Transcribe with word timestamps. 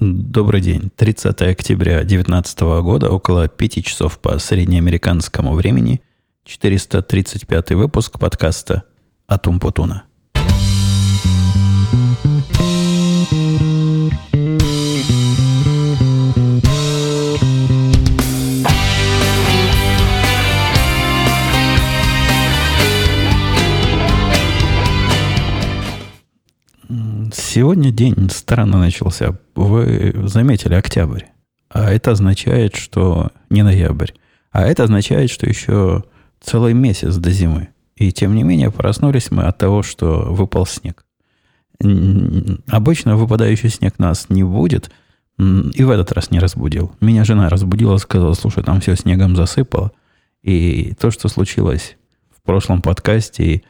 Добрый 0.00 0.60
день. 0.60 0.92
30 0.94 1.42
октября 1.42 2.04
2019 2.04 2.60
года, 2.84 3.10
около 3.10 3.48
5 3.48 3.84
часов 3.84 4.20
по 4.20 4.38
среднеамериканскому 4.38 5.54
времени, 5.54 6.02
435 6.44 7.72
выпуск 7.72 8.16
подкаста 8.16 8.84
«Атум 9.26 9.58
Путуна». 9.58 10.04
Сегодня 27.58 27.90
день 27.90 28.30
странно 28.30 28.78
начался. 28.78 29.36
Вы 29.56 30.14
заметили 30.28 30.74
октябрь. 30.74 31.24
А 31.68 31.90
это 31.90 32.12
означает, 32.12 32.76
что 32.76 33.32
не 33.50 33.64
ноябрь. 33.64 34.12
А 34.52 34.62
это 34.62 34.84
означает, 34.84 35.28
что 35.28 35.48
еще 35.48 36.04
целый 36.40 36.72
месяц 36.72 37.16
до 37.16 37.32
зимы. 37.32 37.70
И 37.96 38.12
тем 38.12 38.36
не 38.36 38.44
менее 38.44 38.70
проснулись 38.70 39.32
мы 39.32 39.42
от 39.42 39.58
того, 39.58 39.82
что 39.82 40.32
выпал 40.32 40.66
снег. 40.66 41.04
Обычно 42.68 43.16
выпадающий 43.16 43.70
снег 43.70 43.98
нас 43.98 44.26
не 44.28 44.44
будет, 44.44 44.92
и 45.36 45.82
в 45.82 45.90
этот 45.90 46.12
раз 46.12 46.30
не 46.30 46.38
разбудил. 46.38 46.92
Меня 47.00 47.24
жена 47.24 47.48
разбудила, 47.48 47.96
сказала, 47.96 48.34
слушай, 48.34 48.62
там 48.62 48.80
все 48.80 48.94
снегом 48.94 49.34
засыпало. 49.34 49.90
И 50.44 50.94
то, 51.00 51.10
что 51.10 51.26
случилось 51.26 51.96
в 52.30 52.40
прошлом 52.40 52.82
подкасте, 52.82 53.64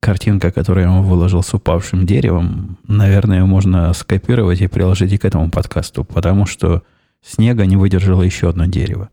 картинка, 0.00 0.50
которую 0.50 0.84
я 0.84 0.90
вам 0.90 1.04
выложил 1.04 1.42
с 1.42 1.52
упавшим 1.54 2.06
деревом, 2.06 2.78
наверное, 2.86 3.44
можно 3.44 3.92
скопировать 3.92 4.60
и 4.60 4.68
приложить 4.68 5.12
и 5.12 5.18
к 5.18 5.24
этому 5.24 5.50
подкасту, 5.50 6.04
потому 6.04 6.46
что 6.46 6.82
снега 7.22 7.66
не 7.66 7.76
выдержало 7.76 8.22
еще 8.22 8.48
одно 8.48 8.66
дерево. 8.66 9.10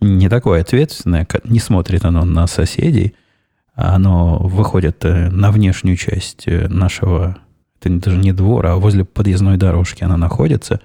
Не 0.00 0.28
такое 0.28 0.62
ответственное, 0.62 1.26
не 1.44 1.58
смотрит 1.58 2.04
оно 2.04 2.24
на 2.24 2.46
соседей, 2.46 3.14
а 3.74 3.94
оно 3.94 4.38
выходит 4.38 5.04
э, 5.04 5.30
на 5.30 5.50
внешнюю 5.50 5.96
часть 5.96 6.44
э, 6.46 6.68
нашего, 6.68 7.36
это 7.80 7.90
даже 7.90 8.16
не 8.16 8.32
двора, 8.32 8.72
а 8.72 8.76
возле 8.76 9.04
подъездной 9.04 9.58
дорожки 9.58 10.04
она 10.04 10.16
находится, 10.16 10.80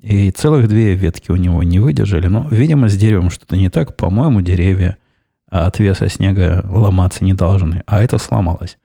и 0.00 0.30
целых 0.30 0.68
две 0.68 0.94
ветки 0.94 1.30
у 1.30 1.36
него 1.36 1.62
не 1.62 1.78
выдержали. 1.78 2.26
Но, 2.26 2.46
видимо, 2.50 2.90
с 2.90 2.96
деревом 2.96 3.30
что-то 3.30 3.56
не 3.56 3.70
так. 3.70 3.96
По-моему, 3.96 4.42
деревья 4.42 4.98
от 5.48 5.78
веса 5.78 6.10
снега 6.10 6.62
ломаться 6.68 7.24
не 7.24 7.32
должны. 7.32 7.82
А 7.86 8.02
это 8.02 8.18
сломалось. 8.18 8.76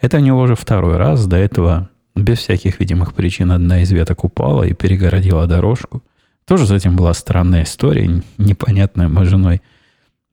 Это 0.00 0.18
у 0.18 0.20
него 0.20 0.40
уже 0.40 0.54
второй 0.54 0.96
раз. 0.96 1.26
До 1.26 1.36
этого 1.36 1.90
без 2.14 2.38
всяких 2.38 2.80
видимых 2.80 3.14
причин 3.14 3.52
одна 3.52 3.82
из 3.82 3.90
веток 3.90 4.24
упала 4.24 4.62
и 4.62 4.74
перегородила 4.74 5.46
дорожку. 5.46 6.02
Тоже 6.46 6.66
с 6.66 6.70
этим 6.70 6.96
была 6.96 7.12
странная 7.14 7.64
история, 7.64 8.22
непонятная. 8.38 9.08
Мы 9.08 9.24
с 9.24 9.28
женой 9.28 9.60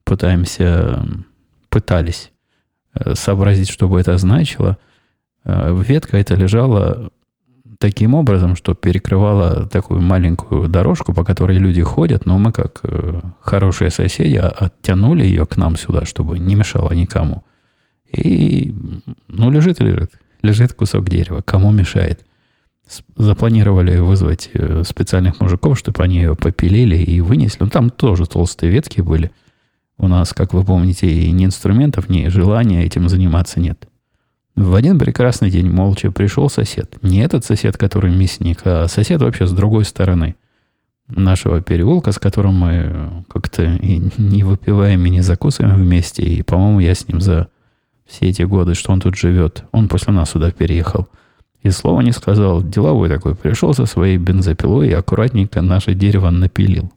пытаемся, 0.04 1.06
пытались 1.68 2.32
э, 2.94 3.14
сообразить, 3.14 3.68
что 3.68 3.88
бы 3.88 4.00
это 4.00 4.16
значило. 4.16 4.78
Э, 5.44 5.76
ветка 5.86 6.16
эта 6.16 6.34
лежала 6.34 7.10
таким 7.78 8.14
образом, 8.14 8.56
что 8.56 8.74
перекрывала 8.74 9.66
такую 9.66 10.00
маленькую 10.00 10.68
дорожку, 10.68 11.12
по 11.12 11.24
которой 11.24 11.58
люди 11.58 11.82
ходят, 11.82 12.24
но 12.24 12.38
мы, 12.38 12.52
как 12.52 12.80
э, 12.84 13.20
хорошие 13.40 13.90
соседи, 13.90 14.36
оттянули 14.36 15.24
ее 15.24 15.44
к 15.44 15.56
нам 15.56 15.76
сюда, 15.76 16.04
чтобы 16.04 16.38
не 16.38 16.54
мешало 16.54 16.92
никому. 16.92 17.44
И, 18.18 18.74
ну, 19.28 19.50
лежит 19.50 19.80
лежит. 19.80 20.12
Лежит 20.42 20.72
кусок 20.72 21.08
дерева. 21.08 21.42
Кому 21.42 21.70
мешает? 21.72 22.24
Запланировали 23.16 23.98
вызвать 23.98 24.50
э, 24.52 24.82
специальных 24.86 25.40
мужиков, 25.40 25.78
чтобы 25.78 26.02
они 26.04 26.16
ее 26.16 26.36
попилили 26.36 26.96
и 26.96 27.20
вынесли. 27.20 27.64
Ну, 27.64 27.70
там 27.70 27.90
тоже 27.90 28.26
толстые 28.26 28.70
ветки 28.70 29.00
были. 29.00 29.32
У 29.98 30.08
нас, 30.08 30.32
как 30.32 30.52
вы 30.52 30.62
помните, 30.62 31.08
и 31.08 31.30
ни 31.32 31.46
инструментов, 31.46 32.08
ни 32.08 32.28
желания 32.28 32.84
этим 32.84 33.08
заниматься 33.08 33.60
нет. 33.60 33.88
В 34.54 34.74
один 34.74 34.98
прекрасный 34.98 35.50
день 35.50 35.70
молча 35.70 36.10
пришел 36.10 36.48
сосед. 36.48 36.96
Не 37.02 37.20
этот 37.20 37.44
сосед, 37.44 37.76
который 37.76 38.14
мясник, 38.14 38.60
а 38.64 38.88
сосед 38.88 39.20
вообще 39.20 39.46
с 39.46 39.52
другой 39.52 39.84
стороны 39.84 40.36
нашего 41.08 41.60
переулка, 41.60 42.12
с 42.12 42.18
которым 42.18 42.54
мы 42.54 43.24
как-то 43.28 43.64
и 43.64 44.02
не 44.16 44.44
выпиваем, 44.44 45.04
и 45.04 45.10
не 45.10 45.20
закусываем 45.20 45.76
вместе. 45.76 46.22
И, 46.22 46.42
по-моему, 46.42 46.80
я 46.80 46.94
с 46.94 47.06
ним 47.06 47.20
за 47.20 47.48
все 48.06 48.26
эти 48.26 48.42
годы, 48.42 48.74
что 48.74 48.92
он 48.92 49.00
тут 49.00 49.16
живет. 49.16 49.64
Он 49.72 49.88
после 49.88 50.12
нас 50.12 50.30
сюда 50.30 50.50
переехал. 50.50 51.08
И 51.62 51.70
слова 51.70 52.00
не 52.00 52.12
сказал. 52.12 52.62
Деловой 52.62 53.08
такой. 53.08 53.34
Пришел 53.34 53.74
со 53.74 53.86
своей 53.86 54.16
бензопилой 54.16 54.88
и 54.88 54.92
аккуратненько 54.92 55.60
наше 55.60 55.94
дерево 55.94 56.30
напилил. 56.30 56.92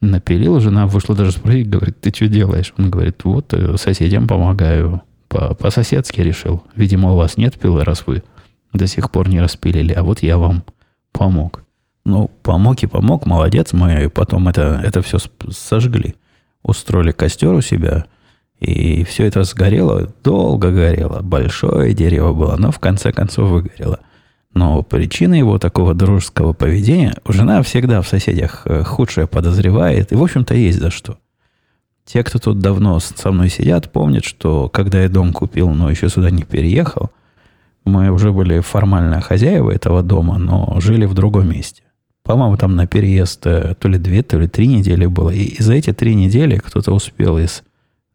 Напилил, 0.00 0.60
жена 0.60 0.86
вышла 0.86 1.16
даже 1.16 1.32
спросить, 1.32 1.68
говорит, 1.68 2.00
ты 2.00 2.10
что 2.14 2.28
делаешь? 2.28 2.72
Он 2.78 2.90
говорит, 2.90 3.24
вот 3.24 3.52
э, 3.52 3.76
соседям 3.76 4.28
помогаю. 4.28 5.02
По- 5.28 5.54
по-соседски 5.54 6.20
решил. 6.20 6.62
Видимо, 6.76 7.12
у 7.12 7.16
вас 7.16 7.36
нет 7.36 7.58
пилы, 7.58 7.82
раз 7.82 8.04
вы 8.06 8.22
до 8.72 8.86
сих 8.86 9.10
пор 9.10 9.28
не 9.28 9.40
распилили, 9.40 9.92
а 9.92 10.04
вот 10.04 10.22
я 10.22 10.38
вам 10.38 10.62
помог. 11.12 11.64
Ну, 12.04 12.30
помог 12.42 12.80
и 12.82 12.86
помог, 12.86 13.26
молодец, 13.26 13.72
мы 13.72 14.08
потом 14.10 14.46
это, 14.46 14.80
это 14.84 15.02
все 15.02 15.18
сожгли. 15.50 16.14
Устроили 16.62 17.10
костер 17.10 17.52
у 17.52 17.60
себя– 17.60 18.04
и 18.60 19.04
все 19.04 19.26
это 19.26 19.44
сгорело, 19.44 20.12
долго 20.24 20.70
горело. 20.70 21.20
Большое 21.22 21.92
дерево 21.94 22.32
было, 22.32 22.56
но 22.56 22.70
в 22.70 22.78
конце 22.78 23.12
концов 23.12 23.50
выгорело. 23.50 24.00
Но 24.54 24.82
причина 24.82 25.34
его 25.34 25.58
такого 25.58 25.92
дружеского 25.92 26.54
поведения, 26.54 27.14
жена 27.28 27.62
всегда 27.62 28.00
в 28.00 28.08
соседях 28.08 28.62
э, 28.64 28.82
худшее 28.84 29.26
подозревает, 29.26 30.12
и, 30.12 30.16
в 30.16 30.22
общем-то, 30.22 30.54
есть 30.54 30.78
за 30.78 30.90
что. 30.90 31.18
Те, 32.06 32.22
кто 32.22 32.38
тут 32.38 32.60
давно 32.60 32.98
со 33.00 33.32
мной 33.32 33.50
сидят, 33.50 33.92
помнят, 33.92 34.24
что 34.24 34.70
когда 34.70 35.02
я 35.02 35.10
дом 35.10 35.34
купил, 35.34 35.68
но 35.70 35.90
еще 35.90 36.08
сюда 36.08 36.30
не 36.30 36.44
переехал, 36.44 37.10
мы 37.84 38.10
уже 38.10 38.32
были 38.32 38.60
формально 38.60 39.20
хозяева 39.20 39.70
этого 39.70 40.02
дома, 40.02 40.38
но 40.38 40.78
жили 40.80 41.04
в 41.04 41.12
другом 41.12 41.50
месте. 41.50 41.82
По-моему, 42.22 42.56
там 42.56 42.74
на 42.76 42.86
переезд 42.86 43.46
э, 43.46 43.74
то 43.78 43.88
ли 43.88 43.98
две, 43.98 44.22
то 44.22 44.38
ли 44.38 44.48
три 44.48 44.66
недели 44.66 45.04
было. 45.04 45.30
И 45.30 45.62
за 45.62 45.74
эти 45.74 45.92
три 45.92 46.14
недели 46.14 46.56
кто-то 46.56 46.92
успел 46.92 47.38
из 47.38 47.62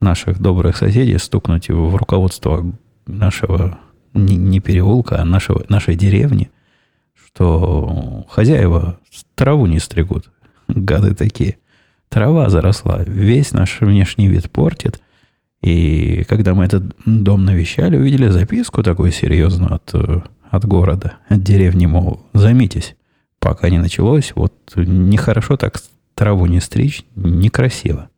наших 0.02 0.40
добрых 0.40 0.76
соседей 0.76 1.18
стукнуть 1.18 1.70
в 1.70 1.96
руководство 1.96 2.66
нашего 3.06 3.80
не, 4.14 4.36
не 4.36 4.60
переулка, 4.60 5.22
а 5.22 5.26
нашего, 5.26 5.64
нашей 5.70 5.96
деревни, 5.96 6.50
что 7.14 8.26
хозяева 8.30 9.00
траву 9.36 9.66
не 9.68 9.80
стригут. 9.80 10.30
Гады 10.68 11.16
такие. 11.16 11.58
Трава 12.10 12.50
заросла, 12.50 13.04
весь 13.06 13.54
наш 13.54 13.80
внешний 13.80 14.28
вид 14.28 14.52
портит. 14.52 15.02
И 15.62 16.24
когда 16.28 16.54
мы 16.54 16.66
этот 16.66 16.84
дом 17.06 17.46
навещали, 17.46 17.96
увидели 17.96 18.28
записку 18.30 18.84
такую 18.84 19.12
серьезную 19.12 19.76
от, 19.76 19.94
от 20.50 20.66
города, 20.66 21.14
от 21.30 21.44
деревни, 21.44 21.86
мол, 21.86 22.26
займитесь, 22.34 22.96
пока 23.40 23.70
не 23.70 23.78
началось, 23.78 24.34
вот 24.36 24.54
нехорошо 24.76 25.58
так 25.58 25.80
траву 26.16 26.48
не 26.48 26.60
стричь, 26.60 27.06
некрасиво. 27.16 28.10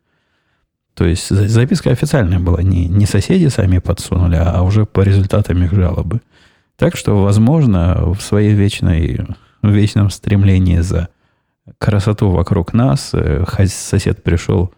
То 0.93 1.05
есть 1.05 1.29
записка 1.29 1.91
официальная 1.91 2.39
была, 2.39 2.61
не, 2.61 2.87
не 2.87 3.05
соседи 3.05 3.47
сами 3.47 3.79
подсунули, 3.79 4.35
а 4.35 4.61
уже 4.61 4.85
по 4.85 5.01
результатам 5.01 5.63
их 5.63 5.73
жалобы. 5.73 6.21
Так 6.77 6.95
что, 6.95 7.23
возможно, 7.23 8.13
в 8.13 8.21
своей 8.21 8.53
вечной, 8.53 9.25
вечном 9.63 10.09
стремлении 10.09 10.79
за 10.79 11.09
красоту 11.77 12.29
вокруг 12.29 12.73
нас 12.73 13.11
э, 13.13 13.43
сосед 13.67 14.23
пришел 14.23 14.73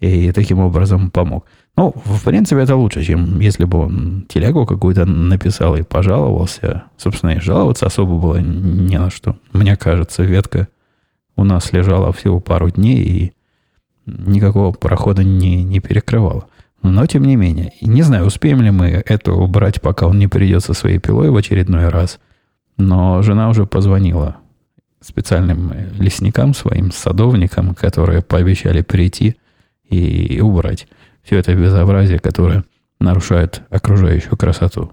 и 0.00 0.30
таким 0.32 0.60
образом 0.60 1.10
помог. 1.10 1.46
Ну, 1.76 1.92
в 2.04 2.24
принципе, 2.24 2.62
это 2.62 2.76
лучше, 2.76 3.04
чем 3.04 3.40
если 3.40 3.64
бы 3.64 3.78
он 3.78 4.26
телегу 4.28 4.66
какую-то 4.66 5.04
написал 5.04 5.76
и 5.76 5.82
пожаловался. 5.82 6.84
Собственно, 6.96 7.30
и 7.30 7.40
жаловаться 7.40 7.86
особо 7.86 8.18
было 8.18 8.36
не 8.36 8.98
на 8.98 9.10
что. 9.10 9.36
Мне 9.52 9.76
кажется, 9.76 10.22
ветка 10.22 10.68
у 11.36 11.44
нас 11.44 11.72
лежала 11.72 12.12
всего 12.12 12.40
пару 12.40 12.70
дней, 12.70 13.02
и 13.02 13.32
никакого 14.08 14.72
прохода 14.72 15.22
не, 15.24 15.62
не 15.62 15.80
перекрывало. 15.80 16.46
Но 16.82 17.06
тем 17.06 17.24
не 17.24 17.36
менее, 17.36 17.72
не 17.80 18.02
знаю, 18.02 18.26
успеем 18.26 18.62
ли 18.62 18.70
мы 18.70 19.02
это 19.04 19.32
убрать, 19.32 19.80
пока 19.80 20.06
он 20.06 20.18
не 20.18 20.28
придет 20.28 20.62
со 20.62 20.74
своей 20.74 20.98
пилой 20.98 21.30
в 21.30 21.36
очередной 21.36 21.88
раз. 21.88 22.20
Но 22.76 23.22
жена 23.22 23.48
уже 23.48 23.66
позвонила 23.66 24.36
специальным 25.00 25.72
лесникам 25.98 26.54
своим, 26.54 26.92
садовникам, 26.92 27.74
которые 27.74 28.22
пообещали 28.22 28.82
прийти 28.82 29.36
и 29.88 30.40
убрать 30.40 30.86
все 31.22 31.38
это 31.38 31.54
безобразие, 31.54 32.18
которое 32.20 32.64
нарушает 33.00 33.62
окружающую 33.70 34.36
красоту. 34.36 34.92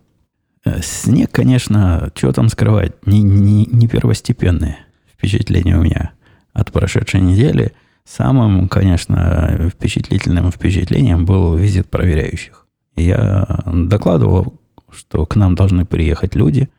Э, 0.63 0.81
снег, 0.81 1.31
конечно, 1.31 2.11
что 2.15 2.31
там 2.33 2.49
скрывать, 2.49 2.93
не, 3.05 3.21
не, 3.21 3.65
не 3.65 3.87
первостепенное 3.87 4.79
впечатление 5.13 5.77
у 5.77 5.81
меня 5.83 6.11
от 6.53 6.71
прошедшей 6.71 7.21
недели– 7.21 7.73
Самым, 8.05 8.69
конечно, 8.69 9.69
впечатлительным 9.73 10.51
впечатлением 10.51 11.25
был 11.25 11.55
визит 11.55 11.89
проверяющих. 11.89 12.65
Я 12.95 13.63
докладывал, 13.65 14.53
что 14.91 15.25
к 15.25 15.35
нам 15.35 15.55
должны 15.55 15.85
приехать 15.85 16.35
люди, 16.35 16.69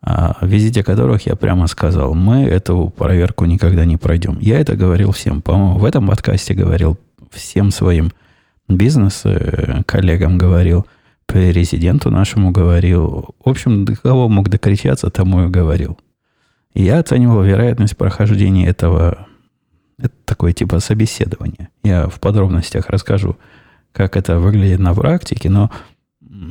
о 0.00 0.44
визите 0.44 0.82
которых 0.82 1.26
я 1.26 1.36
прямо 1.36 1.66
сказал, 1.66 2.14
мы 2.14 2.42
эту 2.42 2.90
проверку 2.90 3.46
никогда 3.46 3.84
не 3.84 3.96
пройдем. 3.96 4.38
Я 4.40 4.60
это 4.60 4.76
говорил 4.76 5.12
всем. 5.12 5.40
По-моему, 5.40 5.78
в 5.78 5.84
этом 5.84 6.08
подкасте 6.08 6.52
говорил 6.54 6.98
всем 7.30 7.70
своим 7.70 8.10
бизнес-коллегам 8.68 10.38
говорил, 10.38 10.86
президенту 11.26 12.10
нашему 12.10 12.50
говорил. 12.50 13.34
В 13.42 13.48
общем, 13.48 13.84
до 13.84 13.96
кого 13.96 14.28
мог 14.28 14.48
докричаться, 14.48 15.10
тому 15.10 15.46
и 15.46 15.50
говорил. 15.50 15.98
я 16.74 16.98
оценивал 16.98 17.42
вероятность 17.42 17.96
прохождения 17.96 18.66
этого 18.66 19.26
это 19.98 20.14
такое 20.24 20.52
типа 20.52 20.80
собеседование. 20.80 21.68
Я 21.82 22.08
в 22.08 22.20
подробностях 22.20 22.90
расскажу, 22.90 23.36
как 23.92 24.16
это 24.16 24.38
выглядит 24.38 24.80
на 24.80 24.94
практике, 24.94 25.50
но 25.50 25.70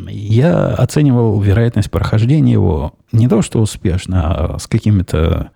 я 0.08 0.68
оценивал 0.68 1.40
вероятность 1.42 1.92
прохождения 1.92 2.54
его 2.54 2.94
не 3.12 3.28
то, 3.28 3.42
что 3.42 3.60
успешно, 3.60 4.56
а 4.56 4.60
с 4.60 4.68
какими-то 4.68 5.52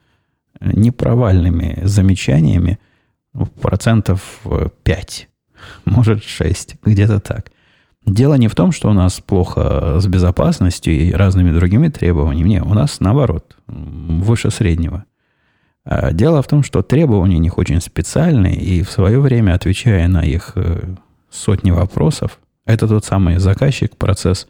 непровальными 0.60 1.80
замечаниями 1.84 2.80
процентов 3.62 4.42
5, 4.84 5.30
может 5.86 6.24
6, 6.24 6.76
где-то 6.84 7.20
так. 7.20 7.52
Дело 8.06 8.36
не 8.36 8.48
в 8.48 8.56
том, 8.56 8.72
что 8.72 8.90
у 8.90 8.94
нас 8.94 9.20
плохо 9.20 10.00
с 10.00 10.08
безопасностью 10.08 10.94
и 10.94 11.12
разными 11.12 11.52
другими 11.52 11.90
требованиями. 11.90 12.50
Нет, 12.50 12.64
у 12.66 12.74
нас 12.74 13.00
наоборот, 13.00 13.56
выше 13.68 14.50
среднего– 14.52 15.06
дело 16.12 16.42
в 16.42 16.48
том, 16.48 16.64
что 16.64 16.82
требования 16.82 17.38
у 17.38 17.42
них 17.42 17.58
очень 17.58 17.82
специальные, 17.82 18.56
и 18.56 18.84
в 18.84 18.92
свое 18.92 19.20
время, 19.20 19.54
отвечая 19.54 20.08
на 20.08 20.22
их 20.22 20.52
э, 20.56 20.96
сотни 21.30 21.72
вопросов, 21.72 22.40
это 22.66 22.88
тот 22.88 23.06
самый 23.06 23.38
заказчик, 23.38 23.96
процесс 23.96 24.48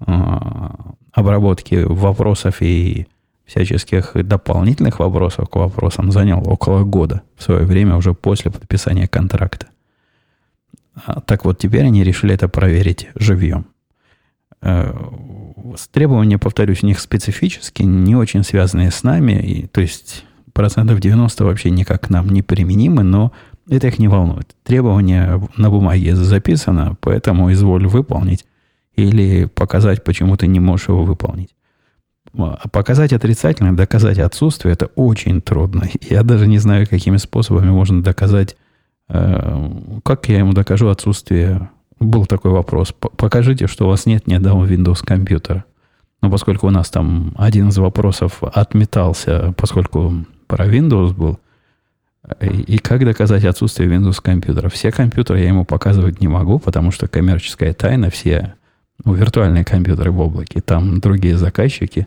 а, 0.00 0.94
обработки 1.12 1.84
вопросов 1.84 2.62
и 2.62 3.06
всяческих 3.44 4.12
дополнительных 4.14 5.00
вопросов 5.00 5.48
к 5.50 5.56
вопросам 5.56 6.10
занял 6.10 6.42
около 6.48 6.84
года 6.84 7.22
в 7.36 7.42
свое 7.42 7.64
время, 7.64 7.96
уже 7.96 8.14
после 8.14 8.50
подписания 8.50 9.06
контракта. 9.06 9.66
А, 10.94 11.20
так 11.20 11.44
вот, 11.44 11.58
теперь 11.58 11.84
они 11.84 12.02
решили 12.04 12.34
это 12.34 12.48
проверить 12.48 13.10
живьем. 13.14 13.66
Э, 14.62 14.94
требования, 15.90 16.38
повторюсь, 16.38 16.82
у 16.82 16.86
них 16.86 17.00
специфические, 17.00 17.86
не 17.86 18.16
очень 18.16 18.44
связанные 18.44 18.90
с 18.90 19.02
нами, 19.02 19.32
и, 19.32 19.66
то 19.66 19.82
есть 19.82 20.24
процентов 20.52 21.00
90 21.00 21.44
вообще 21.44 21.70
никак 21.70 22.02
к 22.02 22.10
нам 22.10 22.28
не 22.28 22.42
применимы, 22.42 23.02
но 23.02 23.32
это 23.68 23.88
их 23.88 23.98
не 23.98 24.08
волнует. 24.08 24.54
Требование 24.64 25.40
на 25.56 25.70
бумаге 25.70 26.14
записано, 26.16 26.96
поэтому 27.00 27.52
изволь 27.52 27.86
выполнить 27.86 28.44
или 28.94 29.46
показать, 29.46 30.04
почему 30.04 30.36
ты 30.36 30.46
не 30.46 30.60
можешь 30.60 30.88
его 30.88 31.04
выполнить. 31.04 31.50
А 32.36 32.68
показать 32.68 33.12
отрицательно, 33.12 33.76
доказать 33.76 34.18
отсутствие, 34.18 34.72
это 34.72 34.86
очень 34.94 35.40
трудно. 35.40 35.88
Я 36.08 36.22
даже 36.22 36.46
не 36.46 36.58
знаю, 36.58 36.86
какими 36.88 37.16
способами 37.16 37.70
можно 37.70 38.02
доказать, 38.02 38.56
э, 39.08 40.00
как 40.04 40.28
я 40.28 40.38
ему 40.38 40.52
докажу 40.52 40.88
отсутствие. 40.88 41.70
Был 42.00 42.26
такой 42.26 42.50
вопрос. 42.50 42.92
Покажите, 42.92 43.66
что 43.66 43.86
у 43.86 43.88
вас 43.88 44.06
нет 44.06 44.26
ни 44.26 44.34
одного 44.34 44.66
Windows 44.66 45.04
компьютера. 45.04 45.64
Но 46.20 46.30
поскольку 46.30 46.68
у 46.68 46.70
нас 46.70 46.90
там 46.90 47.34
один 47.36 47.68
из 47.68 47.78
вопросов 47.78 48.42
отметался, 48.42 49.54
поскольку 49.56 50.24
про 50.52 50.66
Windows 50.66 51.14
был. 51.14 51.40
И, 52.42 52.76
как 52.76 53.02
доказать 53.06 53.46
отсутствие 53.46 53.88
Windows 53.88 54.20
компьютера? 54.22 54.68
Все 54.68 54.92
компьютеры 54.92 55.40
я 55.40 55.48
ему 55.48 55.64
показывать 55.64 56.20
не 56.20 56.28
могу, 56.28 56.58
потому 56.58 56.90
что 56.90 57.08
коммерческая 57.08 57.72
тайна, 57.72 58.10
все 58.10 58.52
ну, 59.02 59.14
виртуальные 59.14 59.64
компьютеры 59.64 60.10
в 60.10 60.20
облаке, 60.20 60.60
там 60.60 61.00
другие 61.00 61.38
заказчики, 61.38 62.06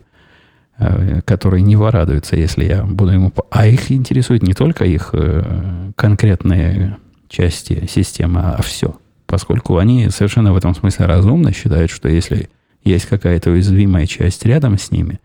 э, 0.78 1.22
которые 1.24 1.62
не 1.62 1.76
порадуются, 1.76 2.36
если 2.36 2.66
я 2.66 2.84
буду 2.84 3.10
ему... 3.10 3.32
А 3.50 3.66
их 3.66 3.90
интересует 3.90 4.44
не 4.44 4.54
только 4.54 4.84
их 4.84 5.10
э, 5.12 5.90
конкретные 5.96 6.98
части 7.28 7.88
системы, 7.88 8.42
а 8.42 8.62
все. 8.62 8.96
Поскольку 9.26 9.78
они 9.78 10.08
совершенно 10.10 10.52
в 10.52 10.56
этом 10.56 10.72
смысле 10.76 11.06
разумно 11.06 11.52
считают, 11.52 11.90
что 11.90 12.08
если 12.08 12.48
есть 12.84 13.06
какая-то 13.06 13.50
уязвимая 13.50 14.06
часть 14.06 14.46
рядом 14.46 14.78
с 14.78 14.92
ними, 14.92 15.18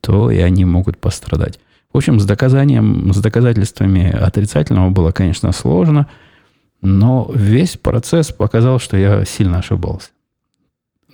то 0.00 0.32
и 0.32 0.38
они 0.38 0.64
могут 0.64 0.98
пострадать. 0.98 1.60
Общем, 1.98 2.20
с 2.20 2.24
доказанием, 2.24 3.12
с 3.12 3.18
доказательствами 3.18 4.08
отрицательного 4.08 4.90
было, 4.90 5.10
конечно, 5.10 5.50
сложно, 5.50 6.06
но 6.80 7.28
весь 7.34 7.76
процесс 7.76 8.30
показал, 8.30 8.78
что 8.78 8.96
я 8.96 9.24
сильно 9.24 9.58
ошибался. 9.58 10.10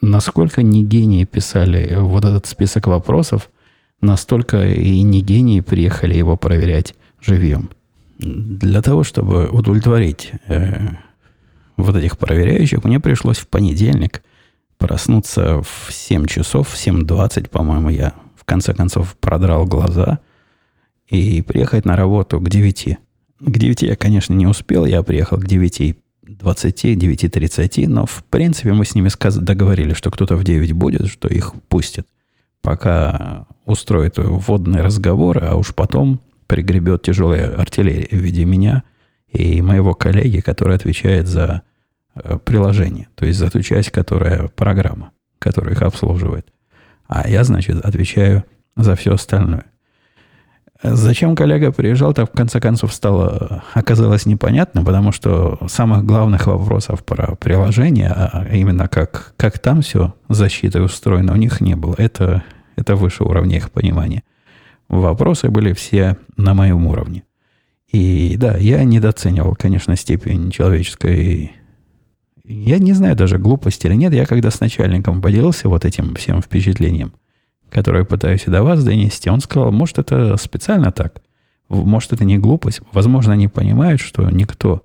Насколько 0.03 0.63
не 0.63 0.85
гении 0.85 1.25
писали 1.25 1.97
вот 1.99 2.27
этот 2.27 2.45
список 2.45 2.87
вопросов, 2.87 3.49
настолько 4.03 4.69
и 4.69 5.01
не 5.01 5.23
гении 5.23 5.61
приехали 5.61 6.19
его 6.19 6.37
проверять 6.37 6.95
живьем. 7.19 7.71
Для 8.19 8.83
того, 8.83 9.05
чтобы 9.05 9.49
удовлетворить 9.49 10.33
э, 10.49 10.89
вот 11.79 11.97
этих 11.97 12.19
проверяющих, 12.19 12.85
мне 12.85 13.01
пришлось 13.01 13.39
в 13.39 13.49
понедельник 13.49 14.23
проснуться 14.77 15.63
в 15.63 15.91
7 15.91 16.27
часов, 16.27 16.69
в 16.69 16.77
7.20, 16.77 17.49
по-моему, 17.49 17.89
я 17.89 18.13
в 18.37 18.45
конце 18.45 18.75
концов 18.75 19.17
продрал 19.17 19.65
глаза– 19.65 20.19
и 21.15 21.43
приехать 21.43 21.85
на 21.85 21.97
работу 21.97 22.41
к 22.41 22.49
9. 22.49 22.99
К 23.41 23.59
9 23.59 23.83
я, 23.83 23.97
конечно, 23.97 24.35
не 24.35 24.47
успел, 24.47 24.85
я 24.85 25.03
приехал 25.03 25.39
к 25.39 25.47
9 25.47 25.97
20, 26.27 26.85
9.30, 26.85 27.87
но 27.89 28.07
в 28.07 28.25
принципе 28.25 28.73
мы 28.73 28.85
с 28.85 28.95
ними 28.95 29.11
договорились, 29.41 29.97
что 29.97 30.11
кто-то 30.11 30.37
в 30.37 30.45
9 30.45 30.73
будет, 30.73 31.07
что 31.07 31.29
их 31.29 31.55
пустят. 31.69 32.07
Пока 32.63 33.47
устроит 33.67 34.15
вводные 34.17 34.83
разговоры, 34.83 35.41
а 35.41 35.57
уж 35.57 35.75
потом 35.75 36.21
пригребет 36.47 37.03
тяжелая 37.03 37.55
артиллерия 37.55 38.09
в 38.11 38.21
виде 38.21 38.45
меня 38.45 38.85
и 39.29 39.61
моего 39.61 39.95
коллеги, 39.95 40.41
который 40.41 40.77
отвечает 40.77 41.27
за 41.27 41.63
э, 42.15 42.39
приложение, 42.43 43.09
то 43.15 43.27
есть 43.27 43.39
за 43.39 43.51
ту 43.51 43.61
часть, 43.61 43.91
которая 43.91 44.49
программа, 44.49 45.13
которая 45.39 45.75
их 45.75 45.83
обслуживает. 45.83 46.53
А 47.07 47.29
я, 47.29 47.45
значит, 47.45 47.85
отвечаю 47.85 48.45
за 48.77 48.97
все 48.97 49.15
остальное. 49.15 49.67
Зачем 50.87 51.35
коллега 51.35 51.73
приезжал, 51.73 52.13
так 52.13 52.31
в 52.31 52.37
конце 52.37 52.61
концов 52.61 52.93
стало, 52.93 53.65
оказалось 53.73 54.27
непонятно, 54.27 54.85
потому 54.85 55.13
что 55.13 55.59
самых 55.67 56.05
главных 56.05 56.47
вопросов 56.47 57.03
про 57.03 57.37
приложение, 57.37 58.11
а 58.11 58.47
именно 58.53 58.87
как, 58.87 59.33
как 59.39 59.59
там 59.59 59.81
все 59.81 60.13
защитой 60.29 60.85
устроено, 60.85 61.33
у 61.33 61.37
них 61.37 61.63
не 61.63 61.75
было. 61.75 61.95
Это, 61.97 62.45
это 62.77 62.97
выше 62.97 63.25
уровня 63.25 63.57
их 63.57 63.71
понимания. 63.71 64.25
Вопросы 64.91 65.49
были 65.49 65.73
все 65.73 66.19
на 66.37 66.53
моем 66.53 66.87
уровне. 66.87 67.23
И 67.91 68.37
да, 68.37 68.59
я 68.59 68.85
недооценивал, 68.85 69.57
конечно, 69.59 69.97
степень 69.97 70.51
человеческой... 70.51 71.53
Я 72.45 72.79
не 72.79 72.93
знаю 72.93 73.17
даже, 73.17 73.39
глупости 73.39 73.87
или 73.87 73.95
нет. 73.95 74.13
Я 74.13 74.27
когда 74.27 74.51
с 74.51 74.61
начальником 74.61 75.23
поделился 75.23 75.71
вот 75.71 75.87
этим 75.87 76.15
всем 76.15 76.43
впечатлением– 76.43 77.15
которую 77.75 78.07
пытаюсь 78.07 78.45
и 78.47 78.51
до 78.51 78.63
вас 78.63 78.85
донести, 78.85 79.29
он 79.29 79.41
сказал, 79.41 79.73
может, 79.73 79.99
это 79.99 80.37
специально 80.37 80.93
так. 80.93 81.21
Может, 81.69 82.13
это 82.13 82.25
не 82.25 82.39
глупость. 82.39 82.81
Возможно, 82.93 83.33
они 83.33 83.49
понимают, 83.49 84.01
что 84.01 84.31
никто 84.31 84.85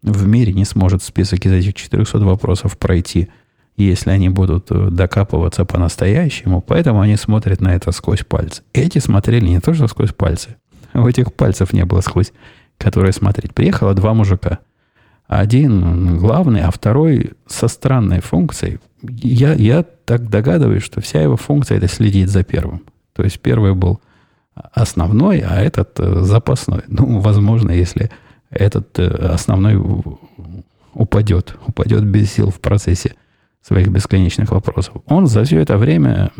в 0.00 0.26
мире 0.26 0.54
не 0.54 0.64
сможет 0.64 1.02
список 1.02 1.44
из 1.44 1.52
этих 1.52 1.74
400 1.74 2.20
вопросов 2.20 2.78
пройти, 2.78 3.28
если 3.76 4.10
они 4.10 4.30
будут 4.30 4.70
э, 4.70 4.88
докапываться 4.90 5.66
по-настоящему. 5.66 6.62
Поэтому 6.62 7.02
они 7.02 7.16
смотрят 7.16 7.60
на 7.60 7.74
это 7.74 7.92
сквозь 7.92 8.24
пальцы. 8.24 8.62
Эти 8.72 9.00
смотрели 9.00 9.46
не 9.46 9.60
то, 9.60 9.74
что 9.74 9.86
сквозь 9.86 10.14
пальцы. 10.14 10.56
У 10.94 11.06
этих 11.06 11.34
пальцев 11.34 11.74
не 11.74 11.84
было 11.84 12.00
сквозь, 12.00 12.32
которые 12.78 13.12
смотреть. 13.12 13.52
Приехало 13.52 13.92
два 13.92 14.14
мужика. 14.14 14.60
Один 15.26 16.16
главный, 16.16 16.62
а 16.62 16.70
второй 16.70 17.32
со 17.46 17.68
странной 17.68 18.20
функцией 18.20 18.78
я, 19.02 19.52
я 19.52 19.84
так 20.04 20.28
догадываюсь, 20.28 20.82
что 20.82 21.00
вся 21.00 21.22
его 21.22 21.36
функция 21.36 21.78
это 21.78 21.88
следить 21.88 22.28
за 22.30 22.42
первым. 22.44 22.82
То 23.12 23.22
есть 23.22 23.40
первый 23.40 23.74
был 23.74 24.00
основной, 24.54 25.40
а 25.40 25.60
этот 25.60 25.98
э, 25.98 26.22
запасной. 26.22 26.82
Ну, 26.88 27.20
возможно, 27.20 27.70
если 27.70 28.10
этот 28.50 28.98
э, 28.98 29.06
основной 29.06 29.76
упадет, 30.92 31.56
упадет 31.66 32.04
без 32.04 32.32
сил 32.32 32.50
в 32.50 32.60
процессе 32.60 33.14
своих 33.62 33.88
бесконечных 33.88 34.50
вопросов. 34.50 34.96
Он 35.06 35.26
за 35.26 35.44
все 35.44 35.60
это 35.60 35.76
время 35.76 36.32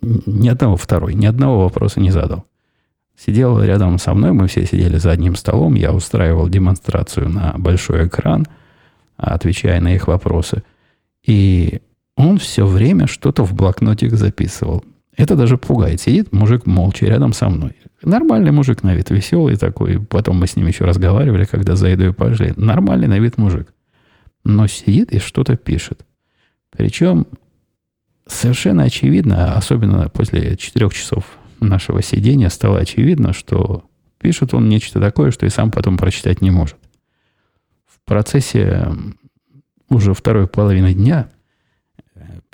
ни 0.00 0.48
одного 0.48 0.76
второй, 0.76 1.14
ни 1.14 1.26
одного 1.26 1.62
вопроса 1.62 2.00
не 2.00 2.10
задал. 2.10 2.44
Сидел 3.16 3.62
рядом 3.62 3.98
со 3.98 4.12
мной, 4.12 4.32
мы 4.32 4.48
все 4.48 4.66
сидели 4.66 4.98
за 4.98 5.12
одним 5.12 5.36
столом, 5.36 5.74
я 5.74 5.92
устраивал 5.92 6.48
демонстрацию 6.48 7.28
на 7.28 7.54
большой 7.56 8.08
экран, 8.08 8.46
отвечая 9.16 9.80
на 9.80 9.94
их 9.94 10.08
вопросы– 10.08 10.62
и 11.24 11.80
он 12.16 12.38
все 12.38 12.66
время 12.66 13.06
что-то 13.06 13.44
в 13.44 13.54
блокнотик 13.54 14.12
записывал. 14.14 14.84
Это 15.16 15.36
даже 15.36 15.58
пугает. 15.58 16.00
Сидит 16.00 16.32
мужик 16.32 16.66
молча 16.66 17.06
рядом 17.06 17.32
со 17.32 17.48
мной. 17.48 17.76
Нормальный 18.02 18.50
мужик 18.50 18.82
на 18.82 18.94
вид, 18.94 19.10
веселый 19.10 19.56
такой. 19.56 20.00
Потом 20.00 20.38
мы 20.38 20.46
с 20.46 20.56
ним 20.56 20.66
еще 20.66 20.84
разговаривали, 20.84 21.44
когда 21.44 21.76
за 21.76 21.88
едой 21.88 22.12
пошли. 22.12 22.52
Нормальный 22.56 23.08
на 23.08 23.18
вид 23.18 23.38
мужик. 23.38 23.72
Но 24.44 24.66
сидит 24.66 25.12
и 25.12 25.18
что-то 25.18 25.56
пишет. 25.56 26.04
Причем 26.70 27.26
совершенно 28.26 28.84
очевидно, 28.84 29.54
особенно 29.54 30.08
после 30.08 30.56
четырех 30.56 30.92
часов 30.92 31.24
нашего 31.60 32.02
сидения, 32.02 32.50
стало 32.50 32.78
очевидно, 32.78 33.32
что 33.32 33.84
пишет 34.20 34.54
он 34.54 34.68
нечто 34.68 35.00
такое, 35.00 35.30
что 35.30 35.46
и 35.46 35.50
сам 35.50 35.70
потом 35.70 35.96
прочитать 35.96 36.40
не 36.40 36.50
может. 36.50 36.76
В 37.86 38.04
процессе 38.04 38.88
уже 39.88 40.14
второй 40.14 40.46
половины 40.46 40.94
дня 40.94 41.28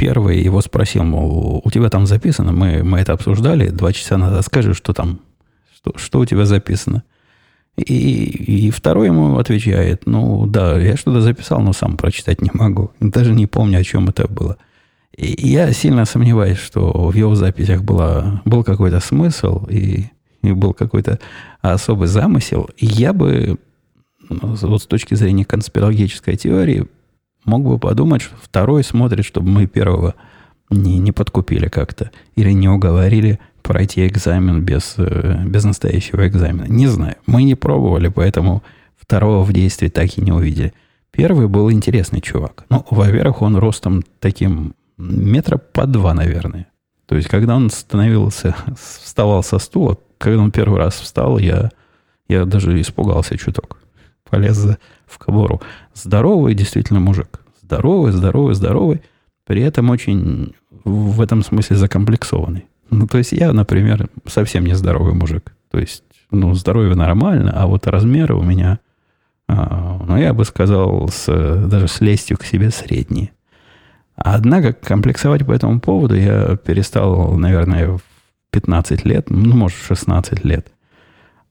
первый 0.01 0.43
его 0.43 0.63
спросил, 0.63 1.05
мол, 1.05 1.61
у 1.63 1.71
тебя 1.71 1.91
там 1.91 2.07
записано, 2.07 2.53
мы, 2.53 2.83
мы 2.83 3.01
это 3.01 3.13
обсуждали 3.13 3.69
два 3.69 3.93
часа 3.93 4.17
назад, 4.17 4.43
скажи, 4.47 4.73
что 4.73 4.95
там, 4.95 5.21
что, 5.75 5.93
что 5.97 6.21
у 6.21 6.25
тебя 6.25 6.47
записано. 6.47 7.03
И, 7.77 8.65
и 8.65 8.71
второй 8.71 9.09
ему 9.09 9.37
отвечает, 9.37 10.07
ну 10.07 10.47
да, 10.47 10.79
я 10.81 10.97
что-то 10.97 11.21
записал, 11.21 11.61
но 11.61 11.75
сам 11.75 11.99
прочитать 11.99 12.41
не 12.41 12.51
могу. 12.55 12.93
Даже 12.99 13.35
не 13.35 13.47
помню, 13.47 13.79
о 13.79 13.85
чем 13.85 14.09
это 14.09 14.27
было. 14.27 14.57
И 15.15 15.47
я 15.47 15.71
сильно 15.73 16.07
сомневаюсь, 16.07 16.59
что 16.59 17.09
в 17.09 17.15
его 17.15 17.35
записях 17.35 17.83
была, 17.83 18.41
был 18.47 18.65
какой-то 18.65 19.01
смысл 19.01 19.67
и, 19.67 20.07
и 20.43 20.53
был 20.53 20.73
какой-то 20.73 21.19
особый 21.61 22.09
замысел. 22.09 22.71
Я 22.79 23.13
бы, 23.13 23.59
ну, 24.31 24.57
вот 24.63 24.83
с 24.83 24.87
точки 24.87 25.15
зрения 25.15 25.45
конспирологической 25.45 26.39
теории, 26.39 26.87
мог 27.45 27.63
бы 27.63 27.79
подумать, 27.79 28.23
что 28.23 28.35
второй 28.41 28.85
смотрит, 28.85 29.25
чтобы 29.25 29.49
мы 29.49 29.67
первого 29.67 30.15
не, 30.71 30.99
не 30.99 31.13
подкупили 31.13 31.69
как-то 31.69 32.11
или 32.37 32.53
не 32.53 32.69
уговорили 32.69 33.41
пройти 33.63 34.07
экзамен 34.07 34.63
без, 34.63 34.95
э, 34.97 35.43
без 35.45 35.65
настоящего 35.65 36.27
экзамена. 36.27 36.67
Не 36.69 36.87
знаю. 36.87 37.17
Мы 37.27 37.43
не 37.43 37.55
пробовали, 37.55 38.09
поэтому 38.09 38.63
второго 38.97 39.45
в 39.45 39.53
действии 39.53 39.89
так 39.89 40.17
и 40.17 40.23
не 40.23 40.33
увидели. 40.33 40.73
Первый 41.11 41.49
был 41.49 41.71
интересный 41.71 42.21
чувак. 42.21 42.65
Ну, 42.71 42.87
во-первых, 42.91 43.43
он 43.43 43.57
ростом 43.57 44.03
таким 44.21 44.75
метра 44.97 45.59
по 45.59 45.87
два, 45.87 46.15
наверное. 46.15 46.67
То 47.07 47.17
есть, 47.17 47.29
когда 47.29 47.57
он 47.57 47.71
становился, 47.71 48.55
вставал 48.79 49.43
со 49.43 49.59
стула, 49.59 49.99
когда 50.19 50.43
он 50.43 50.53
первый 50.53 50.79
раз 50.79 50.95
встал, 50.95 51.39
я, 51.39 51.71
я 52.29 52.45
даже 52.45 52.81
испугался 52.81 53.37
чуток. 53.37 53.79
Полез 54.31 54.67
в 55.07 55.19
кобуру. 55.19 55.61
Здоровый 55.95 56.55
действительно 56.55 57.01
мужик. 57.01 57.41
Здоровый, 57.63 58.13
здоровый, 58.13 58.55
здоровый. 58.55 59.03
При 59.47 59.63
этом 59.63 59.91
очень 59.91 60.55
в 60.85 61.21
этом 61.21 61.43
смысле 61.43 61.77
закомплексованный. 61.77 62.67
Ну, 62.91 63.07
то 63.07 63.19
есть 63.19 63.33
я, 63.33 63.53
например, 63.53 64.09
совсем 64.27 64.65
не 64.65 64.75
здоровый 64.75 65.15
мужик. 65.15 65.53
То 65.71 65.79
есть, 65.79 66.05
ну, 66.31 66.55
здоровье 66.55 66.95
нормально, 66.95 67.53
а 67.55 67.67
вот 67.67 67.87
размеры 67.87 68.35
у 68.35 68.43
меня, 68.43 68.81
а, 69.49 70.01
ну, 70.07 70.17
я 70.17 70.35
бы 70.35 70.45
сказал, 70.45 71.09
с, 71.09 71.27
даже 71.27 71.89
с 71.89 72.01
лестью 72.01 72.37
к 72.39 72.45
себе 72.45 72.71
средние. 72.71 73.33
Однако 74.17 74.73
комплексовать 74.73 75.47
по 75.47 75.53
этому 75.53 75.81
поводу 75.81 76.15
я 76.15 76.57
перестал, 76.57 77.33
наверное, 77.37 77.97
в 77.97 78.03
15 78.51 79.05
лет, 79.05 79.31
ну, 79.31 79.57
может, 79.57 79.79
в 79.79 79.87
16 79.87 80.45
лет. 80.45 80.73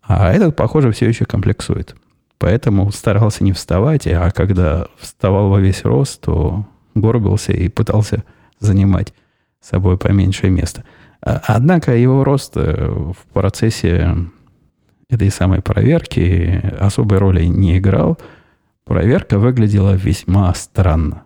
А 0.02 0.32
этот, 0.32 0.56
похоже, 0.56 0.92
все 0.92 1.08
еще 1.08 1.26
комплексует. 1.26 1.96
Поэтому 2.40 2.92
старался 2.92 3.44
не 3.44 3.52
вставать, 3.52 4.08
а 4.08 4.32
когда 4.32 4.88
вставал 4.98 5.50
во 5.50 5.60
весь 5.60 5.84
рост, 5.84 6.22
то 6.22 6.66
горбился 6.96 7.52
и 7.52 7.68
пытался 7.70 8.24
занимать 8.60 9.14
собой 9.62 9.98
поменьшее 9.98 10.50
место– 10.50 10.84
а, 11.22 11.42
однако 11.48 11.96
его 11.96 12.24
рост 12.24 12.54
э, 12.56 12.88
в 12.88 13.34
процессе 13.34 14.16
этой 15.10 15.30
самой 15.32 15.62
проверки 15.62 16.62
особой 16.80 17.18
роли 17.18 17.46
не 17.46 17.78
играл. 17.78 18.18
Проверка 18.86 19.38
выглядела 19.38 19.94
весьма 19.94 20.54
странно. 20.54 21.24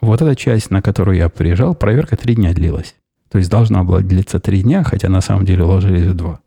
Вот 0.00 0.22
эта 0.22 0.36
часть, 0.36 0.70
на 0.70 0.80
которую 0.82 1.16
я 1.16 1.28
приезжал, 1.28 1.74
проверка 1.74 2.16
три 2.16 2.34
дня 2.34 2.54
длилась. 2.54 2.94
То 3.30 3.38
есть 3.38 3.50
должна 3.50 3.82
была 3.82 4.00
длиться 4.00 4.40
три 4.40 4.62
дня, 4.62 4.84
хотя 4.84 5.08
на 5.08 5.20
самом 5.20 5.44
деле 5.44 5.64
уложились 5.64 6.06
в 6.06 6.14
два. 6.14 6.40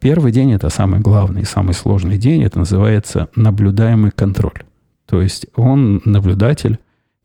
Первый 0.00 0.32
день 0.32 0.52
это 0.52 0.70
самый 0.70 1.00
главный, 1.00 1.44
самый 1.44 1.74
сложный 1.74 2.18
день. 2.18 2.42
Это 2.42 2.58
называется 2.58 3.28
наблюдаемый 3.36 4.10
контроль. 4.10 4.62
То 5.06 5.22
есть 5.22 5.46
он 5.54 6.02
наблюдатель, 6.04 6.78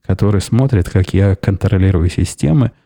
который 0.06 0.42
смотрит, 0.42 0.90
как 0.90 1.14
я 1.14 1.36
контролирую 1.36 2.10
системы– 2.10 2.72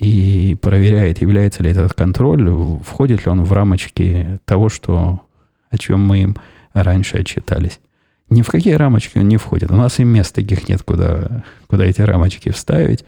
и 0.00 0.56
проверяет, 0.60 1.20
является 1.20 1.62
ли 1.62 1.70
этот 1.70 1.94
контроль, 1.94 2.48
входит 2.84 3.24
ли 3.24 3.32
он 3.32 3.44
в 3.44 3.52
рамочки 3.52 4.40
того, 4.44 4.68
что, 4.68 5.22
о 5.70 5.78
чем 5.78 6.04
мы 6.04 6.18
им 6.18 6.36
раньше 6.74 7.18
отчитались. 7.18 7.80
Ни 8.28 8.42
в 8.42 8.48
какие 8.48 8.74
рамочки 8.74 9.18
он 9.18 9.28
не 9.28 9.36
входит. 9.36 9.70
У 9.70 9.76
нас 9.76 9.98
и 9.98 10.04
мест 10.04 10.34
таких 10.34 10.68
нет, 10.68 10.82
куда, 10.82 11.44
куда 11.68 11.84
эти 11.84 12.02
рамочки 12.02 12.50
вставить. 12.50 13.04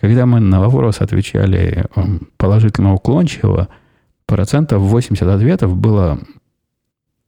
Когда 0.00 0.24
мы 0.26 0.40
на 0.40 0.60
вопрос 0.60 1.00
отвечали 1.00 1.86
положительно 2.36 2.94
уклончиво, 2.94 3.68
процентов 4.30 4.80
80 4.82 5.26
ответов 5.26 5.76
было 5.76 6.20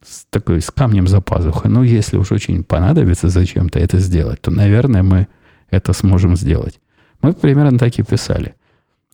с, 0.05 0.25
такой, 0.31 0.61
с 0.61 0.71
камнем 0.71 1.09
за 1.09 1.21
пазухой. 1.21 1.71
Ну, 1.71 1.83
если 1.83 2.17
уж 2.17 2.31
очень 2.31 2.63
понадобится 2.63 3.29
зачем-то 3.29 3.81
это 3.81 3.99
сделать, 3.99 4.41
то, 4.41 4.53
наверное, 4.53 5.03
мы 5.03 5.27
это 5.69 5.93
сможем 5.93 6.37
сделать. 6.37 6.81
Мы 7.21 7.33
примерно 7.33 7.77
так 7.79 7.99
и 7.99 8.05
писали. 8.05 8.55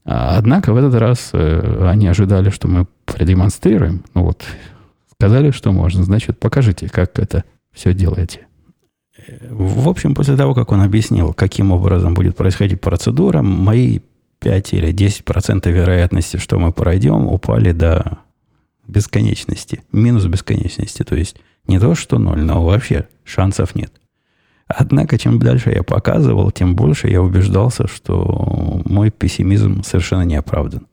А, 0.04 0.36
однако 0.36 0.74
в 0.74 0.76
этот 0.76 0.94
раз 0.94 1.30
э, 1.32 1.88
они 1.90 2.08
ожидали, 2.08 2.50
что 2.50 2.68
мы 2.68 2.86
продемонстрируем. 3.06 4.04
Ну 4.14 4.24
вот, 4.24 4.44
сказали, 5.12 5.50
что 5.50 5.72
можно. 5.72 6.04
Значит, 6.04 6.38
покажите, 6.38 6.90
как 6.90 7.18
это 7.18 7.44
все 7.72 7.94
делаете. 7.94 8.46
В 9.50 9.88
общем, 9.88 10.14
после 10.14 10.36
того, 10.36 10.54
как 10.54 10.72
он 10.72 10.82
объяснил, 10.82 11.32
каким 11.32 11.72
образом 11.72 12.14
будет 12.14 12.36
происходить 12.36 12.80
процедура, 12.80 13.40
мои 13.42 14.00
5 14.40 14.74
или 14.74 14.92
10% 14.92 15.70
вероятности, 15.70 16.36
что 16.36 16.58
мы 16.58 16.72
пройдем, 16.72 17.26
упали 17.26 17.72
до 17.72 18.18
бесконечности. 18.86 19.82
Минус 19.92 20.26
бесконечности. 20.26 21.02
То 21.02 21.16
есть 21.16 21.36
не 21.66 21.78
то, 21.78 21.94
что 21.94 22.18
ноль, 22.18 22.42
но 22.42 22.64
вообще 22.64 23.08
шансов 23.24 23.74
нет. 23.74 23.92
Однако, 24.66 25.18
чем 25.18 25.38
дальше 25.38 25.70
я 25.70 25.82
показывал, 25.82 26.50
тем 26.50 26.76
больше 26.76 27.08
я 27.08 27.22
убеждался, 27.22 27.86
что 27.86 28.82
мой 28.84 29.10
пессимизм 29.10 29.82
совершенно 29.82 30.22
не 30.22 30.36
оправдан. 30.36 30.86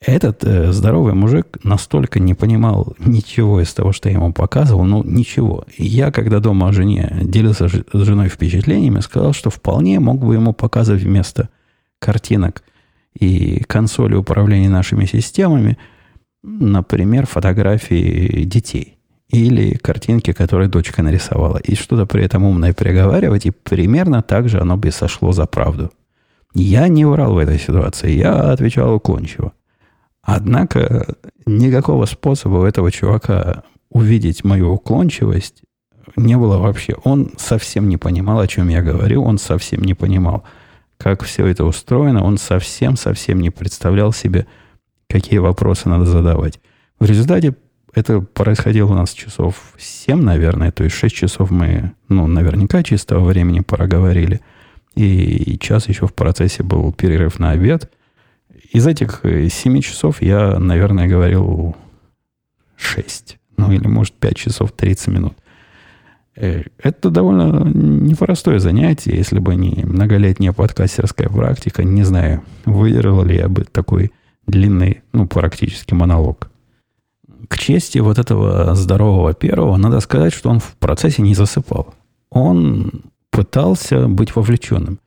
Этот 0.00 0.42
э, 0.44 0.72
здоровый 0.72 1.12
мужик 1.12 1.58
настолько 1.62 2.20
не 2.20 2.32
понимал 2.32 2.94
ничего 2.98 3.60
из 3.60 3.74
того, 3.74 3.92
что 3.92 4.08
я 4.08 4.14
ему 4.14 4.32
показывал, 4.32 4.84
ну 4.84 5.04
ничего. 5.04 5.66
И 5.76 5.84
я, 5.84 6.10
когда 6.10 6.40
дома 6.40 6.68
о 6.68 6.72
жене 6.72 7.18
делился 7.22 7.68
с 7.68 7.82
женой 7.92 8.30
впечатлениями, 8.30 9.00
сказал, 9.00 9.34
что 9.34 9.50
вполне 9.50 10.00
мог 10.00 10.24
бы 10.24 10.34
ему 10.34 10.54
показывать 10.54 11.02
вместо 11.02 11.50
картинок 12.00 12.64
и 13.14 13.62
консоли 13.64 14.16
управления 14.16 14.68
нашими 14.68 15.04
системами, 15.04 15.78
например, 16.42 17.26
фотографии 17.26 18.42
детей 18.44 18.98
или 19.28 19.74
картинки, 19.76 20.32
которые 20.32 20.68
дочка 20.68 21.02
нарисовала, 21.02 21.58
и 21.58 21.76
что-то 21.76 22.06
при 22.06 22.24
этом 22.24 22.42
умное 22.42 22.72
приговаривать, 22.72 23.46
и 23.46 23.50
примерно 23.50 24.22
так 24.22 24.48
же 24.48 24.60
оно 24.60 24.76
бы 24.76 24.90
сошло 24.90 25.32
за 25.32 25.46
правду. 25.46 25.92
Я 26.52 26.88
не 26.88 27.04
врал 27.04 27.34
в 27.34 27.38
этой 27.38 27.58
ситуации, 27.58 28.10
я 28.10 28.50
отвечал 28.50 28.94
уклончиво. 28.94 29.52
Однако 30.22 31.14
никакого 31.46 32.06
способа 32.06 32.56
у 32.56 32.64
этого 32.64 32.90
чувака 32.90 33.62
увидеть 33.88 34.44
мою 34.44 34.72
уклончивость 34.72 35.62
не 36.16 36.36
было 36.36 36.58
вообще. 36.58 36.94
Он 37.04 37.32
совсем 37.38 37.88
не 37.88 37.96
понимал, 37.96 38.40
о 38.40 38.48
чем 38.48 38.68
я 38.68 38.82
говорю, 38.82 39.22
он 39.22 39.38
совсем 39.38 39.82
не 39.82 39.94
понимал, 39.94 40.44
как 41.00 41.22
все 41.24 41.46
это 41.46 41.64
устроено, 41.64 42.22
он 42.22 42.36
совсем-совсем 42.36 43.40
не 43.40 43.48
представлял 43.50 44.12
себе, 44.12 44.46
какие 45.08 45.38
вопросы 45.38 45.88
надо 45.88 46.04
задавать. 46.04 46.60
В 46.98 47.06
результате 47.06 47.56
это 47.94 48.20
происходило 48.20 48.92
у 48.92 48.94
нас 48.94 49.14
часов 49.14 49.74
7, 49.78 50.20
наверное, 50.20 50.70
то 50.70 50.84
есть 50.84 50.94
6 50.94 51.14
часов 51.14 51.50
мы, 51.50 51.92
ну, 52.08 52.26
наверняка 52.26 52.82
чистого 52.82 53.24
времени 53.24 53.60
проговорили. 53.60 54.42
И 54.94 55.56
час 55.58 55.88
еще 55.88 56.06
в 56.06 56.12
процессе 56.12 56.62
был 56.62 56.92
перерыв 56.92 57.38
на 57.38 57.52
обед. 57.52 57.90
Из 58.70 58.86
этих 58.86 59.22
7 59.22 59.78
э, 59.78 59.80
часов 59.80 60.20
я, 60.20 60.58
наверное, 60.58 61.08
говорил 61.08 61.76
6. 62.76 63.38
Ну, 63.56 63.72
или, 63.72 63.86
может, 63.86 64.14
5 64.14 64.36
часов 64.36 64.72
30 64.72 65.08
минут. 65.08 65.34
Э, 66.36 66.62
это 66.78 67.10
довольно 67.10 67.64
непростое 67.68 68.60
занятие, 68.60 69.16
если 69.16 69.38
бы 69.38 69.54
не 69.56 69.84
многолетняя 69.84 70.52
подкастерская 70.52 71.28
практика. 71.28 71.84
Не 71.84 72.02
знаю, 72.02 72.42
выдержал 72.64 73.24
ли 73.24 73.36
я 73.36 73.48
бы 73.48 73.64
такой 73.64 74.12
длинный, 74.46 75.02
ну, 75.12 75.26
практически 75.26 75.94
монолог 75.94 76.50
к 77.48 77.58
чести 77.58 77.98
вот 77.98 78.18
этого 78.18 78.74
здорового 78.74 79.34
первого, 79.34 79.76
надо 79.76 80.00
сказать, 80.00 80.32
что 80.32 80.50
он 80.50 80.60
в 80.60 80.76
процессе 80.76 81.20
не 81.20 81.34
засыпал. 81.34 81.94
Он 82.30 83.02
пытался 83.30 84.06
быть 84.06 84.36
вовлеченным. 84.36 85.00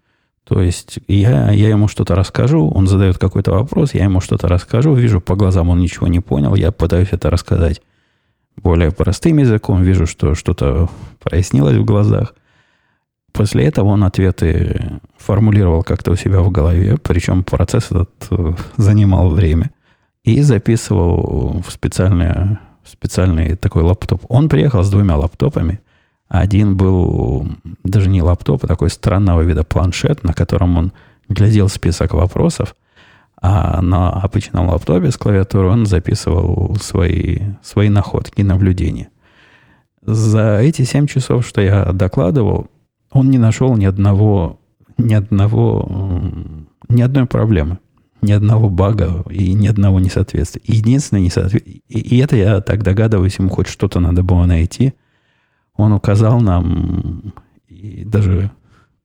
То 0.44 0.62
есть 0.62 1.00
я, 1.08 1.51
я 1.51 1.70
ему 1.70 1.88
что-то 1.88 2.15
расскажу, 2.15 2.70
он 2.70 2.88
задает 2.88 3.18
какой-то 3.18 3.51
вопрос, 3.51 3.94
я 3.94 4.03
ему 4.03 4.20
что-то 4.20 4.50
расскажу, 4.50 4.94
вижу 4.94 5.22
по 5.22 5.36
глазам, 5.36 5.70
он 5.70 5.80
ничего 5.80 6.08
не 6.08 6.20
понял, 6.20 6.53
я 6.56 6.74
пытаюсь 6.74 7.10
это 7.12 7.30
рассказать 7.30 7.82
более 8.57 8.91
простым 8.91 9.38
языком, 9.38 9.81
вижу, 9.81 10.05
что 10.05 10.36
что-то 10.36 10.89
прояснилось 11.19 11.77
в 11.77 11.86
глазах. 11.86 12.33
После 13.31 13.65
этого 13.65 13.88
он 13.88 14.03
ответы 14.03 15.00
формулировал 15.17 15.83
как-то 15.83 16.12
у 16.12 16.15
себя 16.15 16.41
в 16.41 16.51
голове, 16.51 16.98
причем 16.98 17.43
процесс 17.43 17.86
этот 17.86 18.12
э, 18.29 18.53
занимал 18.77 19.31
время, 19.31 19.72
и 20.24 20.41
записывал 20.41 21.63
в 21.65 21.72
специальный, 21.72 22.60
специальный 22.86 23.55
такой 23.55 23.81
лаптоп. 23.81 24.24
Он 24.29 24.50
приехал 24.50 24.83
с 24.83 24.89
двумя 24.89 25.17
лаптопами. 25.17 25.81
Один 26.27 26.77
был 26.77 27.48
даже 27.83 28.10
не 28.10 28.22
лаптоп, 28.22 28.63
а 28.63 28.67
такой 28.67 28.91
странного 28.91 29.41
вида 29.41 29.63
планшет, 29.63 30.24
на 30.24 30.33
котором 30.33 30.77
он 30.77 30.93
глядел 31.27 31.69
список 31.69 32.13
вопросов, 32.13 32.75
а 33.45 33.81
на 33.81 34.09
обычном 34.09 34.69
лаптопе 34.69 35.12
с 35.12 35.17
клавиатуры 35.17 35.67
он 35.67 35.85
записывал 35.85 36.77
свои, 36.77 37.39
свои 37.62 37.89
находки, 37.89 38.41
наблюдения. 38.41 39.09
За 40.01 40.59
эти 40.59 40.83
7 40.83 41.07
часов, 41.07 41.45
что 41.45 41.59
я 41.59 41.91
докладывал, 41.91 42.67
он 43.12 43.29
не 43.29 43.38
нашел 43.38 43.75
ни 43.75 43.83
одного, 43.83 44.62
ни 44.97 45.13
одного, 45.13 46.25
ни 46.88 47.01
одной 47.01 47.25
проблемы, 47.25 47.79
ни 48.21 48.31
одного 48.31 48.69
бага 48.69 49.25
и 49.29 49.53
ни 49.53 49.67
одного 49.67 50.00
несоответствия. 50.00 50.62
Единственное 50.63 51.23
несоответствие, 51.23 51.81
и, 51.89 52.00
и 52.00 52.19
это 52.19 52.38
я 52.38 52.62
так 52.62 52.81
догадываюсь, 52.81 53.39
ему 53.39 53.50
хоть 53.50 53.67
что-то 53.67 54.00
надо 54.00 54.23
было 54.23 54.45
найти. 54.45 54.93
Он 55.75 55.91
указал 55.91 56.39
нам 56.39 57.33
и 57.67 58.05
даже 58.05 58.51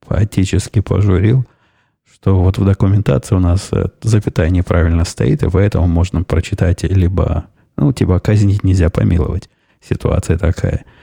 по-отечески 0.07 0.78
пожурил, 0.78 1.45
что 2.21 2.41
вот 2.43 2.59
в 2.59 2.65
документации 2.65 3.35
у 3.35 3.41
нас 3.41 3.69
э, 3.73 3.87
запятая 4.03 4.51
неправильно 4.51 5.05
стоит, 5.05 5.43
и 5.43 5.51
поэтому 5.51 5.87
можно 5.87 6.25
прочитать 6.25 6.83
либо, 6.83 7.47
ну, 7.77 7.93
типа, 7.93 8.21
казнить 8.21 8.65
нельзя 8.65 8.91
помиловать. 8.91 9.49
Ситуация 9.81 10.37
такая– 10.39 10.85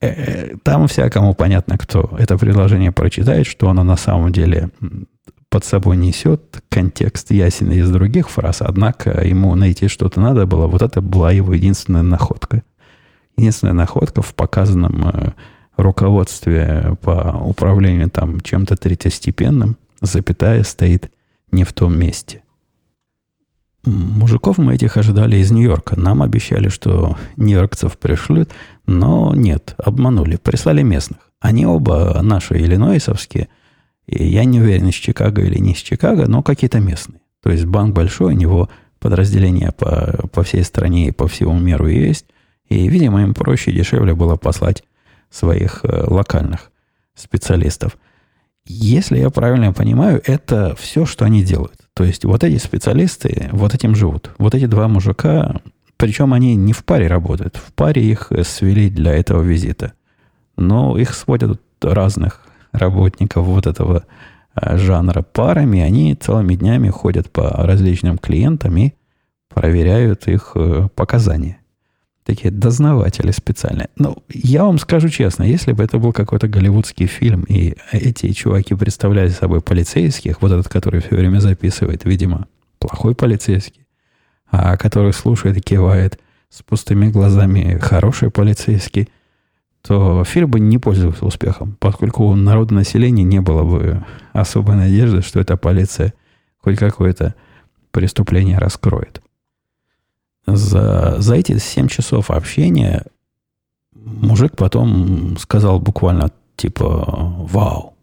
Э, 0.00 0.56
там 0.62 0.88
всякому 0.88 1.34
понятно, 1.34 1.78
кто 1.78 2.14
это 2.18 2.36
приложение 2.36 2.92
прочитает, 2.92 3.46
что 3.46 3.70
оно 3.70 3.82
на 3.82 3.96
самом 3.96 4.32
деле 4.32 4.70
под 5.48 5.64
собой 5.64 5.96
несет. 5.96 6.62
Контекст 6.68 7.30
ясен 7.30 7.70
из 7.70 7.90
других 7.90 8.28
фраз, 8.28 8.58
однако 8.60 9.22
ему 9.26 9.54
найти 9.54 9.88
что-то 9.88 10.20
надо 10.20 10.46
было. 10.46 10.66
Вот 10.66 10.82
это 10.82 11.00
была 11.00 11.32
его 11.32 11.54
единственная 11.54 12.02
находка. 12.02 12.62
Единственная 13.36 13.74
находка 13.74 14.22
в 14.22 14.34
показанном 14.34 15.08
э, 15.08 15.32
руководстве 15.76 16.96
по 17.02 17.38
управлению 17.42 18.10
там 18.10 18.40
чем-то 18.40 18.76
третьестепенным, 18.76 19.76
запятая 20.00 20.62
стоит 20.62 21.10
не 21.50 21.64
в 21.64 21.72
том 21.72 21.98
месте. 21.98 22.42
Мужиков 23.84 24.58
мы 24.58 24.74
этих 24.74 24.96
ожидали 24.96 25.36
из 25.36 25.52
Нью-Йорка. 25.52 25.98
Нам 25.98 26.22
обещали, 26.22 26.68
что 26.68 27.16
нью-йоркцев 27.36 27.96
пришлют, 27.98 28.50
но 28.86 29.32
нет, 29.34 29.76
обманули, 29.78 30.36
прислали 30.36 30.82
местных. 30.82 31.20
Они 31.38 31.66
оба 31.66 32.20
наши 32.20 32.54
иллинойсовские. 32.54 33.48
И 34.06 34.26
я 34.26 34.44
не 34.44 34.60
уверен, 34.60 34.88
из 34.88 34.94
Чикаго 34.94 35.42
или 35.42 35.58
не 35.58 35.72
из 35.72 35.78
Чикаго, 35.78 36.26
но 36.26 36.42
какие-то 36.42 36.80
местные. 36.80 37.20
То 37.42 37.50
есть 37.50 37.64
банк 37.64 37.94
большой, 37.94 38.34
у 38.34 38.36
него 38.36 38.68
подразделения 38.98 39.70
по, 39.70 40.26
по 40.32 40.42
всей 40.42 40.64
стране 40.64 41.08
и 41.08 41.12
по 41.12 41.28
всему 41.28 41.56
миру 41.58 41.86
есть. 41.86 42.26
И, 42.68 42.88
видимо, 42.88 43.22
им 43.22 43.34
проще 43.34 43.70
и 43.70 43.74
дешевле 43.74 44.14
было 44.14 44.34
послать 44.34 44.82
своих 45.30 45.80
э, 45.84 46.04
локальных 46.08 46.72
специалистов. 47.14 47.96
Если 48.66 49.18
я 49.18 49.30
правильно 49.30 49.72
понимаю, 49.72 50.20
это 50.24 50.74
все, 50.76 51.06
что 51.06 51.24
они 51.24 51.44
делают. 51.44 51.78
То 51.94 52.04
есть 52.04 52.24
вот 52.24 52.42
эти 52.42 52.58
специалисты 52.58 53.48
вот 53.52 53.74
этим 53.74 53.94
живут. 53.94 54.30
Вот 54.38 54.54
эти 54.54 54.66
два 54.66 54.88
мужика, 54.88 55.60
причем 55.96 56.32
они 56.32 56.56
не 56.56 56.72
в 56.72 56.84
паре 56.84 57.06
работают. 57.06 57.56
В 57.56 57.72
паре 57.72 58.04
их 58.04 58.32
свели 58.42 58.90
для 58.90 59.14
этого 59.14 59.42
визита. 59.42 59.92
Но 60.56 60.98
их 60.98 61.14
сводят 61.14 61.62
разных 61.80 62.42
работников 62.72 63.46
вот 63.46 63.66
этого 63.66 64.04
а, 64.54 64.76
жанра 64.76 65.22
парами. 65.22 65.80
Они 65.80 66.14
целыми 66.14 66.54
днями 66.54 66.88
ходят 66.88 67.30
по 67.30 67.50
различным 67.50 68.18
клиентам 68.18 68.76
и 68.78 68.94
проверяют 69.48 70.26
их 70.26 70.52
э, 70.54 70.88
показания 70.94 71.58
такие 72.26 72.50
дознаватели 72.50 73.30
специальные. 73.30 73.88
Ну, 73.96 74.18
я 74.28 74.64
вам 74.64 74.78
скажу 74.78 75.08
честно, 75.08 75.44
если 75.44 75.72
бы 75.72 75.84
это 75.84 75.98
был 75.98 76.12
какой-то 76.12 76.48
голливудский 76.48 77.06
фильм, 77.06 77.44
и 77.44 77.76
эти 77.92 78.32
чуваки 78.32 78.74
представляли 78.74 79.28
собой 79.28 79.60
полицейских, 79.60 80.42
вот 80.42 80.50
этот, 80.50 80.68
который 80.68 81.00
все 81.00 81.14
время 81.14 81.38
записывает, 81.38 82.04
видимо, 82.04 82.48
плохой 82.80 83.14
полицейский, 83.14 83.86
а 84.50 84.76
который 84.76 85.12
слушает 85.12 85.56
и 85.56 85.60
кивает 85.60 86.18
с 86.50 86.62
пустыми 86.62 87.08
глазами 87.08 87.78
хороший 87.80 88.30
полицейский, 88.30 89.08
то 89.86 90.24
фильм 90.24 90.50
бы 90.50 90.58
не 90.58 90.78
пользовался 90.78 91.24
успехом, 91.24 91.76
поскольку 91.78 92.24
у 92.24 92.34
народного 92.34 92.80
населения 92.80 93.22
не 93.22 93.40
было 93.40 93.62
бы 93.62 94.04
особой 94.32 94.74
надежды, 94.74 95.22
что 95.22 95.38
эта 95.38 95.56
полиция 95.56 96.12
хоть 96.58 96.76
какое-то 96.76 97.36
преступление 97.92 98.58
раскроет 98.58 99.22
за, 100.46 101.16
за 101.18 101.34
эти 101.34 101.58
7 101.58 101.88
часов 101.88 102.30
общения 102.30 103.04
мужик 103.94 104.56
потом 104.56 105.36
сказал 105.38 105.80
буквально 105.80 106.30
типа 106.56 107.34
«Вау!» 107.50 107.94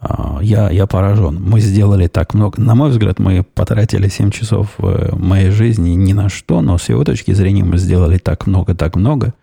а, 0.00 0.40
я, 0.42 0.70
я 0.70 0.86
поражен. 0.86 1.40
Мы 1.40 1.60
сделали 1.60 2.08
так 2.08 2.34
много. 2.34 2.60
На 2.60 2.74
мой 2.74 2.90
взгляд, 2.90 3.18
мы 3.18 3.42
потратили 3.42 4.08
7 4.08 4.30
часов 4.30 4.76
моей 4.78 5.50
жизни 5.50 5.90
ни 5.90 6.12
на 6.12 6.28
что, 6.28 6.60
но 6.60 6.78
с 6.78 6.88
его 6.88 7.04
точки 7.04 7.32
зрения 7.32 7.64
мы 7.64 7.78
сделали 7.78 8.18
так 8.18 8.46
много, 8.46 8.74
так 8.74 8.96
много. 8.96 9.34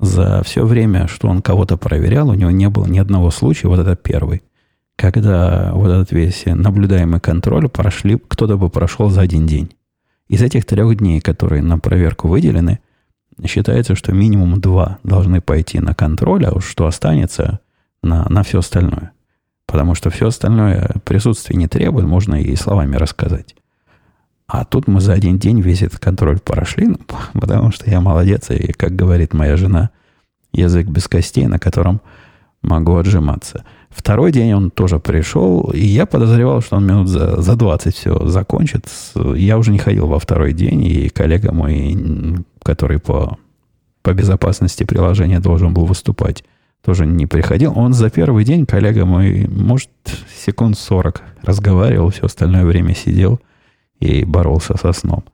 За 0.00 0.42
все 0.44 0.64
время, 0.64 1.06
что 1.06 1.28
он 1.28 1.42
кого-то 1.42 1.76
проверял, 1.76 2.28
у 2.28 2.34
него 2.34 2.50
не 2.50 2.68
было 2.68 2.86
ни 2.86 2.98
одного 2.98 3.30
случая, 3.30 3.68
вот 3.68 3.78
это 3.78 3.94
первый, 3.94 4.42
когда 4.96 5.70
вот 5.74 5.88
этот 5.90 6.10
весь 6.10 6.44
наблюдаемый 6.46 7.20
контроль 7.20 7.68
прошли, 7.68 8.18
кто-то 8.28 8.56
бы 8.56 8.68
прошел 8.68 9.10
за 9.10 9.20
один 9.20 9.46
день. 9.46 9.70
Из 10.32 10.40
этих 10.40 10.64
трех 10.64 10.96
дней, 10.96 11.20
которые 11.20 11.60
на 11.60 11.78
проверку 11.78 12.26
выделены, 12.26 12.80
считается, 13.44 13.94
что 13.94 14.14
минимум 14.14 14.62
два 14.62 14.98
должны 15.04 15.42
пойти 15.42 15.78
на 15.78 15.94
контроль, 15.94 16.46
а 16.46 16.52
уж 16.52 16.64
что 16.64 16.86
останется 16.86 17.60
на, 18.02 18.26
на 18.30 18.42
все 18.42 18.60
остальное. 18.60 19.12
Потому 19.66 19.94
что 19.94 20.08
все 20.08 20.28
остальное 20.28 20.90
присутствие 21.04 21.58
не 21.58 21.68
требует, 21.68 22.06
можно 22.06 22.36
и 22.36 22.56
словами 22.56 22.96
рассказать. 22.96 23.54
А 24.46 24.64
тут 24.64 24.88
мы 24.88 25.02
за 25.02 25.12
один 25.12 25.38
день 25.38 25.60
весь 25.60 25.82
этот 25.82 25.98
контроль 25.98 26.40
прошли, 26.40 26.86
ну, 26.86 26.98
потому 27.34 27.70
что 27.70 27.90
я 27.90 28.00
молодец, 28.00 28.48
и, 28.48 28.72
как 28.72 28.96
говорит 28.96 29.34
моя 29.34 29.58
жена, 29.58 29.90
язык 30.50 30.86
без 30.86 31.08
костей, 31.08 31.46
на 31.46 31.58
котором 31.58 32.00
могу 32.62 32.96
отжиматься– 32.96 33.64
Второй 33.94 34.32
день 34.32 34.54
он 34.54 34.70
тоже 34.70 34.98
пришел, 34.98 35.70
и 35.72 35.84
я 35.84 36.06
подозревал, 36.06 36.62
что 36.62 36.76
он 36.76 36.86
минут 36.86 37.08
за, 37.08 37.40
за 37.40 37.56
20 37.56 37.94
все 37.94 38.26
закончит. 38.26 38.86
Я 39.14 39.58
уже 39.58 39.70
не 39.70 39.78
ходил 39.78 40.06
во 40.06 40.18
второй 40.18 40.54
день, 40.54 40.84
и 40.84 41.08
коллега 41.10 41.52
мой, 41.52 41.96
который 42.62 42.98
по, 42.98 43.36
по 44.02 44.14
безопасности 44.14 44.84
приложения 44.84 45.40
должен 45.40 45.74
был 45.74 45.84
выступать, 45.84 46.42
тоже 46.82 47.06
не 47.06 47.26
приходил. 47.26 47.74
Он 47.76 47.92
за 47.92 48.08
первый 48.08 48.44
день, 48.44 48.64
коллега 48.64 49.04
мой, 49.04 49.46
может, 49.46 49.90
секунд 50.34 50.78
40 50.78 51.22
разговаривал, 51.42 52.08
все 52.08 52.24
остальное 52.24 52.64
время 52.64 52.94
сидел 52.94 53.40
и 54.00 54.24
боролся 54.24 54.76
со 54.78 54.92
сном. 54.92 55.24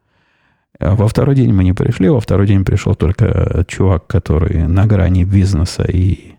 А 0.80 0.96
во 0.96 1.06
второй 1.06 1.36
день 1.36 1.52
мы 1.52 1.62
не 1.62 1.72
пришли, 1.72 2.08
во 2.08 2.20
второй 2.20 2.48
день 2.48 2.64
пришел 2.64 2.96
только 2.96 3.64
чувак, 3.68 4.08
который 4.08 4.66
на 4.66 4.86
грани 4.86 5.24
бизнеса 5.24 5.84
и, 5.84 6.32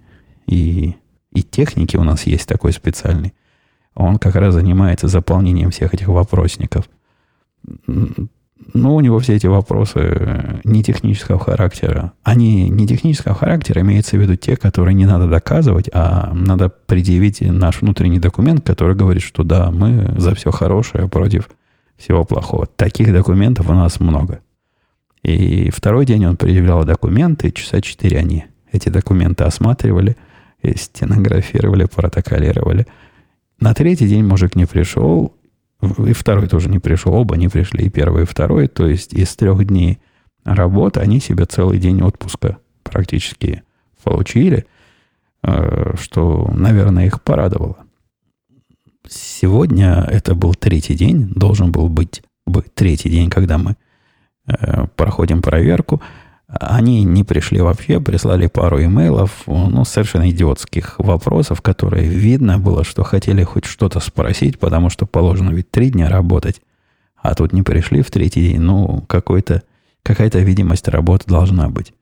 и 0.49 0.95
и 1.31 1.43
техники 1.43 1.95
у 1.95 2.03
нас 2.03 2.23
есть 2.23 2.47
такой 2.47 2.73
специальный. 2.73 3.33
Он 3.95 4.17
как 4.17 4.35
раз 4.35 4.53
занимается 4.53 5.07
заполнением 5.07 5.71
всех 5.71 5.93
этих 5.93 6.07
вопросников. 6.07 6.89
Но 8.73 8.95
у 8.95 8.99
него 8.99 9.19
все 9.19 9.35
эти 9.35 9.47
вопросы 9.47 10.59
не 10.63 10.83
технического 10.83 11.39
характера. 11.39 12.13
Они 12.23 12.69
не 12.69 12.88
технического 12.88 13.33
характера, 13.33 13.81
имеется 13.81 14.17
в 14.17 14.21
виду 14.21 14.35
те, 14.35 14.57
которые 14.57 14.93
не 14.93 15.05
надо 15.05 15.27
доказывать, 15.27 15.89
а 15.93 16.31
надо 16.33 16.69
предъявить 16.69 17.41
наш 17.41 17.81
внутренний 17.81 18.19
документ, 18.19 18.65
который 18.65 18.95
говорит, 18.95 19.23
что 19.23 19.43
да, 19.43 19.71
мы 19.71 20.13
за 20.17 20.35
все 20.35 20.51
хорошее 20.51 21.07
против 21.07 21.49
всего 21.97 22.25
плохого. 22.25 22.67
Таких 22.67 23.13
документов 23.13 23.69
у 23.69 23.73
нас 23.73 23.99
много. 23.99 24.39
И 25.23 25.69
второй 25.71 26.05
день 26.05 26.25
он 26.25 26.38
предъявлял 26.38 26.83
документы, 26.85 27.51
часа 27.51 27.81
четыре 27.81 28.19
они 28.19 28.45
эти 28.71 28.89
документы 28.89 29.43
осматривали– 29.45 30.17
стенографировали, 30.76 31.86
протоколировали. 31.86 32.88
На 33.60 33.74
третий 33.74 34.08
день 34.08 34.26
мужик 34.26 34.56
не 34.56 34.65
пришел, 34.65 35.36
и 35.82 36.13
второй 36.13 36.48
тоже 36.48 36.69
не 36.69 36.80
пришел, 36.80 37.13
оба 37.13 37.38
не 37.38 37.48
пришли, 37.48 37.86
и 37.86 37.89
первый, 37.89 38.24
и 38.24 38.26
второй. 38.26 38.67
То 38.67 38.88
есть 38.88 39.13
из 39.13 39.36
трех 39.36 39.65
дней 39.65 40.00
работы 40.43 41.00
они 41.00 41.19
себе 41.19 41.45
целый 41.45 41.80
день 41.80 42.02
отпуска 42.02 42.58
практически 42.84 43.63
получили, 44.04 44.65
э, 45.43 45.93
что, 46.00 46.52
наверное, 46.54 47.06
их 47.06 47.22
порадовало. 47.22 47.78
Сегодня 49.08 50.08
это 50.10 50.36
был 50.36 50.54
третий 50.54 50.95
день, 50.95 51.32
должен 51.34 51.72
был 51.72 51.89
быть, 51.89 52.22
быть 52.45 52.74
третий 52.74 53.10
день, 53.10 53.30
когда 53.30 53.58
мы 53.58 53.76
э, 54.48 54.86
проходим 54.95 55.41
проверку. 55.41 56.02
Они 56.49 57.03
не 57.03 57.23
пришли 57.23 57.62
вообще, 57.62 57.99
прислали 57.99 58.47
пару 58.47 58.83
имейлов, 58.83 59.43
ну, 59.45 59.85
совершенно 59.85 60.31
идиотских 60.31 60.95
вопросов, 60.97 61.62
которые 61.62 62.07
видно 62.07 62.57
было, 62.57 62.83
что 62.83 63.03
хотели 63.03 63.43
хоть 63.43 63.65
что-то 63.65 63.99
спросить, 63.99 64.57
потому 64.57 64.89
что 64.89 65.05
положено 65.05 65.51
ведь 65.51 65.69
три 65.69 65.91
дня 65.91 66.09
работать, 66.09 66.62
а 67.17 67.35
тут 67.35 67.53
не 67.53 67.62
пришли 67.62 68.01
в 68.01 68.09
третий 68.09 68.41
день. 68.41 68.62
Ну, 68.62 69.03
какой-то, 69.07 69.62
какая-то 70.01 70.39
видимость 70.39 70.88
работы 70.88 71.25
должна 71.27 71.69
быть. 71.69 71.93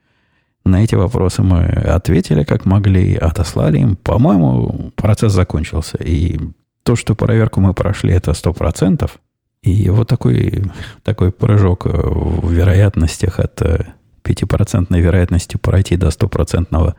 На 0.64 0.82
эти 0.82 0.96
вопросы 0.96 1.44
мы 1.44 1.66
ответили 1.66 2.44
как 2.44 2.66
могли, 2.66 3.16
отослали 3.16 3.80
им. 3.80 3.96
По-моему, 3.98 4.92
процесс 4.96 5.34
закончился. 5.34 5.98
И 5.98 6.40
то, 6.84 6.96
что 6.96 7.16
проверку 7.16 7.60
мы 7.60 7.74
прошли, 7.74 8.14
это 8.14 8.34
сто 8.34 8.54
процентов. 8.54 9.20
И 9.62 9.90
вот 9.90 10.08
такой, 10.08 10.72
такой 11.04 11.34
прыжок 11.34 11.86
в 11.86 12.50
вероятностях 12.50 13.40
от 13.40 13.62
5% 14.28 15.00
вероятностью 15.00 15.60
пройти 15.60 15.96
до 15.96 16.12
стопроцентного 16.12 16.96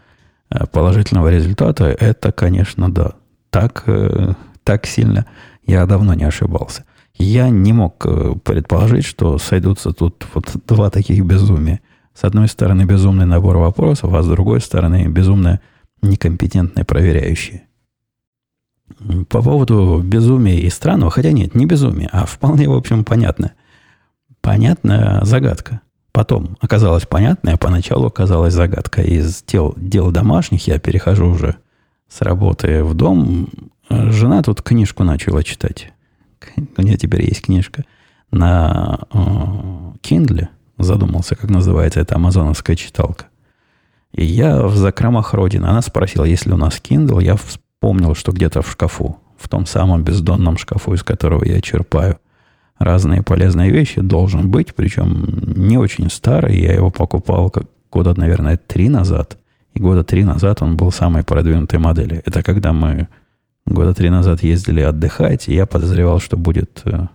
э, 0.50 0.66
положительного 0.66 1.28
результата, 1.28 1.84
это, 1.86 2.32
конечно, 2.32 2.90
да. 2.90 3.12
Так, 3.50 3.84
э, 3.86 4.34
так 4.64 4.86
сильно 4.86 5.26
я 5.66 5.86
давно 5.86 6.14
не 6.14 6.24
ошибался. 6.24 6.84
Я 7.14 7.50
не 7.50 7.72
мог 7.72 8.04
э, 8.06 8.34
предположить, 8.44 9.04
что 9.04 9.38
сойдутся 9.38 9.92
тут 9.92 10.26
вот 10.34 10.56
два 10.66 10.90
таких 10.90 11.24
безумия. 11.24 11.80
С 12.14 12.24
одной 12.24 12.48
стороны, 12.48 12.84
безумный 12.84 13.26
набор 13.26 13.58
вопросов, 13.58 14.12
а 14.14 14.22
с 14.22 14.26
другой 14.26 14.60
стороны, 14.60 15.06
безумно 15.08 15.60
некомпетентные 16.02 16.84
проверяющие. 16.84 17.62
По 19.28 19.42
поводу 19.42 20.02
безумия 20.04 20.58
и 20.58 20.70
странного, 20.70 21.10
хотя 21.10 21.32
нет, 21.32 21.54
не 21.54 21.66
безумие, 21.66 22.08
а 22.10 22.24
вполне, 22.26 22.68
в 22.68 22.72
общем, 22.72 23.04
понятно. 23.04 23.52
Понятная 24.40 25.24
загадка. 25.24 25.80
Потом 26.18 26.56
оказалось 26.60 27.06
понятно, 27.06 27.52
а 27.52 27.56
поначалу 27.56 28.08
оказалась 28.08 28.52
загадка. 28.52 29.02
Из 29.02 29.40
дел, 29.44 29.72
дел 29.76 30.10
домашних 30.10 30.66
я 30.66 30.80
перехожу 30.80 31.26
уже 31.26 31.58
с 32.08 32.22
работы 32.22 32.82
в 32.82 32.92
дом. 32.94 33.46
Жена 33.88 34.42
тут 34.42 34.60
книжку 34.60 35.04
начала 35.04 35.44
читать. 35.44 35.92
У 36.76 36.82
нее 36.82 36.96
теперь 36.96 37.24
есть 37.24 37.42
книжка 37.42 37.84
на 38.32 38.98
э, 39.12 39.16
Kindle. 40.02 40.48
Задумался, 40.76 41.36
как 41.36 41.50
называется 41.50 42.00
эта 42.00 42.16
амазоновская 42.16 42.74
читалка. 42.74 43.26
И 44.10 44.24
я 44.24 44.64
в 44.64 44.74
закромах 44.76 45.34
родины. 45.34 45.66
Она 45.66 45.82
спросила, 45.82 46.24
есть 46.24 46.46
ли 46.46 46.52
у 46.52 46.56
нас 46.56 46.82
Kindle. 46.82 47.22
Я 47.22 47.36
вспомнил, 47.36 48.16
что 48.16 48.32
где-то 48.32 48.62
в 48.62 48.72
шкафу, 48.72 49.20
в 49.36 49.48
том 49.48 49.66
самом 49.66 50.02
бездонном 50.02 50.58
шкафу, 50.58 50.94
из 50.94 51.04
которого 51.04 51.44
я 51.44 51.60
черпаю 51.60 52.18
разные 52.78 53.22
полезные 53.22 53.70
вещи, 53.70 54.00
должен 54.00 54.50
быть, 54.50 54.74
причем 54.74 55.24
не 55.56 55.78
очень 55.78 56.10
старый. 56.10 56.58
Я 56.60 56.74
его 56.74 56.90
покупал 56.90 57.50
как 57.50 57.64
года, 57.90 58.18
наверное, 58.18 58.56
три 58.56 58.88
назад. 58.88 59.38
И 59.74 59.80
года 59.80 60.04
три 60.04 60.24
назад 60.24 60.62
он 60.62 60.76
был 60.76 60.92
самой 60.92 61.24
продвинутой 61.24 61.78
модели. 61.78 62.22
Это 62.24 62.42
когда 62.42 62.72
мы 62.72 63.08
года 63.66 63.94
три 63.94 64.10
назад 64.10 64.42
ездили 64.42 64.80
отдыхать, 64.80 65.48
и 65.48 65.54
я 65.54 65.66
подозревал, 65.66 66.20
что 66.20 66.36
будет, 66.36 66.82
э, 66.84 67.06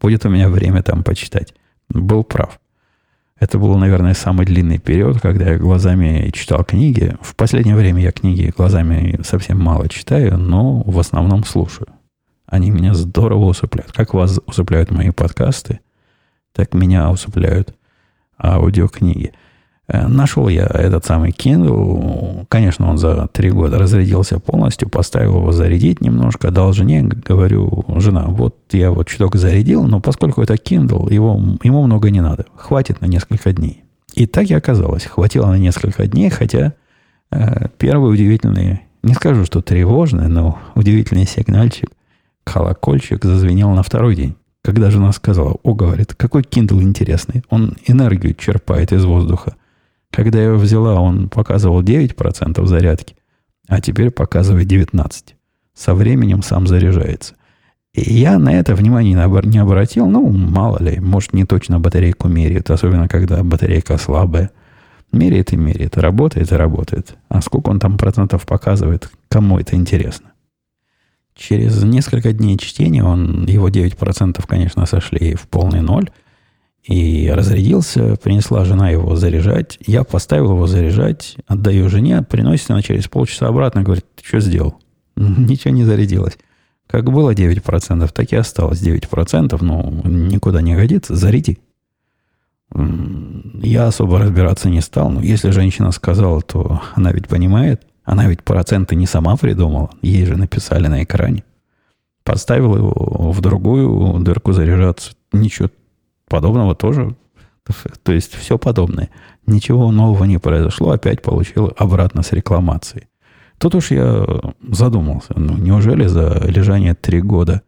будет 0.00 0.24
у 0.24 0.28
меня 0.28 0.48
время 0.48 0.82
там 0.82 1.04
почитать. 1.04 1.54
Был 1.88 2.24
прав. 2.24 2.58
Это 3.38 3.58
был, 3.58 3.74
наверное, 3.78 4.12
самый 4.12 4.44
длинный 4.44 4.78
период, 4.78 5.20
когда 5.20 5.52
я 5.52 5.58
глазами 5.58 6.30
читал 6.34 6.62
книги. 6.62 7.16
В 7.22 7.34
последнее 7.34 7.74
время 7.74 8.02
я 8.02 8.12
книги 8.12 8.52
глазами 8.54 9.18
совсем 9.24 9.58
мало 9.58 9.88
читаю, 9.88 10.36
но 10.36 10.82
в 10.82 10.98
основном 10.98 11.44
слушаю. 11.44 11.88
Они 12.50 12.70
меня 12.70 12.94
здорово 12.94 13.44
усыпляют. 13.46 13.92
Как 13.92 14.12
вас 14.12 14.40
усыпляют 14.44 14.90
мои 14.90 15.10
подкасты, 15.10 15.80
так 16.52 16.74
меня 16.74 17.08
усыпляют 17.10 17.74
аудиокниги. 18.42 19.32
Э, 19.86 20.08
нашел 20.08 20.48
я 20.48 20.66
этот 20.66 21.04
самый 21.04 21.30
Kindle. 21.30 22.46
Конечно, 22.48 22.90
он 22.90 22.98
за 22.98 23.28
три 23.28 23.50
года 23.50 23.78
разрядился 23.78 24.40
полностью. 24.40 24.88
Поставил 24.88 25.36
его 25.36 25.52
зарядить 25.52 26.00
немножко. 26.00 26.50
Дал 26.50 26.72
жене, 26.72 27.04
говорю, 27.04 27.84
жена, 27.96 28.24
вот 28.26 28.56
я 28.72 28.90
вот 28.90 29.06
чуток 29.06 29.36
зарядил, 29.36 29.84
но 29.84 30.00
поскольку 30.00 30.42
это 30.42 30.54
Kindle, 30.54 31.12
его, 31.12 31.40
ему 31.62 31.82
много 31.84 32.10
не 32.10 32.20
надо. 32.20 32.46
Хватит 32.56 33.00
на 33.00 33.06
несколько 33.06 33.52
дней. 33.52 33.84
И 34.14 34.26
так 34.26 34.50
и 34.50 34.54
оказалось. 34.54 35.04
Хватило 35.04 35.46
на 35.46 35.58
несколько 35.58 36.08
дней, 36.08 36.30
хотя 36.30 36.72
э, 37.30 37.68
первый 37.78 38.12
удивительный, 38.12 38.80
не 39.04 39.14
скажу, 39.14 39.44
что 39.44 39.62
тревожный, 39.62 40.26
но 40.26 40.58
удивительный 40.74 41.26
сигнальчик 41.26 41.90
Колокольчик 42.44 43.24
зазвенел 43.24 43.70
на 43.70 43.82
второй 43.82 44.16
день. 44.16 44.36
Когда 44.62 44.90
жена 44.90 45.12
сказала, 45.12 45.56
о, 45.62 45.74
говорит, 45.74 46.14
какой 46.14 46.42
Kindle 46.42 46.82
интересный, 46.82 47.42
он 47.48 47.76
энергию 47.86 48.34
черпает 48.34 48.92
из 48.92 49.04
воздуха. 49.04 49.56
Когда 50.10 50.38
я 50.38 50.46
его 50.46 50.58
взяла, 50.58 51.00
он 51.00 51.28
показывал 51.28 51.82
9% 51.82 52.66
зарядки, 52.66 53.16
а 53.68 53.80
теперь 53.80 54.10
показывает 54.10 54.70
19%. 54.70 55.34
Со 55.74 55.94
временем 55.94 56.42
сам 56.42 56.66
заряжается. 56.66 57.34
И 57.94 58.12
я 58.12 58.38
на 58.38 58.52
это 58.52 58.74
внимание 58.74 59.14
не 59.14 59.58
обратил. 59.58 60.06
Ну, 60.06 60.28
мало 60.30 60.78
ли, 60.82 61.00
может, 61.00 61.32
не 61.32 61.44
точно 61.44 61.80
батарейку 61.80 62.28
меряет, 62.28 62.70
особенно 62.70 63.08
когда 63.08 63.42
батарейка 63.42 63.96
слабая. 63.96 64.50
Меряет 65.10 65.52
и 65.52 65.56
меряет, 65.56 65.96
работает 65.96 66.52
и 66.52 66.54
работает. 66.54 67.16
А 67.28 67.40
сколько 67.40 67.70
он 67.70 67.80
там 67.80 67.98
процентов 67.98 68.46
показывает, 68.46 69.10
кому 69.28 69.58
это 69.58 69.74
интересно. 69.74 70.32
Через 71.40 71.82
несколько 71.82 72.34
дней 72.34 72.58
чтения 72.58 73.02
он, 73.02 73.46
его 73.46 73.70
9%, 73.70 74.44
конечно, 74.46 74.84
сошли 74.84 75.34
в 75.34 75.48
полный 75.48 75.80
ноль. 75.80 76.10
И 76.84 77.30
разрядился, 77.34 78.16
принесла 78.16 78.66
жена 78.66 78.90
его 78.90 79.16
заряжать. 79.16 79.78
Я 79.86 80.04
поставил 80.04 80.52
его 80.52 80.66
заряжать, 80.66 81.36
отдаю 81.46 81.88
жене, 81.88 82.22
приносит 82.22 82.70
она 82.70 82.82
через 82.82 83.08
полчаса 83.08 83.48
обратно, 83.48 83.82
говорит, 83.82 84.04
ты 84.16 84.22
что 84.26 84.40
сделал? 84.40 84.74
Ничего 85.16 85.72
не 85.72 85.84
зарядилось. 85.84 86.36
Как 86.86 87.10
было 87.10 87.32
9%, 87.32 88.10
так 88.12 88.32
и 88.32 88.36
осталось 88.36 88.82
9%, 88.82 89.56
ну, 89.62 90.02
никуда 90.04 90.60
не 90.60 90.74
годится, 90.74 91.16
заряди. 91.16 91.58
Я 92.74 93.86
особо 93.86 94.18
разбираться 94.18 94.68
не 94.68 94.82
стал, 94.82 95.08
но 95.08 95.22
если 95.22 95.50
женщина 95.50 95.90
сказала, 95.90 96.42
то 96.42 96.82
она 96.94 97.12
ведь 97.12 97.28
понимает. 97.28 97.82
Она 98.10 98.26
ведь 98.26 98.42
проценты 98.42 98.96
не 98.96 99.06
сама 99.06 99.36
придумала. 99.36 99.88
Ей 100.02 100.26
же 100.26 100.36
написали 100.36 100.88
на 100.88 101.04
экране. 101.04 101.44
Поставил 102.24 102.76
его 102.76 103.30
в 103.30 103.40
другую 103.40 104.18
дырку 104.18 104.50
заряжаться. 104.50 105.12
Ничего 105.30 105.68
подобного 106.28 106.74
тоже. 106.74 107.14
То 108.02 108.10
есть 108.10 108.34
все 108.34 108.58
подобное. 108.58 109.10
Ничего 109.46 109.92
нового 109.92 110.24
не 110.24 110.38
произошло. 110.38 110.90
Опять 110.90 111.22
получил 111.22 111.72
обратно 111.78 112.24
с 112.24 112.32
рекламацией. 112.32 113.06
Тут 113.58 113.76
уж 113.76 113.92
я 113.92 114.26
задумался. 114.60 115.32
Ну, 115.36 115.56
неужели 115.56 116.08
за 116.08 116.36
лежание 116.48 116.96
три 116.96 117.22
года 117.22 117.62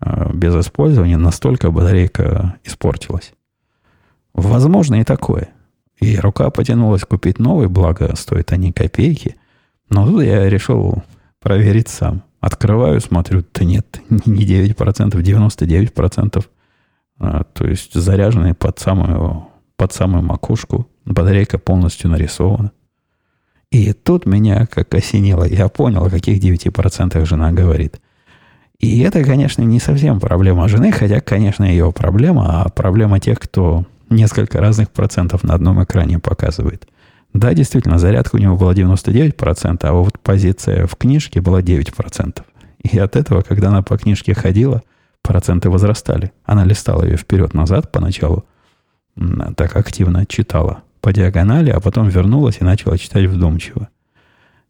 а, 0.00 0.32
без 0.32 0.54
использования 0.56 1.18
настолько 1.18 1.70
батарейка 1.70 2.54
испортилась? 2.64 3.34
Возможно 4.32 4.94
и 5.02 5.04
такое. 5.04 5.50
И 6.00 6.16
рука 6.16 6.48
потянулась 6.48 7.02
купить 7.02 7.38
новый, 7.38 7.68
благо 7.68 8.16
стоят 8.16 8.50
они 8.52 8.72
копейки. 8.72 9.36
Но 9.88 10.06
тут 10.06 10.22
я 10.22 10.48
решил 10.48 11.02
проверить 11.40 11.88
сам. 11.88 12.22
Открываю, 12.40 13.00
смотрю, 13.00 13.44
да 13.54 13.64
нет, 13.64 14.00
не 14.26 14.44
9%, 14.44 14.74
99%. 14.74 16.44
А, 17.20 17.44
то 17.44 17.66
есть 17.66 17.94
заряженный 17.94 18.54
под 18.54 18.78
самую, 18.78 19.48
под 19.76 19.92
самую 19.92 20.22
макушку. 20.22 20.88
Батарейка 21.04 21.58
полностью 21.58 22.10
нарисована. 22.10 22.72
И 23.70 23.92
тут 23.92 24.26
меня 24.26 24.66
как 24.66 24.94
осенило. 24.94 25.44
Я 25.44 25.68
понял, 25.68 26.04
о 26.04 26.10
каких 26.10 26.42
9% 26.42 27.24
жена 27.24 27.52
говорит. 27.52 28.00
И 28.78 29.00
это, 29.00 29.24
конечно, 29.24 29.62
не 29.62 29.80
совсем 29.80 30.20
проблема 30.20 30.68
жены, 30.68 30.92
хотя, 30.92 31.20
конечно, 31.20 31.64
ее 31.64 31.90
проблема, 31.92 32.62
а 32.62 32.68
проблема 32.68 33.20
тех, 33.20 33.38
кто 33.38 33.84
несколько 34.10 34.60
разных 34.60 34.90
процентов 34.90 35.42
на 35.42 35.54
одном 35.54 35.82
экране 35.82 36.18
показывает. 36.18 36.86
Да, 37.34 37.52
действительно, 37.52 37.98
зарядка 37.98 38.36
у 38.36 38.38
него 38.38 38.56
была 38.56 38.72
99%, 38.72 39.78
а 39.82 39.92
вот 39.92 40.18
позиция 40.20 40.86
в 40.86 40.96
книжке 40.96 41.40
была 41.40 41.60
9%. 41.60 42.42
И 42.82 42.98
от 42.98 43.16
этого, 43.16 43.42
когда 43.42 43.68
она 43.68 43.82
по 43.82 43.98
книжке 43.98 44.34
ходила, 44.34 44.82
проценты 45.22 45.68
возрастали. 45.68 46.32
Она 46.44 46.64
листала 46.64 47.02
ее 47.02 47.16
вперед-назад 47.16 47.90
поначалу, 47.90 48.44
так 49.56 49.76
активно 49.76 50.26
читала 50.26 50.82
по 51.00 51.12
диагонали, 51.12 51.70
а 51.70 51.80
потом 51.80 52.08
вернулась 52.08 52.58
и 52.60 52.64
начала 52.64 52.96
читать 52.96 53.26
вдумчиво. 53.26 53.88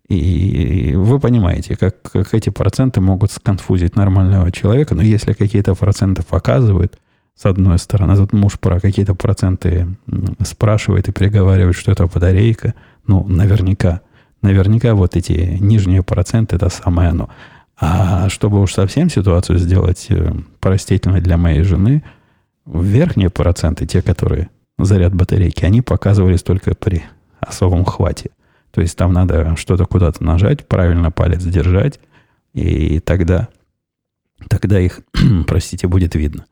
И 0.08 0.94
вы 0.96 1.18
понимаете, 1.18 1.76
как, 1.76 2.00
как 2.02 2.34
эти 2.34 2.50
проценты 2.50 3.00
могут 3.00 3.30
сконфузить 3.30 3.96
нормального 3.96 4.52
человека. 4.52 4.94
Но 4.94 5.02
если 5.02 5.32
какие-то 5.32 5.74
проценты 5.74 6.22
показывают, 6.22 6.98
с 7.34 7.46
одной 7.46 7.78
стороны. 7.78 8.16
Тут 8.16 8.32
муж 8.32 8.58
про 8.58 8.80
какие-то 8.80 9.14
проценты 9.14 9.88
спрашивает 10.44 11.08
и 11.08 11.12
приговаривает, 11.12 11.76
что 11.76 11.92
это 11.92 12.06
батарейка. 12.06 12.74
Ну, 13.06 13.24
наверняка. 13.26 14.00
Наверняка 14.42 14.94
вот 14.94 15.16
эти 15.16 15.56
нижние 15.60 16.02
проценты– 16.02 16.56
это 16.56 16.68
самое 16.68 17.10
оно. 17.10 17.30
А 17.76 18.28
чтобы 18.28 18.60
уж 18.60 18.72
совсем 18.72 19.10
ситуацию 19.10 19.58
сделать 19.58 20.06
э, 20.10 20.32
простительной 20.60 21.20
для 21.20 21.36
моей 21.36 21.62
жены, 21.62 22.04
верхние 22.66 23.30
проценты, 23.30 23.86
те, 23.86 24.00
которые 24.00 24.48
заряд 24.78 25.14
батарейки, 25.14 25.64
они 25.64 25.82
показывались 25.82 26.42
только 26.42 26.74
при 26.74 27.04
особом 27.40 27.84
хвате. 27.84 28.30
То 28.70 28.80
есть 28.80 28.96
там 28.96 29.12
надо 29.12 29.56
что-то 29.56 29.86
куда-то 29.86 30.22
нажать, 30.22 30.66
правильно 30.66 31.10
палец 31.10 31.42
держать, 31.42 32.00
и 32.52 33.00
тогда, 33.00 33.48
тогда 34.48 34.80
их, 34.80 35.00
простите, 35.46 35.88
будет 35.88 36.14
видно. 36.14 36.44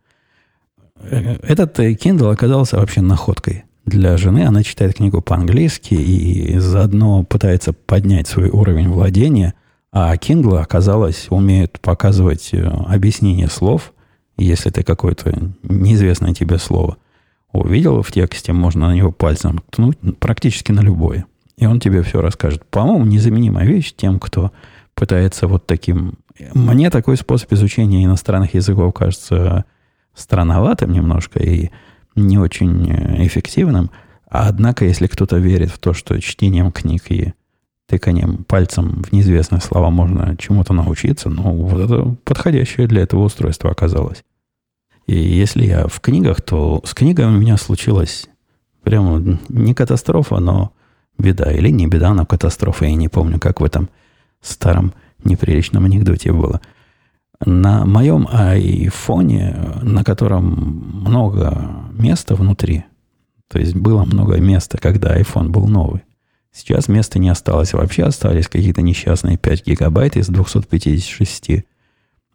Этот 1.11 1.79
Kindle 1.79 2.33
оказался 2.33 2.77
вообще 2.77 3.01
находкой 3.01 3.65
для 3.85 4.17
жены. 4.17 4.45
Она 4.45 4.63
читает 4.63 4.97
книгу 4.97 5.21
по-английски 5.21 5.95
и 5.95 6.59
заодно 6.59 7.25
пытается 7.25 7.73
поднять 7.73 8.29
свой 8.29 8.49
уровень 8.49 8.89
владения. 8.89 9.55
А 9.93 10.15
Kindle, 10.17 10.59
оказалось, 10.59 11.27
умеет 11.29 11.79
показывать 11.81 12.51
э, 12.53 12.65
объяснение 12.65 13.49
слов, 13.49 13.93
если 14.39 14.71
ты 14.71 14.83
какое-то 14.83 15.53
неизвестное 15.63 16.33
тебе 16.33 16.57
слово 16.59 16.97
увидел 17.53 18.03
в 18.03 18.11
тексте, 18.11 18.53
можно 18.53 18.89
на 18.89 18.95
него 18.95 19.13
пальцем 19.13 19.61
ткнуть 19.71 19.99
практически 20.19 20.73
на 20.73 20.81
любое. 20.81 21.27
И 21.59 21.67
он 21.67 21.81
тебе 21.81 22.03
все 22.03 22.23
расскажет. 22.23 22.65
По-моему, 22.65 23.05
незаменимая 23.05 23.67
вещь 23.67 23.93
тем, 23.95 24.19
кто 24.19 24.53
пытается 24.95 25.47
вот 25.47 25.67
таким... 25.67 26.15
Мне 26.55 26.89
такой 26.89 27.17
способ 27.17 27.53
изучения 27.53 28.05
иностранных 28.05 28.55
языков 28.55 28.95
кажется 28.95 29.67
странноватым 30.15 30.93
немножко 30.93 31.39
и 31.39 31.71
не 32.15 32.39
очень 32.39 32.91
э, 32.91 33.27
эффективным. 33.27 33.91
Однако, 34.29 34.85
если 34.85 35.07
кто-то 35.07 35.37
верит 35.37 35.71
в 35.71 35.79
то, 35.79 35.93
что 35.93 36.21
чтением 36.21 36.73
книг 36.73 37.11
и 37.11 37.35
тыканием 37.87 38.45
пальцем 38.45 39.03
в 39.03 39.13
неизвестные 39.13 39.61
слова 39.61 39.91
можно 39.91 40.37
чему-то 40.37 40.73
научиться, 40.73 41.29
ну, 41.29 41.53
вот 41.53 41.81
это 41.81 42.17
подходящее 42.25 42.87
для 42.87 43.03
этого 43.03 43.25
устройство 43.25 43.71
оказалось. 43.71 44.25
И 45.07 45.15
если 45.15 45.65
я 45.65 45.87
в 45.87 46.01
книгах, 46.01 46.41
то 46.41 46.81
с 46.85 46.95
книгами 46.95 47.37
у 47.37 47.39
меня 47.39 47.57
случилась 47.57 48.29
прямо 48.83 49.39
не 49.49 49.75
катастрофа, 49.75 50.39
но 50.39 50.73
беда. 51.19 51.53
Или 51.53 51.71
не 51.71 51.87
беда, 51.87 52.15
но 52.15 52.25
катастрофа. 52.25 52.85
Я 52.85 52.95
не 52.95 53.09
помню, 53.09 53.39
как 53.39 53.61
в 53.61 53.65
этом 53.65 53.89
старом 54.41 54.93
неприличном 55.25 55.85
анекдоте 55.85 56.33
было. 56.33 56.61
На 57.45 57.85
моем 57.85 58.29
айфоне, 58.31 59.57
на 59.83 60.05
котором 60.05 61.03
много 61.05 61.71
места 61.93 62.35
внутри, 62.35 62.85
то 63.49 63.59
есть 63.59 63.75
было 63.75 64.05
много 64.05 64.39
места, 64.39 64.79
когда 64.79 65.19
iPhone 65.19 65.49
был 65.49 65.67
новый. 65.67 66.03
Сейчас 66.53 66.89
места 66.89 67.19
не 67.19 67.29
осталось 67.29 67.73
вообще, 67.73 68.05
остались 68.05 68.49
какие-то 68.49 68.83
несчастные 68.83 69.39
5 69.39 69.67
гигабайт 69.67 70.17
из 70.17 70.29
256. 70.29 71.65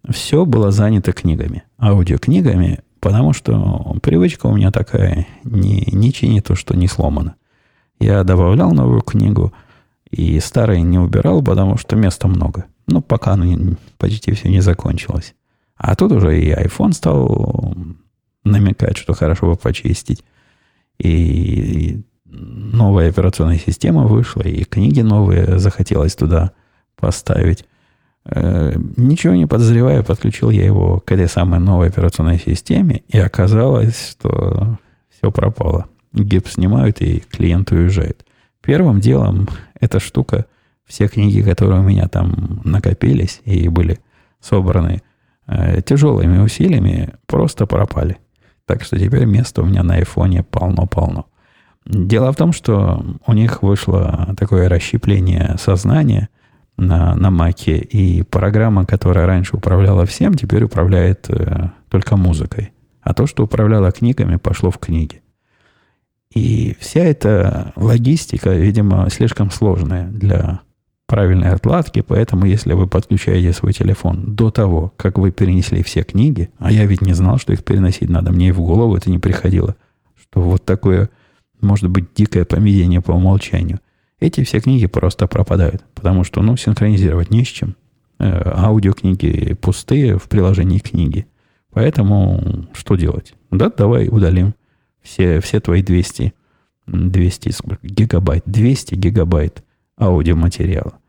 Все 0.10 0.46
было 0.46 0.72
занято 0.72 1.12
книгами, 1.12 1.64
аудиокнигами, 1.80 2.80
потому 3.00 3.34
что 3.34 3.96
привычка 4.02 4.48
у 4.48 4.56
меня 4.56 4.72
такая, 4.72 5.28
не, 5.44 5.88
не 5.92 6.12
чини 6.12 6.40
то, 6.42 6.56
что 6.56 6.76
не 6.76 6.88
сломано. 6.88 7.36
Я 8.00 8.24
добавлял 8.24 8.74
новую 8.74 9.02
книгу, 9.02 9.54
и 10.10 10.40
старые 10.40 10.82
не 10.82 11.00
убирал, 11.00 11.42
потому 11.42 11.78
что 11.78 11.96
места 11.96 12.28
много. 12.28 12.66
Ну, 12.88 13.02
пока 13.02 13.34
оно 13.34 13.76
почти 13.98 14.32
все 14.32 14.50
не 14.50 14.62
закончилось. 14.62 15.36
А 15.76 15.96
тут 15.96 16.12
уже 16.12 16.40
и 16.40 16.52
iPhone 16.52 16.94
стал 16.94 17.76
намекать, 18.44 18.98
что 18.98 19.14
хорошо 19.14 19.48
бы 19.48 19.56
почистить. 19.56 20.24
И 20.98 22.02
новая 22.26 23.10
операционная 23.10 23.60
система 23.60 24.04
вышла, 24.04 24.42
и 24.42 24.64
книги 24.64 25.02
новые 25.02 25.60
захотелось 25.60 26.16
туда 26.16 26.52
поставить. 26.96 27.66
Э, 28.26 28.74
ничего 28.98 29.36
не 29.36 29.46
подозревая, 29.46 30.04
подключил 30.04 30.50
я 30.50 30.66
его 30.66 31.00
к 31.00 31.12
этой 31.12 31.28
самой 31.28 31.60
новой 31.60 31.88
операционной 31.88 32.40
системе, 32.40 33.04
и 33.08 33.18
оказалось, 33.20 34.12
что 34.12 34.78
все 35.10 35.32
пропало. 35.32 35.88
Гип 36.14 36.48
снимают, 36.48 37.02
и 37.02 37.20
клиент 37.20 37.72
уезжает. 37.72 38.26
Первым 38.62 39.00
делом 39.00 39.48
эта 39.80 40.00
штука, 40.00 40.46
все 40.88 41.08
книги, 41.08 41.42
которые 41.42 41.82
у 41.82 41.84
меня 41.84 42.08
там 42.08 42.62
накопились 42.64 43.42
и 43.46 43.68
были 43.68 44.00
собраны 44.40 45.02
э, 45.48 45.82
тяжелыми 45.82 46.40
усилиями, 46.40 47.14
просто 47.26 47.66
пропали. 47.66 48.18
Так 48.66 48.84
что 48.84 48.98
теперь 48.98 49.26
места 49.26 49.62
у 49.62 49.66
меня 49.66 49.84
на 49.84 49.96
айфоне 49.96 50.44
полно-полно. 50.44 51.26
Дело 51.86 52.32
в 52.32 52.36
том, 52.36 52.52
что 52.52 53.06
у 53.26 53.34
них 53.34 53.64
вышло 53.64 54.34
такое 54.38 54.68
расщепление 54.68 55.56
сознания 55.58 56.30
на, 56.78 57.16
на 57.16 57.32
Маке, 57.32 57.78
и 57.78 58.24
программа, 58.24 58.86
которая 58.86 59.26
раньше 59.26 59.56
управляла 59.56 60.06
всем, 60.06 60.34
теперь 60.34 60.64
управляет 60.64 61.30
э, 61.30 61.70
только 61.90 62.18
музыкой. 62.18 62.72
А 63.02 63.14
то, 63.14 63.26
что 63.26 63.44
управляло 63.44 63.92
книгами, 63.92 64.36
пошло 64.36 64.70
в 64.70 64.78
книги. 64.78 65.22
И 66.34 66.76
вся 66.80 67.00
эта 67.00 67.72
логистика, 67.78 68.52
видимо, 68.52 69.10
слишком 69.10 69.50
сложная 69.50 70.08
для 70.08 70.60
правильной 71.08 71.50
отладки, 71.50 72.02
поэтому 72.02 72.46
если 72.46 72.74
вы 72.74 72.86
подключаете 72.86 73.54
свой 73.54 73.74
телефон 73.74 74.36
до 74.36 74.52
того, 74.52 74.94
как 74.98 75.18
вы 75.18 75.32
перенесли 75.32 75.82
все 75.82 76.04
книги, 76.04 76.50
а 76.60 76.72
я 76.72 76.86
ведь 76.86 77.02
не 77.02 77.14
знал, 77.14 77.38
что 77.40 77.54
их 77.54 77.64
переносить 77.64 78.10
надо, 78.10 78.32
мне 78.32 78.50
и 78.50 78.52
в 78.52 78.60
голову 78.60 78.96
это 78.96 79.10
не 79.10 79.18
приходило, 79.18 79.76
что 80.20 80.42
вот 80.42 80.66
такое 80.66 81.10
может 81.62 81.90
быть 81.90 82.14
дикое 82.14 82.46
поведение 82.46 83.02
по 83.02 83.12
умолчанию. 83.12 83.80
Эти 84.20 84.44
все 84.44 84.60
книги 84.60 84.86
просто 84.86 85.28
пропадают, 85.28 85.84
потому 85.96 86.24
что, 86.24 86.42
ну, 86.42 86.58
синхронизировать 86.58 87.32
не 87.32 87.44
с 87.44 87.48
чем. 87.48 87.76
Э, 88.20 88.52
аудиокниги 88.56 89.54
пустые 89.54 90.18
в 90.18 90.24
приложении 90.24 90.80
книги. 90.80 91.28
Поэтому 91.72 92.68
что 92.74 92.96
делать? 92.96 93.34
Да, 93.52 93.70
давай 93.70 94.08
удалим 94.08 94.56
все, 95.04 95.40
все 95.40 95.60
твои 95.60 95.84
200, 95.84 96.34
200 96.88 97.54
гигабайт, 97.84 98.44
200 98.46 98.96
гигабайт 98.96 99.64
аудиоматериала. 100.00 101.00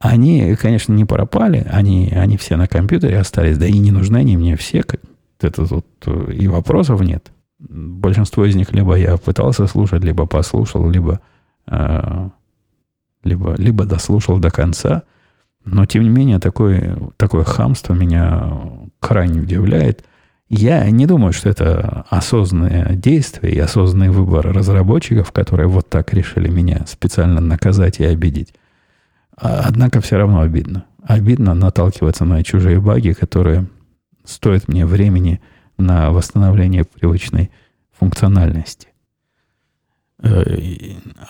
Они, 0.00 0.54
конечно, 0.54 0.92
не 0.92 1.04
пропали, 1.04 1.66
они, 1.70 2.12
они 2.14 2.36
все 2.36 2.56
на 2.56 2.68
компьютере 2.68 3.18
остались, 3.18 3.58
да 3.58 3.66
и 3.66 3.78
не 3.78 3.90
нужны 3.90 4.18
они 4.18 4.36
мне 4.36 4.56
все. 4.56 4.84
Это 5.40 5.66
тут 5.66 5.86
и 6.32 6.46
вопросов 6.46 7.00
нет. 7.00 7.32
Большинство 7.58 8.44
из 8.44 8.54
них 8.54 8.72
либо 8.72 8.94
я 8.94 9.16
пытался 9.16 9.66
слушать, 9.66 10.04
либо 10.04 10.26
послушал, 10.26 10.88
либо, 10.88 11.20
э, 11.66 12.28
либо, 13.24 13.54
либо 13.56 13.84
дослушал 13.84 14.38
до 14.38 14.50
конца. 14.50 15.02
Но, 15.64 15.84
тем 15.84 16.04
не 16.04 16.08
менее, 16.08 16.38
такое, 16.38 16.96
такое 17.16 17.42
хамство 17.42 17.94
меня 17.94 18.52
крайне 19.00 19.40
удивляет. 19.40 20.04
Я 20.48 20.88
не 20.90 21.06
думаю, 21.06 21.32
что 21.32 21.50
это 21.50 22.06
осознанное 22.08 22.94
действие 22.94 23.54
и 23.54 23.58
осознанный 23.58 24.10
выбор 24.10 24.50
разработчиков, 24.52 25.30
которые 25.30 25.68
вот 25.68 25.88
так 25.90 26.14
решили 26.14 26.48
меня 26.48 26.84
специально 26.86 27.40
наказать 27.40 28.00
и 28.00 28.04
обидеть. 28.04 28.54
А, 29.36 29.64
однако 29.66 30.00
все 30.00 30.16
равно 30.16 30.40
обидно. 30.40 30.84
Обидно 31.02 31.54
наталкиваться 31.54 32.24
на 32.24 32.42
чужие 32.42 32.80
баги, 32.80 33.12
которые 33.12 33.66
стоят 34.24 34.68
мне 34.68 34.86
времени– 34.86 35.40
на 35.78 36.10
восстановление 36.10 36.84
привычной 36.84 37.50
функциональности. 37.98 38.88
Э, 40.20 40.58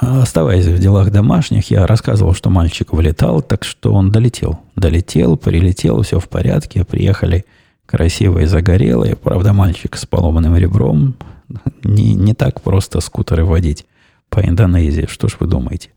оставаясь 0.00 0.66
в 0.66 0.78
делах 0.78 1.10
домашних, 1.10 1.70
я 1.70 1.86
рассказывал, 1.86 2.34
что 2.34 2.48
мальчик 2.50 2.92
вылетал, 2.92 3.42
так 3.42 3.64
что 3.64 3.92
он 3.92 4.10
долетел. 4.10 4.60
Долетел, 4.74 5.36
прилетел, 5.36 6.02
все 6.02 6.18
в 6.18 6.28
порядке. 6.28 6.84
Приехали 6.84 7.44
красивые, 7.88 8.46
загорелые. 8.46 9.16
Правда, 9.16 9.52
мальчик 9.52 9.96
с 9.96 10.06
поломанным 10.06 10.56
ребром. 10.56 11.16
Не, 11.82 12.14
не 12.14 12.34
так 12.34 12.60
просто 12.60 13.00
скутеры 13.00 13.44
водить 13.44 13.86
по 14.28 14.40
Индонезии. 14.40 15.06
Что 15.08 15.28
ж 15.28 15.36
вы 15.40 15.46
думаете? 15.46 15.90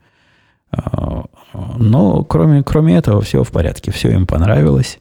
Э, 0.72 1.24
но 1.54 2.24
кроме, 2.24 2.64
кроме 2.64 2.96
этого, 2.96 3.22
все 3.22 3.44
в 3.44 3.52
порядке. 3.52 3.92
Все 3.92 4.10
им 4.12 4.26
понравилось 4.26 5.00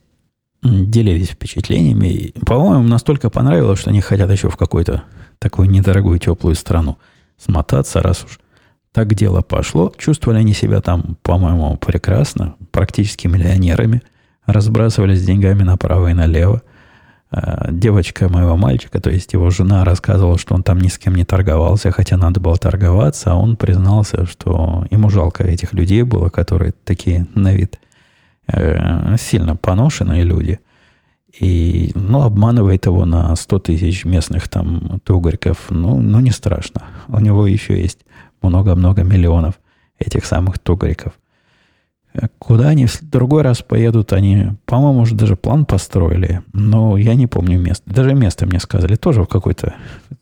делились 0.62 1.30
впечатлениями. 1.30 2.32
По-моему, 2.44 2.84
настолько 2.84 3.30
понравилось, 3.30 3.80
что 3.80 3.90
они 3.90 4.00
хотят 4.00 4.30
еще 4.30 4.50
в 4.50 4.56
какую-то 4.56 5.04
такую 5.38 5.70
недорогую 5.70 6.18
теплую 6.18 6.54
страну 6.54 6.98
смотаться, 7.38 8.02
раз 8.02 8.24
уж 8.24 8.40
так 8.92 9.14
дело 9.14 9.40
пошло. 9.40 9.92
Чувствовали 9.96 10.38
они 10.38 10.52
себя 10.52 10.80
там, 10.80 11.16
по-моему, 11.22 11.76
прекрасно, 11.76 12.56
практически 12.72 13.26
миллионерами, 13.26 14.02
разбрасывались 14.44 15.24
деньгами 15.24 15.62
направо 15.62 16.08
и 16.08 16.14
налево. 16.14 16.62
А, 17.30 17.70
девочка 17.70 18.28
моего 18.28 18.56
мальчика, 18.56 19.00
то 19.00 19.10
есть 19.10 19.32
его 19.32 19.50
жена, 19.50 19.84
рассказывала, 19.84 20.38
что 20.38 20.54
он 20.54 20.62
там 20.62 20.80
ни 20.80 20.88
с 20.88 20.98
кем 20.98 21.14
не 21.14 21.24
торговался, 21.24 21.90
хотя 21.90 22.16
надо 22.16 22.40
было 22.40 22.56
торговаться, 22.56 23.32
а 23.32 23.36
он 23.36 23.56
признался, 23.56 24.26
что 24.26 24.86
ему 24.90 25.10
жалко 25.10 25.44
этих 25.44 25.72
людей 25.72 26.02
было, 26.02 26.28
которые 26.28 26.72
такие 26.84 27.26
на 27.34 27.54
вид– 27.54 27.78
э, 28.52 29.16
сильно 29.18 29.56
поношенные 29.56 30.24
люди. 30.24 30.60
И, 31.40 31.92
ну, 31.94 32.22
обманывает 32.22 32.86
его 32.86 33.04
на 33.04 33.36
100 33.36 33.58
тысяч 33.60 34.04
местных 34.04 34.48
там 34.48 35.00
тугриков. 35.04 35.66
Ну, 35.70 36.00
ну, 36.00 36.20
не 36.20 36.32
страшно. 36.32 36.82
У 37.08 37.20
него 37.20 37.46
еще 37.46 37.80
есть 37.80 38.00
много-много 38.42 39.04
миллионов 39.04 39.54
этих 39.98 40.24
самых 40.24 40.58
тугриков. 40.58 41.12
Куда 42.38 42.70
они 42.70 42.86
в 42.86 42.98
другой 43.02 43.42
раз 43.42 43.62
поедут, 43.62 44.12
они, 44.12 44.52
по-моему, 44.64 45.00
уже 45.02 45.14
даже 45.14 45.36
план 45.36 45.64
построили, 45.64 46.42
но 46.52 46.96
я 46.96 47.14
не 47.14 47.28
помню 47.28 47.60
место. 47.60 47.88
Даже 47.88 48.14
место 48.14 48.46
мне 48.46 48.58
сказали, 48.58 48.96
тоже 48.96 49.22
в 49.22 49.28
какой-то, 49.28 49.74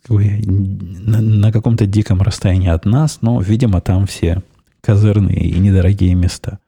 на, 0.09 1.21
на 1.23 1.51
каком-то 1.51 1.87
диком 1.87 2.21
расстоянии 2.21 2.69
от 2.69 2.85
нас, 2.85 3.21
но, 3.23 3.41
видимо, 3.41 3.81
там 3.81 4.07
все 4.07 4.43
козырные 4.83 5.39
и 5.39 5.59
недорогие 5.59 6.15
места. 6.15 6.59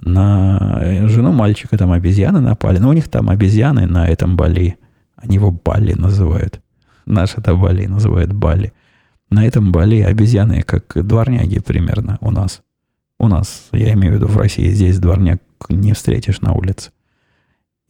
На 0.00 1.08
жену 1.08 1.32
мальчика 1.32 1.76
там 1.76 1.92
обезьяны 1.92 2.40
напали, 2.40 2.78
но 2.78 2.88
у 2.88 2.94
них 2.94 3.08
там 3.08 3.28
обезьяны 3.28 3.86
на 3.86 4.08
этом 4.08 4.36
Бали. 4.36 4.78
Они 5.16 5.34
его 5.34 5.50
Бали 5.50 5.92
называют. 5.92 6.62
Наш 7.04 7.36
это 7.36 7.54
Бали 7.54 7.84
называют 7.84 8.32
Бали. 8.32 8.72
На 9.28 9.44
этом 9.44 9.70
Бали 9.70 10.00
обезьяны 10.00 10.62
как 10.62 11.06
дворняги 11.06 11.58
примерно 11.58 12.16
у 12.22 12.30
нас– 12.30 12.62
у 13.20 13.28
нас, 13.28 13.68
я 13.72 13.92
имею 13.92 14.14
в 14.14 14.16
виду 14.16 14.26
в 14.26 14.36
России, 14.36 14.70
здесь 14.70 14.98
дворняк 14.98 15.40
не 15.68 15.92
встретишь 15.92 16.40
на 16.40 16.54
улице. 16.54 16.90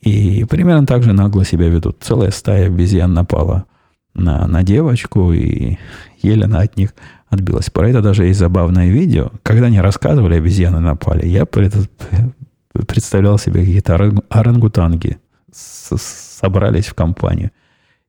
И 0.01 0.45
примерно 0.45 0.87
так 0.87 1.05
же 1.05 1.13
нагло 1.13 1.45
себя 1.45 1.69
ведут. 1.69 1.99
Целая 2.01 2.33
стая 2.33 2.67
обезьян 2.67 3.15
напала 3.15 3.67
на, 4.13 4.49
на 4.49 4.65
девочку, 4.65 5.33
и 5.33 5.79
еле 6.21 6.47
она 6.47 6.61
от 6.61 6.77
них 6.77 6.95
отбилась. 7.29 7.71
Про 7.71 7.91
это 7.91 8.03
даже 8.03 8.25
есть 8.27 8.41
забавное 8.41 8.89
видео. 8.89 9.31
Когда 9.45 9.67
они 9.67 9.81
рассказывали, 9.81 10.35
обезьяны 10.35 10.81
напали, 10.81 11.29
я 11.29 11.47
представлял 11.47 13.39
себе 13.39 13.61
какие-то 13.61 13.95
орангутанги 14.31 15.19
собрались 15.53 16.87
в 16.87 16.95
компанию 16.95 17.51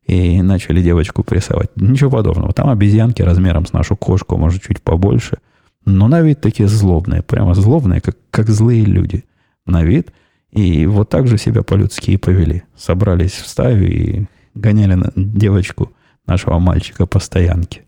и 0.08 0.42
начали 0.42 0.82
девочку 0.82 1.24
прессовать. 1.24 1.70
Ничего 1.76 2.10
подобного. 2.10 2.52
Там 2.54 2.70
обезьянки 2.70 3.22
размером 3.22 3.68
с 3.68 3.74
нашу 3.74 3.96
кошку, 3.96 4.38
может, 4.38 4.64
чуть 4.64 4.82
побольше– 4.82 5.38
но 5.86 6.08
на 6.08 6.22
вид 6.22 6.42
такие 6.42 6.68
злобные, 6.68 7.22
прямо 7.22 7.54
злобные, 7.54 8.02
как, 8.02 8.18
как 8.30 8.50
злые 8.50 8.86
люди 8.86 9.26
на 9.66 9.84
вид. 9.84 10.12
И 10.52 10.86
вот 10.86 11.10
так 11.10 11.28
же 11.28 11.38
себя 11.38 11.64
по-людски 11.64 12.12
и 12.12 12.18
повели. 12.18 12.64
Собрались 12.76 13.34
в 13.34 13.48
стаю 13.48 13.88
и 13.88 14.26
гоняли 14.54 14.96
на 14.96 15.12
девочку 15.16 15.92
нашего 16.28 16.60
мальчика 16.60 17.06
по 17.06 17.20
стоянке. 17.20 17.84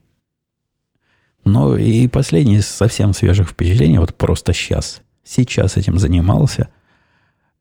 Ну 1.45 1.75
и 1.75 2.07
последнее 2.07 2.59
из 2.59 2.67
совсем 2.67 3.13
свежих 3.13 3.49
впечатлений, 3.49 3.97
вот 3.97 4.15
просто 4.15 4.53
сейчас. 4.53 5.01
Сейчас 5.25 5.77
этим 5.77 5.99
занимался. 5.99 6.69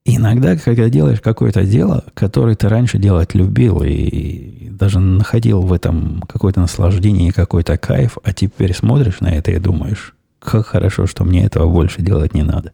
Иногда, 0.04 0.56
когда 0.56 0.88
делаешь 0.88 1.20
какое-то 1.20 1.64
дело, 1.64 2.04
которое 2.14 2.56
ты 2.56 2.68
раньше 2.68 2.98
делать 2.98 3.34
любил 3.34 3.82
и 3.84 4.68
даже 4.70 4.98
находил 4.98 5.62
в 5.62 5.72
этом 5.72 6.22
какое-то 6.28 6.60
наслаждение 6.60 7.28
и 7.28 7.32
какой-то 7.32 7.76
кайф, 7.76 8.18
а 8.22 8.32
теперь 8.32 8.74
смотришь 8.74 9.20
на 9.20 9.28
это 9.28 9.52
и 9.52 9.58
думаешь, 9.58 10.14
как 10.44 10.66
хорошо, 10.66 11.06
что 11.06 11.24
мне 11.24 11.44
этого 11.44 11.70
больше 11.70 12.02
делать 12.02 12.34
не 12.34 12.42
надо. 12.42 12.72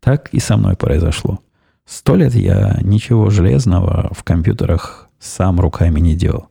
Так 0.00 0.28
и 0.32 0.40
со 0.40 0.56
мной 0.56 0.76
произошло. 0.76 1.40
Сто 1.84 2.16
лет 2.16 2.34
я 2.34 2.78
ничего 2.82 3.30
железного 3.30 4.10
в 4.12 4.22
компьютерах 4.24 5.08
сам 5.18 5.60
руками 5.60 6.00
не 6.00 6.14
делал. 6.14 6.48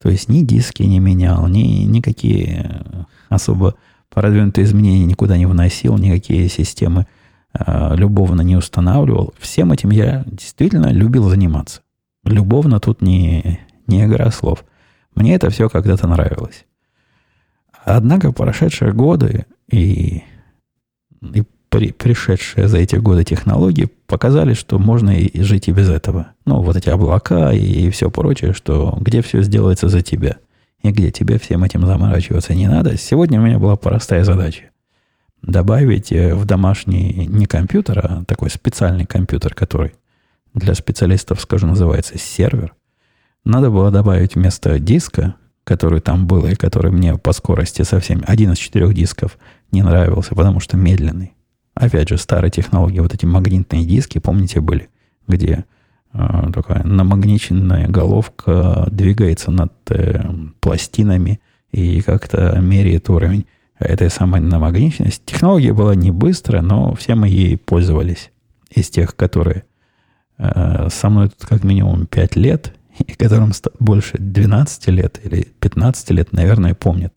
То 0.00 0.08
есть 0.08 0.28
ни 0.28 0.42
диски 0.42 0.84
не 0.84 1.00
менял, 1.00 1.46
ни 1.48 1.84
никакие 1.84 2.82
особо 3.28 3.74
продвинутые 4.08 4.64
изменения 4.64 5.04
никуда 5.04 5.36
не 5.36 5.46
вносил, 5.46 5.98
никакие 5.98 6.48
системы 6.48 7.06
э, 7.52 7.96
любовно 7.96 8.42
не 8.42 8.56
устанавливал. 8.56 9.34
Всем 9.38 9.72
этим 9.72 9.90
я 9.90 10.24
действительно 10.26 10.92
любил 10.92 11.28
заниматься. 11.28 11.82
Любовно 12.24 12.78
тут 12.80 13.02
не, 13.02 13.60
не 13.86 14.04
игра 14.04 14.30
слов. 14.30 14.64
Мне 15.14 15.34
это 15.34 15.50
все 15.50 15.68
когда-то 15.68 16.06
нравилось. 16.06 16.64
Однако 17.84 18.32
прошедшие 18.32 18.92
годы 18.92 19.46
и, 19.70 20.22
и 21.22 21.42
при, 21.68 21.92
пришедшие 21.92 22.68
за 22.68 22.78
эти 22.78 22.96
годы 22.96 23.24
технологии 23.24 23.88
показали, 24.06 24.54
что 24.54 24.78
можно 24.78 25.10
и 25.10 25.42
жить 25.42 25.68
и 25.68 25.72
без 25.72 25.88
этого. 25.88 26.28
Ну, 26.46 26.62
вот 26.62 26.76
эти 26.76 26.88
облака 26.88 27.52
и, 27.52 27.90
все 27.90 28.10
прочее, 28.10 28.52
что 28.54 28.96
где 29.00 29.22
все 29.22 29.42
сделается 29.42 29.88
за 29.88 30.00
тебя. 30.00 30.36
И 30.82 30.90
где 30.90 31.10
тебе 31.10 31.38
всем 31.38 31.64
этим 31.64 31.84
заморачиваться 31.84 32.54
не 32.54 32.68
надо. 32.68 32.96
Сегодня 32.96 33.40
у 33.40 33.44
меня 33.44 33.58
была 33.58 33.76
простая 33.76 34.24
задача. 34.24 34.70
Добавить 35.42 36.12
э, 36.12 36.34
в 36.34 36.44
домашний 36.44 37.26
не 37.26 37.46
компьютер, 37.46 37.98
а 37.98 38.24
такой 38.24 38.50
специальный 38.50 39.04
компьютер, 39.04 39.54
который 39.54 39.92
для 40.54 40.74
специалистов, 40.74 41.40
скажу, 41.40 41.66
называется 41.66 42.16
сервер. 42.18 42.74
Надо 43.44 43.70
было 43.70 43.90
добавить 43.90 44.34
вместо 44.34 44.78
диска, 44.78 45.34
который 45.68 46.00
там 46.00 46.26
был 46.26 46.46
и 46.46 46.54
который 46.54 46.90
мне 46.90 47.16
по 47.16 47.32
скорости 47.32 47.82
совсем, 47.82 48.24
один 48.26 48.52
из 48.52 48.58
четырех 48.58 48.94
дисков– 48.94 49.38
не 49.72 49.82
нравился, 49.82 50.34
потому 50.34 50.60
что 50.60 50.76
медленный. 50.76 51.34
Опять 51.74 52.08
же, 52.08 52.18
старые 52.18 52.50
технологии, 52.50 53.00
вот 53.00 53.14
эти 53.14 53.24
магнитные 53.24 53.84
диски, 53.84 54.18
помните, 54.18 54.60
были, 54.60 54.88
где 55.26 55.64
э, 56.12 56.50
такая 56.52 56.82
намагниченная 56.84 57.88
головка 57.88 58.88
двигается 58.90 59.50
над 59.50 59.72
э, 59.90 60.24
пластинами 60.60 61.40
и 61.70 62.00
как-то 62.00 62.58
меряет 62.60 63.08
уровень 63.10 63.46
этой 63.78 64.10
самой 64.10 64.40
намагниченности. 64.40 65.22
Технология 65.24 65.72
была 65.72 65.94
не 65.94 66.10
быстрая, 66.10 66.62
но 66.62 66.94
все 66.94 67.14
мы 67.14 67.28
ей 67.28 67.56
пользовались. 67.56 68.32
Из 68.70 68.90
тех, 68.90 69.14
которые 69.14 69.64
э, 70.38 70.88
со 70.90 71.10
мной 71.10 71.28
тут 71.28 71.48
как 71.48 71.62
минимум 71.62 72.06
5 72.06 72.36
лет, 72.36 72.74
и 73.06 73.12
которым 73.16 73.52
больше 73.78 74.18
12 74.18 74.88
лет 74.88 75.20
или 75.24 75.48
15 75.60 76.10
лет, 76.10 76.32
наверное, 76.32 76.74
помнят 76.74 77.12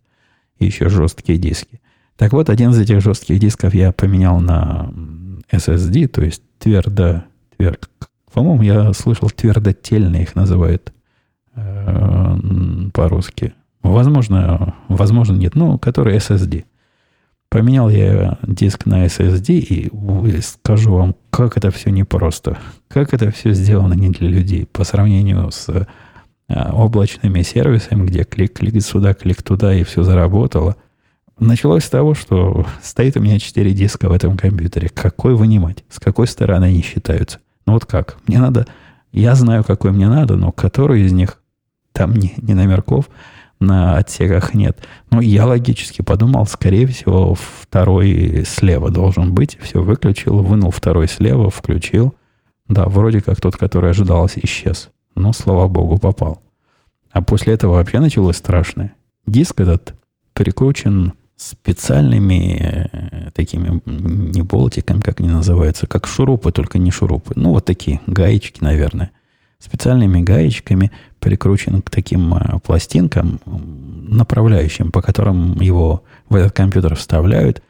еще 0.59 0.89
жесткие 0.89 1.37
диски. 1.37 1.81
Так 2.17 2.33
вот, 2.33 2.49
один 2.49 2.69
из 2.71 2.79
этих 2.79 3.01
жестких 3.01 3.39
дисков 3.39 3.73
я 3.73 3.91
поменял 3.91 4.39
на 4.39 4.93
SSD, 5.51 6.07
то 6.07 6.21
есть 6.21 6.43
твердо... 6.59 7.23
тверд, 7.57 7.89
по-моему, 8.31 8.61
я 8.61 8.93
слышал, 8.93 9.29
твердотельные 9.29 10.23
их 10.23 10.35
называют 10.35 10.93
э, 11.55 12.37
по-русски. 12.93 13.53
Возможно, 13.81 14.75
возможно, 14.87 15.35
нет. 15.35 15.55
Ну, 15.55 15.79
который 15.79 16.17
SSD. 16.17 16.65
Поменял 17.51 17.89
я 17.89 18.39
диск 18.41 18.87
на 18.87 19.05
SSD 19.05 19.53
и 19.59 20.41
скажу 20.41 20.95
вам, 20.95 21.15
как 21.29 21.57
это 21.57 21.69
все 21.69 21.91
непросто. 21.91 22.57
Как 22.87 23.13
это 23.13 23.29
все 23.29 23.53
сделано 23.53 23.93
не 23.93 24.09
для 24.09 24.29
людей 24.29 24.65
по 24.65 24.83
сравнению 24.83 25.51
с 25.51 25.67
э, 25.69 25.85
облачными 26.71 27.43
сервисами, 27.43 28.07
где 28.07 28.23
клик-клик 28.23 28.81
сюда, 28.81 29.13
клик 29.13 29.43
туда, 29.43 29.75
и 29.75 29.83
все 29.83 30.01
заработало– 30.01 30.77
Началось 31.41 31.85
с 31.85 31.89
того, 31.89 32.13
что 32.13 32.67
стоит 32.83 33.17
у 33.17 33.19
меня 33.19 33.39
4 33.39 33.73
диска 33.73 34.07
в 34.07 34.11
этом 34.11 34.37
компьютере. 34.37 34.89
Какой 34.89 35.33
вынимать? 35.33 35.83
С 35.89 35.99
какой 35.99 36.27
стороны 36.27 36.65
они 36.65 36.83
считаются? 36.83 37.39
Ну 37.65 37.73
вот 37.73 37.85
как? 37.85 38.17
Мне 38.27 38.37
надо... 38.37 38.67
Я 39.11 39.33
знаю, 39.33 39.63
какой 39.63 39.91
мне 39.91 40.07
надо, 40.07 40.35
но 40.35 40.51
который 40.51 41.01
из 41.01 41.11
них 41.11 41.41
там 41.93 42.13
не, 42.13 42.35
не 42.37 42.53
номерков 42.53 43.09
на 43.61 43.97
отсеках 43.97 44.53
нет. 44.53 44.77
Но 45.09 45.21
я 45.21 45.45
логически 45.45 46.01
подумал, 46.01 46.45
скорее 46.45 46.87
всего, 46.87 47.35
второй 47.35 48.43
слева 48.45 48.89
должен 48.89 49.33
быть. 49.33 49.57
Все 49.61 49.81
выключил, 49.81 50.39
вынул 50.39 50.71
второй 50.71 51.07
слева, 51.07 51.49
включил. 51.49 52.15
Да, 52.67 52.85
вроде 52.85 53.21
как 53.21 53.39
тот, 53.39 53.55
который 53.57 53.91
ожидался, 53.91 54.39
исчез. 54.43 54.89
Но, 55.15 55.33
слава 55.33 55.67
богу, 55.67 55.97
попал. 55.97 56.41
А 57.11 57.21
после 57.21 57.53
этого 57.53 57.73
вообще 57.73 57.99
началось 57.99 58.37
страшное. 58.37 58.93
Диск 59.25 59.59
этот 59.59 59.93
прикручен 60.33 61.13
специальными 61.35 62.89
э, 62.91 63.31
такими 63.31 63.81
не 63.85 64.41
болтиками, 64.41 65.01
как 65.01 65.19
они 65.19 65.29
называются, 65.29 65.87
как 65.87 66.07
шурупы, 66.07 66.51
только 66.51 66.77
не 66.77 66.91
шурупы. 66.91 67.33
Ну, 67.35 67.49
вот 67.51 67.65
такие 67.65 67.99
гаечки, 68.07 68.63
наверное. 68.63 69.11
Специальными 69.61 70.21
гаечками 70.21 70.91
прикручен 71.19 71.81
к 71.81 71.89
таким 71.89 72.33
э, 72.33 72.59
пластинкам, 72.63 73.39
направляющим, 73.45 74.91
по 74.91 75.01
которым 75.01 75.59
его 75.61 76.03
в 76.29 76.35
этот 76.35 76.53
компьютер 76.53 76.95
вставляют. 76.95 77.61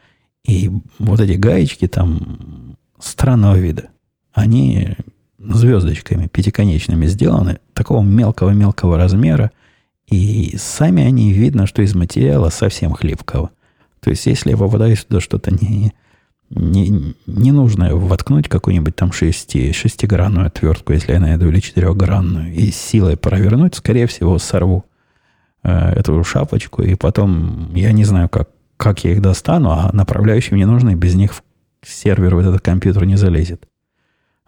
И 0.44 0.70
вот 0.98 1.20
эти 1.20 1.32
гаечки 1.32 1.86
там 1.86 2.76
странного 2.98 3.56
вида. 3.56 3.90
Они 4.32 4.96
звездочками 5.38 6.28
пятиконечными 6.28 7.06
сделаны, 7.06 7.58
такого 7.74 8.02
мелкого-мелкого 8.02 8.96
размера. 8.96 9.50
И 10.08 10.56
сами 10.58 11.04
они 11.04 11.32
видно, 11.32 11.66
что 11.66 11.82
из 11.82 11.94
материала 11.94 12.48
совсем 12.48 12.92
хлипкого– 12.92 13.50
то 14.02 14.10
есть, 14.10 14.26
если 14.26 14.50
я 14.50 14.56
попадаю 14.56 14.96
сюда 14.96 15.20
что-то 15.20 15.52
не, 15.52 15.92
не, 16.54 17.14
не 17.26 17.52
нужно 17.52 17.94
воткнуть 17.96 18.48
какую-нибудь 18.48 18.94
там 18.94 19.12
шести, 19.12 19.72
шестигранную 19.72 20.46
отвертку, 20.46 20.92
если 20.92 21.12
я 21.12 21.20
найду, 21.20 21.48
или 21.48 21.60
четырехгранную, 21.60 22.52
и 22.52 22.70
силой 22.70 23.16
провернуть, 23.16 23.74
скорее 23.74 24.06
всего, 24.06 24.38
сорву 24.38 24.84
э, 25.62 25.70
эту 25.70 26.22
шапочку, 26.24 26.82
и 26.82 26.94
потом 26.94 27.74
я 27.74 27.92
не 27.92 28.04
знаю, 28.04 28.28
как, 28.28 28.50
как 28.76 29.04
я 29.04 29.12
их 29.12 29.22
достану, 29.22 29.70
а 29.70 29.90
направляющие 29.92 30.54
мне 30.54 30.66
нужны, 30.66 30.94
без 30.94 31.14
них 31.14 31.32
в 31.32 31.42
сервер 31.84 32.34
в 32.34 32.38
этот 32.38 32.60
компьютер 32.60 33.06
не 33.06 33.16
залезет. 33.16 33.66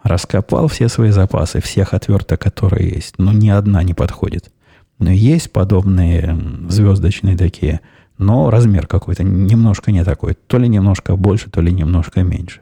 Раскопал 0.03 0.69
все 0.69 0.89
свои 0.89 1.11
запасы, 1.11 1.61
всех 1.63 1.95
отверток, 1.95 2.41
которые 2.41 2.91
есть, 2.91 3.15
но 3.19 3.33
ни 3.33 3.49
одна 3.49 3.83
не 3.83 3.95
подходит. 3.95 4.51
Но 4.99 5.11
есть 5.11 5.51
подобные 5.51 6.39
звездочные 6.69 7.37
такие 7.37 7.81
но 8.19 8.51
размер 8.51 8.87
какой-то 8.87 9.25
немножко 9.25 9.93
не 9.93 10.05
такой. 10.05 10.35
То 10.35 10.59
ли 10.59 10.69
немножко 10.69 11.17
больше, 11.17 11.51
то 11.51 11.61
ли 11.61 11.73
немножко 11.73 12.23
меньше. 12.23 12.61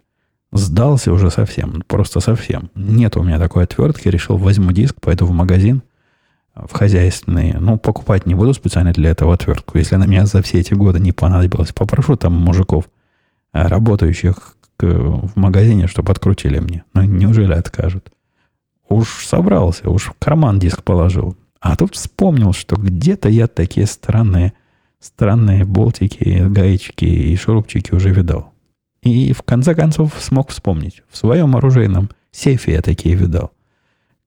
Сдался 0.53 1.13
уже 1.13 1.31
совсем, 1.31 1.83
просто 1.87 2.21
совсем. 2.21 2.71
Нет 2.75 3.17
у 3.17 3.23
меня 3.23 3.39
такой 3.39 3.65
отвертки, 3.65 4.09
решил 4.09 4.37
возьму 4.37 4.73
диск, 4.73 5.01
пойду 5.01 5.25
в 5.25 5.33
магазин, 5.33 5.83
в 6.55 6.73
хозяйственный. 6.73 7.55
Ну, 7.59 7.79
покупать 7.79 8.27
не 8.27 8.35
буду 8.35 8.53
специально 8.53 8.93
для 8.93 9.11
этого 9.11 9.33
отвертку. 9.33 9.79
Если 9.79 9.95
она 9.95 10.07
мне 10.07 10.27
за 10.27 10.43
все 10.43 10.61
эти 10.61 10.75
годы 10.75 11.01
не 11.01 11.13
понадобилась, 11.13 11.73
попрошу 11.73 12.17
там 12.17 12.35
мужиков, 12.35 12.85
э, 13.55 13.67
работающих 13.67 14.57
в 14.83 15.37
магазине, 15.37 15.87
чтобы 15.87 16.13
открутили 16.13 16.59
мне. 16.59 16.85
Ну, 16.93 17.03
неужели 17.03 17.53
откажут? 17.53 18.11
Уж 18.89 19.27
собрался, 19.27 19.89
уж 19.89 20.07
в 20.07 20.15
карман 20.19 20.59
диск 20.59 20.83
положил. 20.83 21.37
А 21.61 21.77
тут 21.77 21.95
вспомнил, 21.95 22.53
что 22.53 22.77
где-то 22.77 23.29
я 23.29 23.47
такие 23.47 23.87
странные, 23.87 24.53
странные 25.03 25.65
болтики, 25.65 26.47
гаечки 26.49 27.05
и 27.05 27.37
шурупчики 27.37 27.93
уже 27.93 28.11
видал. 28.11 28.53
И 29.03 29.33
в 29.33 29.43
конце 29.43 29.75
концов 29.75 30.15
смог 30.21 30.51
вспомнить. 30.51 31.03
В 31.11 31.17
своем 31.17 31.57
оружейном 31.57 32.11
сейфе 32.31 32.73
я 32.73 32.83
такие 32.83 33.17
видал. 33.17 33.53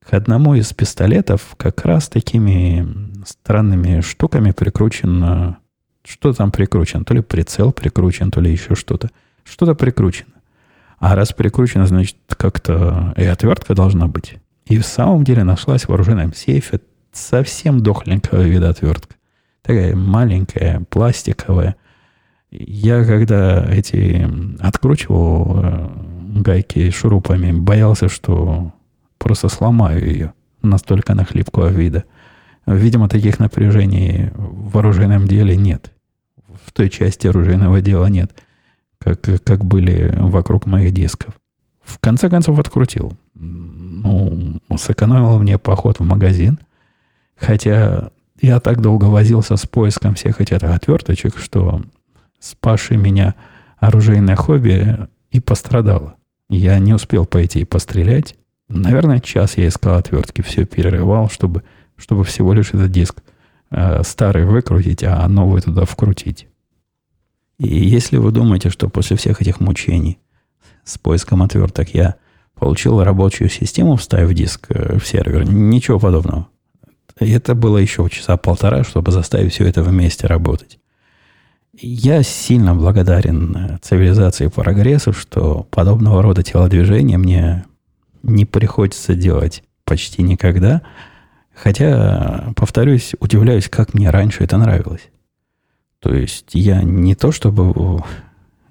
К 0.08 0.14
одному 0.14 0.54
из 0.54 0.72
пистолетов 0.74 1.56
как 1.58 1.86
раз 1.86 2.10
такими 2.10 2.86
странными 3.26 4.02
штуками 4.02 4.52
прикручено... 4.52 5.58
Что 6.04 6.34
там 6.34 6.52
прикручено? 6.52 7.04
То 7.04 7.16
ли 7.16 7.22
прицел 7.22 7.72
прикручен, 7.72 8.30
то 8.30 8.40
ли 8.40 8.52
еще 8.52 8.76
что-то. 8.76 9.10
Что-то 9.44 9.74
прикручено. 9.74 10.34
А 11.00 11.16
раз 11.16 11.34
прикручено, 11.34 11.88
значит, 11.88 12.18
как-то 12.28 13.14
и 13.18 13.24
отвертка 13.24 13.74
должна 13.74 14.08
быть. 14.08 14.38
И 14.66 14.78
в 14.78 14.86
самом 14.86 15.24
деле 15.24 15.44
нашлась 15.44 15.88
в 15.88 15.94
оружейном 15.94 16.34
сейфе 16.34 16.82
совсем 17.12 17.82
дохленького 17.82 18.42
вида 18.42 18.70
отвертка. 18.70 19.16
Такая 19.66 19.96
маленькая, 19.96 20.82
пластиковая. 20.92 21.76
Я 22.52 23.04
когда 23.04 23.66
эти 23.66 24.30
откручивал 24.60 25.60
э, 25.64 25.90
гайки 26.42 26.92
шурупами, 26.92 27.52
боялся, 27.52 28.08
что 28.08 28.74
просто 29.18 29.50
сломаю 29.50 30.06
ее. 30.06 30.34
Настолько 30.62 31.14
она 31.14 31.24
хлипкого 31.24 31.70
вида. 31.70 32.04
Видимо, 32.68 33.10
таких 33.10 33.40
напряжений 33.40 34.30
в 34.36 34.78
оружейном 34.78 35.28
деле 35.28 35.58
нет. 35.58 35.92
В 36.64 36.72
той 36.72 36.92
части 36.92 37.26
оружейного 37.26 37.82
дела 37.82 38.06
нет, 38.06 38.40
как, 39.00 39.20
как 39.44 39.66
были 39.66 40.14
вокруг 40.16 40.68
моих 40.68 40.94
дисков. 40.94 41.34
В 41.82 41.98
конце 41.98 42.30
концов 42.30 42.60
открутил. 42.60 43.14
Ну, 43.34 44.60
сэкономил 44.78 45.40
мне 45.40 45.58
поход 45.58 45.98
в 45.98 46.04
магазин. 46.04 46.60
Хотя 47.36 48.12
я 48.42 48.60
так 48.60 48.82
долго 48.82 49.06
возился 49.06 49.56
с 49.56 49.66
поиском 49.66 50.16
всех 50.16 50.42
этих 50.42 50.64
отверточек, 50.64 51.38
что 51.38 51.82
спасший 52.40 52.98
меня 52.98 53.36
оружейное 53.78 54.36
хобби 54.36 55.08
и 55.32 55.40
пострадало. 55.40 56.16
Я 56.50 56.78
не 56.80 56.94
успел 56.94 57.26
пойти 57.26 57.62
и 57.62 57.66
пострелять. 57.66 58.36
Наверное, 58.68 59.20
час 59.20 59.58
я 59.58 59.68
искал 59.68 59.98
отвертки, 59.98 60.42
все 60.42 60.66
перерывал, 60.66 61.30
чтобы, 61.30 61.64
чтобы 61.98 62.24
всего 62.24 62.54
лишь 62.54 62.70
этот 62.70 62.92
диск 62.92 63.22
э, 63.72 64.02
старый 64.04 64.46
выкрутить, 64.46 65.04
а 65.04 65.28
новый 65.28 65.62
туда 65.62 65.86
вкрутить. 65.86 66.48
И 67.58 67.68
если 67.68 68.18
вы 68.18 68.32
думаете, 68.32 68.70
что 68.70 68.90
после 68.90 69.16
всех 69.18 69.42
этих 69.42 69.60
мучений 69.60 70.20
с 70.84 70.98
поиском 70.98 71.42
отверток 71.42 71.94
я 71.94 72.16
получил 72.54 73.04
рабочую 73.04 73.50
систему, 73.50 73.96
вставив 73.96 74.34
диск 74.34 74.68
э, 74.70 74.98
в 74.98 75.06
сервер, 75.08 75.48
ничего 75.48 76.00
подобного. 76.00 76.48
Это 77.18 77.56
было 77.56 77.78
еще 77.78 78.08
часа 78.10 78.36
полтора, 78.38 78.84
чтобы 78.84 79.12
заставить 79.12 79.54
все 79.54 79.66
это 79.66 79.82
вместе 79.84 80.28
работать. 80.28 80.80
Я 81.74 82.24
сильно 82.24 82.74
благодарен 82.74 83.56
э, 83.56 83.78
цивилизации 83.82 84.48
прогрессу, 84.48 85.12
что 85.12 85.68
подобного 85.72 86.22
рода 86.22 86.42
телодвижения 86.44 87.18
мне 87.18 87.66
не 88.24 88.46
приходится 88.46 89.14
делать 89.14 89.64
почти 89.84 90.24
никогда. 90.24 90.82
Хотя, 91.54 92.54
повторюсь, 92.56 93.14
удивляюсь, 93.20 93.70
как 93.70 93.94
мне 93.94 94.10
раньше 94.10 94.44
это 94.44 94.58
нравилось. 94.58 95.10
То 96.00 96.14
есть 96.14 96.52
я 96.54 96.82
не 96.82 97.16
то 97.16 97.32
чтобы 97.32 98.04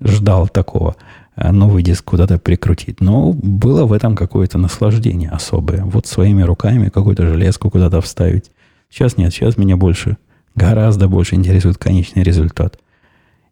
ждал 0.00 0.48
такого 0.48 0.96
э, 0.96 1.23
новый 1.36 1.82
диск 1.82 2.04
куда-то 2.04 2.38
прикрутить, 2.38 3.00
но 3.00 3.32
было 3.32 3.84
в 3.84 3.92
этом 3.92 4.16
какое-то 4.16 4.58
наслаждение 4.58 5.30
особое. 5.30 5.84
Вот 5.84 6.06
своими 6.06 6.42
руками 6.42 6.88
какую-то 6.88 7.26
железку 7.26 7.70
куда-то 7.70 8.00
вставить. 8.00 8.50
Сейчас 8.90 9.16
нет, 9.16 9.32
сейчас 9.32 9.56
меня 9.56 9.76
больше, 9.76 10.16
гораздо 10.54 11.08
больше 11.08 11.34
интересует 11.34 11.78
конечный 11.78 12.22
результат. 12.22 12.78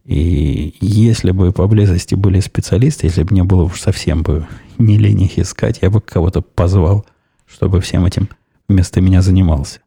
И 0.04 0.74
если 0.80 1.30
бы 1.30 1.52
поблизости 1.52 2.14
были 2.14 2.40
специалисты, 2.40 3.06
если 3.06 3.22
бы 3.22 3.32
мне 3.32 3.44
было 3.44 3.64
уж 3.64 3.80
совсем 3.80 4.22
бы 4.22 4.46
не 4.78 4.98
лень 4.98 5.22
их 5.22 5.38
искать, 5.38 5.78
я 5.80 5.90
бы 5.90 6.00
кого-то 6.00 6.42
позвал, 6.42 7.06
чтобы 7.46 7.80
всем 7.80 8.04
этим 8.04 8.28
вместо 8.68 9.00
меня 9.00 9.22
занимался. 9.22 9.80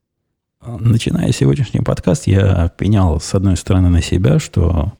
Начиная 0.65 1.31
сегодняшний 1.31 1.81
подкаст, 1.81 2.27
я 2.27 2.69
пенял 2.77 3.19
с 3.19 3.33
одной 3.35 3.55
стороны 3.57 3.89
на 3.89 4.01
себя, 4.01 4.39
что 4.39 4.93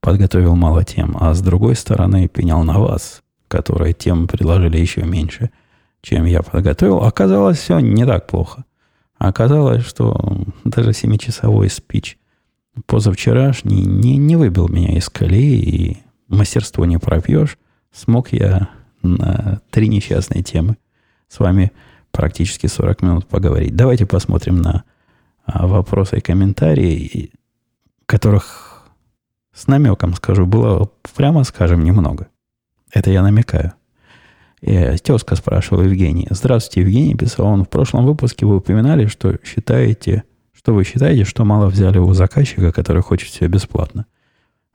подготовил 0.00 0.54
мало 0.56 0.84
тем, 0.84 1.16
а 1.18 1.34
с 1.34 1.40
другой 1.40 1.74
стороны 1.74 2.28
пенял 2.28 2.62
на 2.62 2.78
вас, 2.78 3.22
которые 3.48 3.94
тем 3.94 4.28
предложили 4.28 4.78
еще 4.78 5.02
меньше, 5.02 5.50
чем 6.02 6.24
я 6.24 6.42
подготовил. 6.42 7.02
Оказалось, 7.02 7.58
все 7.58 7.78
не 7.80 8.04
так 8.04 8.26
плохо. 8.26 8.64
Оказалось, 9.18 9.84
что 9.84 10.44
даже 10.64 10.92
семичасовой 10.92 11.70
спич– 11.70 12.18
позавчерашний 12.86 13.84
не, 13.84 14.16
не 14.16 14.36
выбил 14.36 14.68
меня 14.68 14.96
из 14.96 15.08
колеи, 15.08 15.60
и 15.60 15.96
мастерство 16.28 16.84
не 16.84 16.98
пропьешь. 16.98 17.58
Смог 17.92 18.32
я 18.32 18.68
на 19.02 19.60
три 19.70 19.88
несчастные 19.88 20.42
темы 20.42 20.76
с 21.28 21.38
вами 21.40 21.72
практически 22.10 22.66
40 22.66 23.02
минут 23.02 23.26
поговорить. 23.26 23.76
Давайте 23.76 24.06
посмотрим 24.06 24.60
на 24.60 24.84
а, 25.44 25.66
вопросы 25.66 26.18
и 26.18 26.22
комментарии, 26.22 27.32
которых 28.06 28.67
с 29.58 29.66
намеком 29.66 30.14
скажу, 30.14 30.46
было, 30.46 30.90
прямо 31.16 31.44
скажем, 31.44 31.82
немного. 31.82 32.28
Это 32.92 33.10
я 33.10 33.22
намекаю. 33.22 33.72
И 34.60 34.96
тезка 35.02 35.36
спрашивала 35.36 35.82
Евгений. 35.82 36.26
Здравствуйте, 36.30 36.80
Евгений. 36.80 37.14
Писал 37.14 37.46
он 37.46 37.64
в 37.64 37.68
прошлом 37.68 38.06
выпуске. 38.06 38.46
Вы 38.46 38.56
упоминали, 38.56 39.06
что 39.06 39.36
считаете 39.44 40.24
что 40.58 40.74
вы 40.74 40.82
считаете, 40.82 41.24
что 41.24 41.44
мало 41.44 41.68
взяли 41.68 41.98
у 41.98 42.12
заказчика, 42.12 42.72
который 42.72 43.00
хочет 43.00 43.30
все 43.30 43.46
бесплатно? 43.46 44.06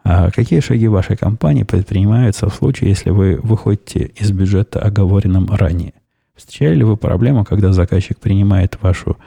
А 0.03 0.31
какие 0.31 0.61
шаги 0.61 0.87
вашей 0.87 1.17
компании 1.17 1.63
предпринимаются 1.63 2.49
в 2.49 2.55
случае, 2.55 2.89
если 2.89 3.09
вы 3.09 3.39
выходите 3.43 4.11
из 4.15 4.31
бюджета, 4.31 4.79
оговоренным 4.79 5.53
ранее? 5.53 5.93
Встречали 6.35 6.75
ли 6.75 6.83
вы 6.83 6.95
проблему, 6.95 7.43
когда 7.45 7.73
заказчик 7.73 8.17
принимает 8.17 8.81
вашу 8.81 9.17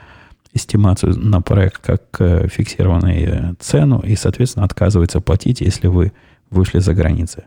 эстимацию 0.57 1.17
на 1.17 1.41
проект 1.41 1.77
как 1.77 2.03
э, 2.19 2.47
фиксированную 2.47 3.55
цену 3.59 3.99
и, 3.99 4.15
соответственно, 4.15 4.65
отказывается 4.65 5.21
платить, 5.21 5.61
если 5.61 5.87
вы 5.87 6.11
вышли 6.49 6.79
за 6.79 6.93
границы? 6.93 7.45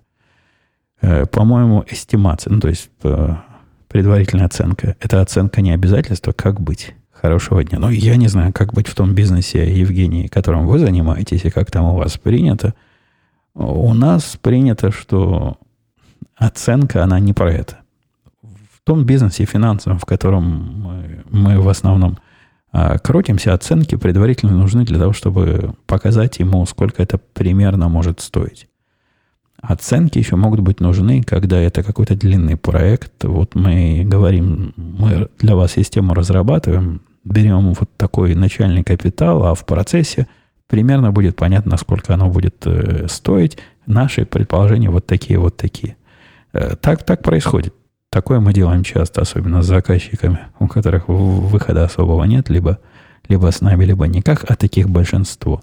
Э, 1.03 1.27
по-моему, 1.27 1.85
эстимация, 1.89 2.53
ну, 2.53 2.61
то 2.61 2.69
есть 2.69 2.91
э, 3.03 3.35
предварительная 3.89 4.47
оценка, 4.47 4.97
это 5.01 5.21
оценка 5.21 5.61
не 5.61 5.73
обязательства, 5.73 6.33
как 6.33 6.61
быть? 6.61 6.95
Хорошего 7.13 7.63
дня. 7.63 7.79
Ну, 7.79 7.91
я 7.91 8.17
не 8.17 8.29
знаю, 8.29 8.53
как 8.53 8.73
быть 8.73 8.89
в 8.89 8.95
том 8.95 9.15
бизнесе, 9.15 9.71
Евгений, 9.79 10.29
которым 10.29 10.67
вы 10.67 10.79
занимаетесь, 10.79 11.45
и 11.45 11.51
как 11.51 11.71
там 11.71 11.85
у 11.85 11.97
вас 11.97 12.17
принято. 12.17 12.75
У 13.55 13.93
нас 13.93 14.39
принято, 14.41 14.91
что 14.91 15.59
оценка, 16.37 17.05
она 17.05 17.21
не 17.21 17.35
про 17.35 17.53
это. 17.53 17.81
В 18.43 18.81
том 18.85 19.05
бизнесе 19.05 19.45
финансовом, 19.45 19.99
в 19.99 20.07
котором 20.07 20.45
мы, 20.83 21.25
мы 21.31 21.61
в 21.61 21.69
основном 21.69 22.19
крутимся, 23.03 23.55
оценки 23.55 23.97
предварительно 23.97 24.57
нужны 24.57 24.85
для 24.85 24.99
того, 24.99 25.13
чтобы 25.13 25.75
показать 25.87 26.39
ему, 26.39 26.65
сколько 26.67 27.03
это 27.03 27.19
примерно 27.19 27.89
может 27.89 28.21
стоить. 28.21 28.69
Оценки 29.61 30.19
еще 30.19 30.37
могут 30.37 30.61
быть 30.61 30.81
нужны, 30.81 31.23
когда 31.23 31.59
это 31.59 31.83
какой-то 31.83 32.17
длинный 32.17 32.57
проект. 32.57 33.25
Вот 33.25 33.55
мы 33.55 34.05
говорим, 34.07 34.73
мы 34.77 35.29
для 35.39 35.55
вас 35.55 35.73
систему 35.73 36.15
разрабатываем, 36.15 37.03
берем 37.25 37.75
вот 37.75 37.91
такой 37.97 38.35
начальный 38.35 38.83
капитал, 38.83 39.45
а 39.45 39.55
в 39.55 39.67
процессе 39.67 40.29
примерно 40.67 41.13
будет 41.13 41.37
понятно, 41.37 41.77
сколько 41.77 42.15
оно 42.15 42.31
будет 42.31 42.67
э, 42.67 43.07
стоить. 43.09 43.59
Наши 43.87 44.25
предположения 44.25 44.89
вот 44.89 45.07
такие, 45.07 45.39
вот 45.39 45.59
такие. 45.59 45.97
Э, 46.53 46.77
так, 46.81 47.03
так 47.03 47.23
происходит. 47.23 47.75
Такое 48.11 48.41
мы 48.41 48.53
делаем 48.53 48.83
часто, 48.83 49.21
особенно 49.21 49.63
с 49.63 49.67
заказчиками, 49.67 50.41
у 50.59 50.67
которых 50.67 51.09
выхода 51.09 51.85
особого 51.85 52.25
нет, 52.25 52.49
либо, 52.51 52.81
либо 53.29 53.53
с 53.53 53.61
нами, 53.61 53.85
либо 53.85 54.09
никак, 54.09 54.45
а 54.51 54.57
таких 54.57 54.91
большинство. 54.91 55.61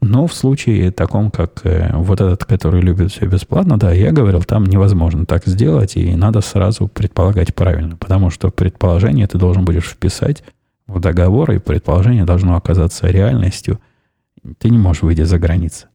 Но 0.00 0.26
в 0.26 0.34
случае 0.34 0.92
таком, 0.92 1.30
как 1.30 1.64
э, 1.64 1.90
вот 1.94 2.20
этот, 2.20 2.44
который 2.44 2.82
любит 2.82 3.10
все 3.10 3.26
бесплатно, 3.26 3.78
да, 3.78 3.90
я 3.90 4.12
говорил, 4.12 4.42
там 4.42 4.64
невозможно 4.64 5.24
так 5.24 5.46
сделать, 5.46 5.96
и 5.96 6.14
надо 6.14 6.42
сразу 6.42 6.88
предполагать 6.88 7.54
правильно, 7.54 7.96
потому 7.96 8.28
что 8.28 8.50
предположение 8.50 9.26
ты 9.26 9.38
должен 9.38 9.64
будешь 9.64 9.88
вписать 9.88 10.44
в 10.86 11.00
договор, 11.00 11.52
и 11.52 11.58
предположение 11.58 12.24
должно 12.24 12.54
оказаться 12.56 13.08
реальностью. 13.08 13.80
Ты 14.58 14.68
не 14.68 14.78
можешь 14.78 15.02
выйти 15.02 15.22
за 15.22 15.38
границы. 15.38 15.86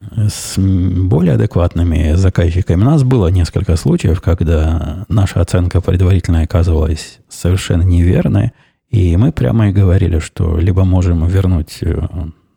С 0.00 0.58
более 0.58 1.34
адекватными 1.34 2.14
заказчиками. 2.14 2.82
У 2.82 2.86
нас 2.86 3.02
было 3.02 3.28
несколько 3.28 3.76
случаев, 3.76 4.20
когда 4.20 5.04
наша 5.08 5.40
оценка 5.40 5.80
предварительная 5.80 6.44
оказывалась 6.44 7.20
совершенно 7.28 7.82
неверной, 7.82 8.52
и 8.88 9.16
мы 9.16 9.30
прямо 9.30 9.68
и 9.68 9.72
говорили, 9.72 10.18
что 10.18 10.58
либо 10.58 10.84
можем 10.84 11.26
вернуть, 11.26 11.78
э, 11.82 12.00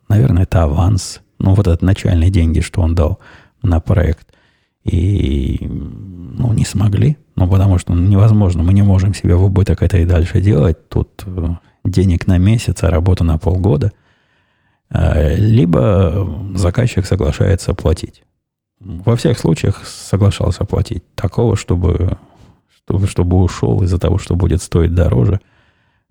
наверное, 0.08 0.44
это 0.44 0.64
аванс, 0.64 1.20
ну, 1.38 1.54
вот 1.54 1.66
этот 1.68 1.82
начальные 1.82 2.30
деньги, 2.30 2.60
что 2.60 2.80
он 2.80 2.94
дал 2.94 3.20
на 3.62 3.78
проект, 3.80 4.28
и 4.84 5.66
ну, 5.70 6.52
не 6.52 6.64
смогли, 6.64 7.18
ну, 7.36 7.48
потому 7.48 7.78
что 7.78 7.92
невозможно, 7.92 8.62
мы 8.62 8.72
не 8.72 8.82
можем 8.82 9.14
себе 9.14 9.34
в 9.34 9.44
убыток 9.44 9.82
это 9.82 9.98
и 9.98 10.06
дальше 10.06 10.40
делать. 10.40 10.88
Тут 10.88 11.22
э, 11.26 11.48
денег 11.84 12.26
на 12.26 12.38
месяц, 12.38 12.82
а 12.82 12.90
работа 12.90 13.22
на 13.22 13.36
полгода– 13.36 13.92
либо 14.94 16.52
заказчик 16.54 17.04
соглашается 17.04 17.74
платить. 17.74 18.22
Во 18.80 19.16
всех 19.16 19.38
случаях 19.38 19.86
соглашался 19.86 20.64
платить. 20.64 21.02
Такого, 21.14 21.56
чтобы, 21.56 22.18
чтобы, 22.68 23.06
чтобы 23.06 23.38
ушел 23.38 23.82
из-за 23.82 23.98
того, 23.98 24.18
что 24.18 24.36
будет 24.36 24.62
стоить 24.62 24.94
дороже. 24.94 25.40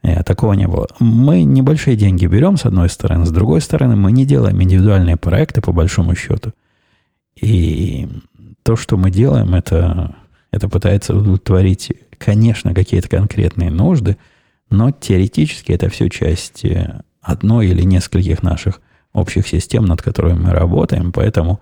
Э, 0.02 0.24
такого 0.24 0.54
не 0.54 0.68
было. 0.68 0.88
Мы 1.00 1.44
небольшие 1.44 1.96
деньги 1.96 2.26
берем, 2.26 2.58
с 2.58 2.66
одной 2.66 2.90
стороны. 2.90 3.26
С 3.26 3.32
другой 3.32 3.62
стороны, 3.62 3.96
мы 3.96 4.12
не 4.12 4.26
делаем 4.26 4.62
индивидуальные 4.62 5.18
проекты, 5.18 5.62
по 5.62 5.72
большому 5.72 6.16
счету. 6.16 6.52
И 7.40 8.10
то, 8.64 8.76
что 8.76 8.98
мы 8.98 9.12
делаем, 9.12 9.54
это, 9.54 10.16
это 10.52 10.68
пытается 10.68 11.16
удовлетворить, 11.16 11.92
конечно, 12.18 12.74
какие-то 12.74 13.08
конкретные 13.08 13.70
нужды, 13.70 14.18
но 14.70 14.92
теоретически 14.92 15.72
это 15.72 15.90
все 15.90 16.10
часть 16.10 16.66
э, 16.66 17.02
одной 17.24 17.68
или 17.68 17.82
нескольких 17.84 18.44
наших 18.44 18.82
общих 19.14 19.48
систем, 19.48 19.86
над 19.86 20.02
которыми 20.02 20.40
мы 20.40 20.52
работаем, 20.52 21.12
поэтому 21.12 21.62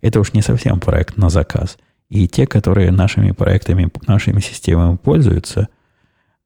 это 0.00 0.20
уж 0.20 0.32
не 0.32 0.42
совсем 0.42 0.80
проект 0.80 1.16
на 1.16 1.30
заказ. 1.30 1.78
И 2.08 2.28
те, 2.28 2.46
которые 2.46 2.90
нашими 2.90 3.30
проектами, 3.30 3.90
нашими 4.06 4.40
системами 4.40 4.96
пользуются, 4.96 5.68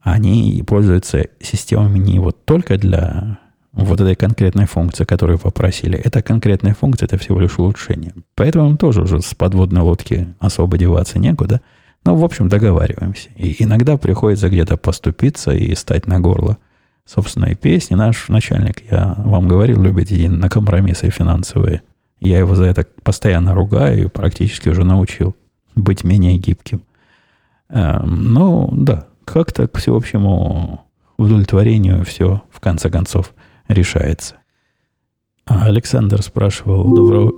они 0.00 0.62
пользуются 0.66 1.26
системами 1.40 1.98
не 1.98 2.18
вот 2.18 2.44
только 2.44 2.78
для 2.78 3.38
вот 3.72 4.00
этой 4.00 4.14
конкретной 4.14 4.66
функции, 4.66 5.04
которую 5.04 5.38
попросили. 5.38 5.98
Эта 5.98 6.22
конкретная 6.22 6.74
функция– 6.74 7.06
это 7.06 7.18
всего 7.18 7.40
лишь 7.40 7.58
улучшение. 7.58 8.14
Поэтому 8.34 8.76
тоже 8.76 9.02
уже 9.02 9.20
с 9.20 9.34
подводной 9.34 9.82
лодки 9.82 10.34
особо 10.38 10.78
деваться 10.78 11.18
некуда. 11.18 11.60
Но, 12.04 12.16
в 12.16 12.24
общем, 12.24 12.48
договариваемся. 12.48 13.28
И 13.36 13.62
иногда 13.62 13.98
приходится 13.98 14.48
где-то 14.48 14.76
поступиться 14.76 15.50
и 15.50 15.74
стать 15.74 16.06
на 16.06 16.20
горло 16.20 16.56
собственной 17.07 17.54
песни. 17.54 17.94
Наш 17.94 18.28
начальник, 18.28 18.90
я 18.90 19.14
вам 19.18 19.48
говорил, 19.48 19.80
любит 19.80 20.11
идти 20.11 20.28
на 20.28 20.50
компромиссы 20.50 21.09
финансовые. 21.09 21.82
Я 22.20 22.38
его 22.38 22.54
за 22.54 22.64
это 22.64 22.86
постоянно 23.02 23.54
ругаю 23.54 24.04
и 24.04 24.09
практически 24.09 24.68
уже 24.68 24.84
научил 24.84 25.36
быть 25.74 26.04
менее 26.04 26.36
гибким. 26.36 26.82
Эм, 27.68 28.32
ну, 28.32 28.68
да, 28.72 29.07
как-то 29.24 29.68
к 29.68 29.78
всеобщему 29.78 30.84
удовлетворению 31.16 32.04
все, 32.04 32.42
в 32.50 32.61
конце 32.61 32.90
концов, 32.90 33.32
решается. 33.68 34.36
А 35.46 35.66
Александр 35.66 36.22
спрашивал, 36.22 36.92
доброго... 36.92 37.32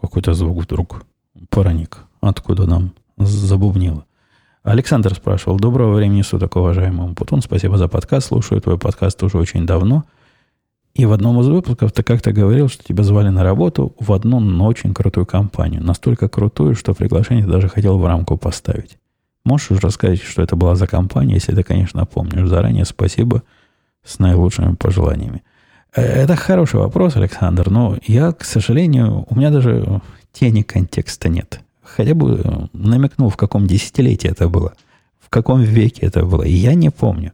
Какой-то 0.00 0.34
звук 0.34 0.64
вдруг 0.64 1.04
проник. 1.48 1.98
Откуда 2.20 2.66
нам 2.66 2.92
забубнило? 3.18 4.04
Александр 4.62 5.12
спрашивал, 5.12 5.58
доброго 5.58 5.96
времени 5.96 6.22
суток, 6.22 6.54
уважаемый 6.54 7.14
Путун, 7.16 7.42
спасибо 7.42 7.76
за 7.78 7.88
подкаст, 7.88 8.28
слушаю 8.28 8.60
твой 8.60 8.78
подкаст 8.78 9.20
уже 9.24 9.36
очень 9.36 9.66
давно. 9.66 10.04
И 10.94 11.04
в 11.04 11.12
одном 11.12 11.40
из 11.40 11.48
выпусков 11.48 11.90
ты 11.90 12.04
как-то 12.04 12.32
говорил, 12.32 12.68
что 12.68 12.84
тебя 12.84 13.02
звали 13.02 13.28
на 13.28 13.42
работу 13.42 13.96
в 13.98 14.12
одну, 14.12 14.38
но 14.38 14.66
очень 14.66 14.94
крутую 14.94 15.26
компанию. 15.26 15.82
Настолько 15.82 16.28
крутую, 16.28 16.76
что 16.76 16.94
приглашение 16.94 17.44
даже 17.44 17.68
хотел 17.68 17.98
в 17.98 18.06
рамку 18.06 18.36
поставить. 18.36 18.98
Можешь 19.44 19.82
рассказать, 19.82 20.22
что 20.22 20.42
это 20.42 20.54
была 20.54 20.76
за 20.76 20.86
компания, 20.86 21.34
если 21.34 21.56
ты, 21.56 21.64
конечно, 21.64 22.06
помнишь. 22.06 22.46
Заранее 22.46 22.84
спасибо 22.84 23.42
с 24.04 24.20
наилучшими 24.20 24.76
пожеланиями. 24.76 25.42
Э, 25.96 26.02
это 26.02 26.36
хороший 26.36 26.78
вопрос, 26.78 27.16
Александр, 27.16 27.68
но 27.68 27.96
я, 28.06 28.30
к 28.30 28.44
сожалению, 28.44 29.26
у 29.28 29.34
меня 29.34 29.50
даже 29.50 30.00
тени 30.32 30.62
контекста 30.62 31.28
нет 31.28 31.62
хотя 31.82 32.14
бы 32.14 32.68
намекнул, 32.72 33.28
в 33.28 33.36
каком 33.36 33.66
десятилетии 33.66 34.30
это 34.30 34.48
было, 34.48 34.74
в 35.20 35.28
каком 35.30 35.60
веке 35.60 36.06
это 36.06 36.24
было. 36.24 36.42
Я 36.42 36.74
не 36.74 36.90
помню. 36.90 37.32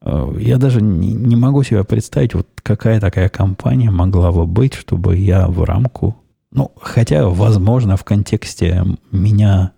Э, 0.00 0.34
я 0.38 0.58
даже 0.58 0.80
не 0.82 1.36
могу 1.36 1.62
себе 1.62 1.84
представить, 1.84 2.34
вот 2.34 2.48
какая 2.62 3.00
такая 3.00 3.28
компания 3.28 3.90
могла 3.90 4.32
бы 4.32 4.46
быть, 4.46 4.74
чтобы 4.74 5.16
я 5.16 5.48
в 5.48 5.62
рамку... 5.64 6.16
Ну, 6.50 6.72
хотя, 6.80 7.28
возможно, 7.28 7.98
в 7.98 8.04
контексте 8.04 8.82
меня, 9.12 9.72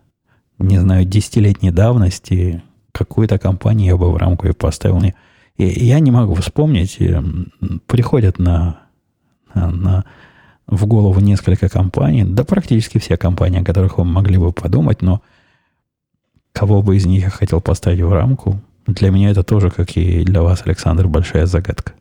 не 0.58 0.78
знаю, 0.78 1.04
десятилетней 1.04 1.72
давности, 1.72 2.62
какую-то 2.92 3.38
компанию 3.38 3.88
я 3.88 3.96
бы 3.96 4.12
в 4.12 4.16
рамку 4.16 4.46
и 4.46 4.52
поставил. 4.52 5.02
И 5.56 5.64
я 5.64 5.98
не 5.98 6.12
могу 6.12 6.34
вспомнить. 6.34 6.96
Приходят 7.86 8.38
на, 8.38 8.82
на, 9.52 9.70
на 9.72 10.04
в 10.70 10.86
голову 10.86 11.20
несколько 11.20 11.68
компаний, 11.68 12.24
да 12.24 12.44
практически 12.44 12.98
все 12.98 13.16
компании, 13.16 13.60
о 13.60 13.64
которых 13.64 13.98
вы 13.98 14.04
могли 14.04 14.38
бы 14.38 14.52
подумать, 14.52 15.02
но 15.02 15.20
кого 16.52 16.82
бы 16.82 16.96
из 16.96 17.06
них 17.06 17.24
я 17.24 17.30
хотел 17.30 17.60
поставить 17.60 18.00
в 18.00 18.12
рамку, 18.12 18.60
для 18.86 19.10
меня 19.10 19.30
это 19.30 19.42
тоже, 19.42 19.70
как 19.70 19.96
и 19.96 20.24
для 20.24 20.42
вас, 20.42 20.62
Александр, 20.64 21.06
большая 21.06 21.46
загадка. 21.46 21.92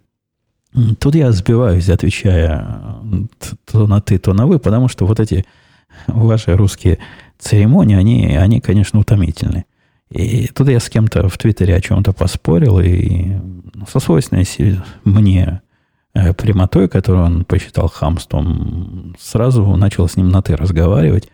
Тут 0.99 1.15
я 1.15 1.31
сбиваюсь, 1.31 1.89
отвечая 1.89 2.95
то 3.65 3.87
на 3.87 4.01
ты, 4.01 4.19
то 4.19 4.33
на 4.33 4.45
вы, 4.45 4.59
потому 4.59 4.87
что 4.87 5.05
вот 5.07 5.19
эти 5.19 5.45
ваши 6.07 6.55
русские 6.55 6.99
церемонии, 7.39 7.95
они, 7.95 8.35
они 8.35 8.61
конечно, 8.61 8.99
утомительны. 8.99 9.65
И 10.11 10.47
тут 10.47 10.69
я 10.69 10.79
с 10.79 10.89
кем-то 10.89 11.27
в 11.27 11.37
Твиттере 11.37 11.75
о 11.75 11.81
чем-то 11.81 12.13
поспорил, 12.13 12.79
и 12.79 13.37
со 13.87 13.99
свойственной 13.99 14.45
мне 15.03 15.61
прямотой, 16.37 16.87
которую 16.87 17.25
он 17.25 17.45
посчитал 17.45 17.89
хамством, 17.89 19.15
сразу 19.19 19.65
начал 19.75 20.07
с 20.07 20.15
ним 20.15 20.29
на 20.29 20.41
«ты» 20.41 20.55
разговаривать. 20.55 21.29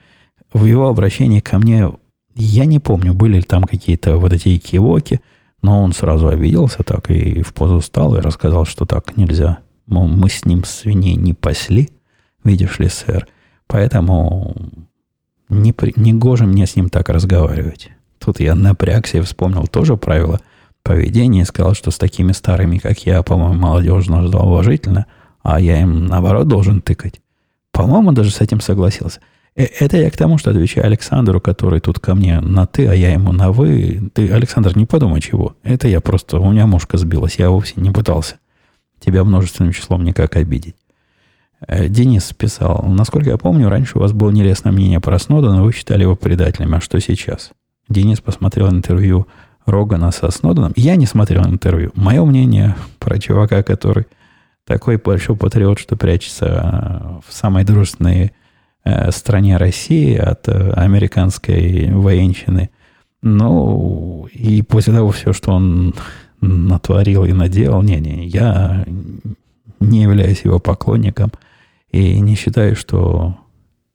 В 0.54 0.66
его 0.66 0.88
обращении 0.88 1.40
ко 1.40 1.58
мне, 1.58 1.92
я 2.36 2.66
не 2.66 2.80
помню, 2.80 3.14
были 3.14 3.38
ли 3.38 3.44
там 3.44 3.64
какие-то 3.64 4.18
вот 4.18 4.34
эти 4.34 4.58
кивоки, 4.58 5.22
но 5.62 5.82
он 5.82 5.94
сразу 5.94 6.28
обиделся 6.28 6.84
так 6.84 7.10
и 7.10 7.42
в 7.42 7.54
позу 7.54 7.80
встал 7.80 8.16
и 8.16 8.22
рассказал, 8.22 8.66
что 8.66 8.86
так 8.86 9.18
нельзя. 9.18 9.60
Мол, 9.88 10.08
мы 10.08 10.30
с 10.30 10.46
ним 10.46 10.64
свиней 10.64 11.16
не 11.16 11.34
пасли, 11.34 11.90
видишь 12.44 12.80
ли, 12.80 12.90
сэр, 12.90 13.28
поэтому 13.68 14.56
не, 15.50 15.74
при, 15.74 15.94
не 15.96 16.14
гоже 16.14 16.46
мне 16.46 16.66
с 16.66 16.76
ним 16.76 16.90
так 16.90 17.10
разговаривать. 17.10 17.90
Тут 18.20 18.40
я 18.40 18.56
напрягся 18.56 19.18
и 19.18 19.22
вспомнил 19.22 19.68
тоже 19.68 19.98
правило– 19.98 20.40
поведение 20.86 21.42
и 21.42 21.46
сказал, 21.46 21.74
что 21.74 21.90
с 21.90 21.98
такими 21.98 22.32
старыми, 22.32 22.78
как 22.78 23.06
я, 23.06 23.24
по-моему, 23.24 23.56
молодежь 23.56 24.08
нужна 24.08 24.40
уважительно, 24.40 25.08
а 25.42 25.60
я 25.60 25.82
им, 25.82 26.06
наоборот, 26.06 26.48
должен 26.48 26.80
тыкать. 26.80 27.22
По-моему, 27.72 28.12
даже 28.12 28.32
с 28.32 28.40
этим 28.40 28.62
согласился. 28.62 29.20
Э, 29.56 29.66
это 29.80 29.98
я 29.98 30.12
к 30.12 30.18
тому, 30.18 30.38
что 30.38 30.52
отвечаю 30.52 30.86
Александру, 30.86 31.42
который 31.42 31.80
тут 31.80 32.00
ко 32.00 32.14
мне 32.14 32.40
на 32.40 32.68
«ты», 32.68 32.88
а 32.88 32.94
я 32.94 33.12
ему 33.12 33.32
на 33.32 33.52
«вы». 33.52 34.12
Ты, 34.14 34.32
Александр, 34.32 34.78
не 34.78 34.86
подумай 34.86 35.22
чего. 35.22 35.56
Это 35.64 35.88
я 35.88 36.02
просто... 36.02 36.40
У 36.40 36.52
меня 36.52 36.68
мушка 36.68 36.98
сбилась. 36.98 37.40
Я 37.40 37.50
вовсе 37.50 37.74
не 37.78 37.92
пытался 37.92 38.36
тебя 39.00 39.24
множественным 39.24 39.74
числом 39.74 40.04
никак 40.04 40.36
обидеть. 40.36 40.76
Э, 41.68 41.88
Денис 41.88 42.32
писал, 42.34 42.84
насколько 42.88 43.32
я 43.32 43.38
помню, 43.38 43.70
раньше 43.70 43.98
у 43.98 44.02
вас 44.02 44.14
было 44.14 44.30
нелестное 44.30 44.72
мнение 44.72 45.00
про 45.00 45.18
Снодена, 45.20 45.64
вы 45.64 45.74
считали 45.74 46.04
его 46.04 46.16
предателем. 46.16 46.76
А 46.76 46.82
что 46.82 47.00
сейчас? 47.00 47.52
Денис 47.90 48.20
посмотрел 48.20 48.70
интервью 48.70 49.28
Рогана 49.66 50.12
со 50.12 50.30
Сноденом. 50.32 50.74
Я 50.76 50.96
не 50.96 51.06
смотрел 51.06 51.46
интервью. 51.46 51.92
Мое 51.96 52.24
мнение 52.24 52.76
про 53.00 53.20
чувака, 53.20 53.64
который 53.64 54.06
такой 54.66 54.98
большой 54.98 55.36
патриот, 55.36 55.80
что 55.80 55.96
прячется 55.96 56.46
э, 56.46 57.20
в 57.28 57.34
самой 57.34 57.64
дружественной 57.64 58.34
э, 58.84 59.12
стране 59.12 59.58
России 59.58 60.16
от 60.16 60.48
э, 60.48 60.72
американской 60.72 61.92
военщины. 61.92 62.70
Ну, 63.22 64.28
и 64.34 64.62
после 64.62 64.94
того 64.94 65.12
все, 65.12 65.34
что 65.34 65.52
он 65.52 65.94
натворил 66.42 67.26
и 67.26 67.34
наделал, 67.34 67.82
не-не, 67.82 68.28
я 68.28 68.86
не 69.80 70.04
являюсь 70.04 70.42
его 70.42 70.60
поклонником 70.60 71.32
и 71.90 72.20
не 72.20 72.36
считаю, 72.36 72.76
что 72.76 73.38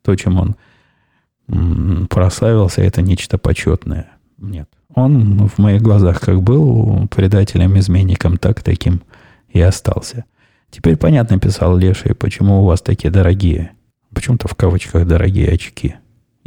то, 0.03 0.17
чем 0.17 0.39
он 0.39 2.07
прославился, 2.09 2.83
это 2.83 3.03
нечто 3.03 3.39
почетное. 3.39 4.09
Нет. 4.39 4.69
Он 4.95 5.49
в 5.49 5.59
моих 5.59 5.83
глазах 5.83 6.21
как 6.21 6.43
был 6.43 7.07
предателем, 7.09 7.79
изменником, 7.79 8.37
так 8.37 8.63
таким 8.63 9.03
и 9.49 9.61
остался. 9.61 10.25
Теперь 10.71 10.97
понятно, 10.97 11.39
писал 11.39 11.77
Леша, 11.77 12.15
почему 12.15 12.63
у 12.63 12.65
вас 12.65 12.81
такие 12.81 13.11
дорогие, 13.11 13.73
почему-то 14.15 14.49
в 14.49 14.55
кавычках 14.55 15.07
дорогие 15.07 15.53
очки. 15.53 15.97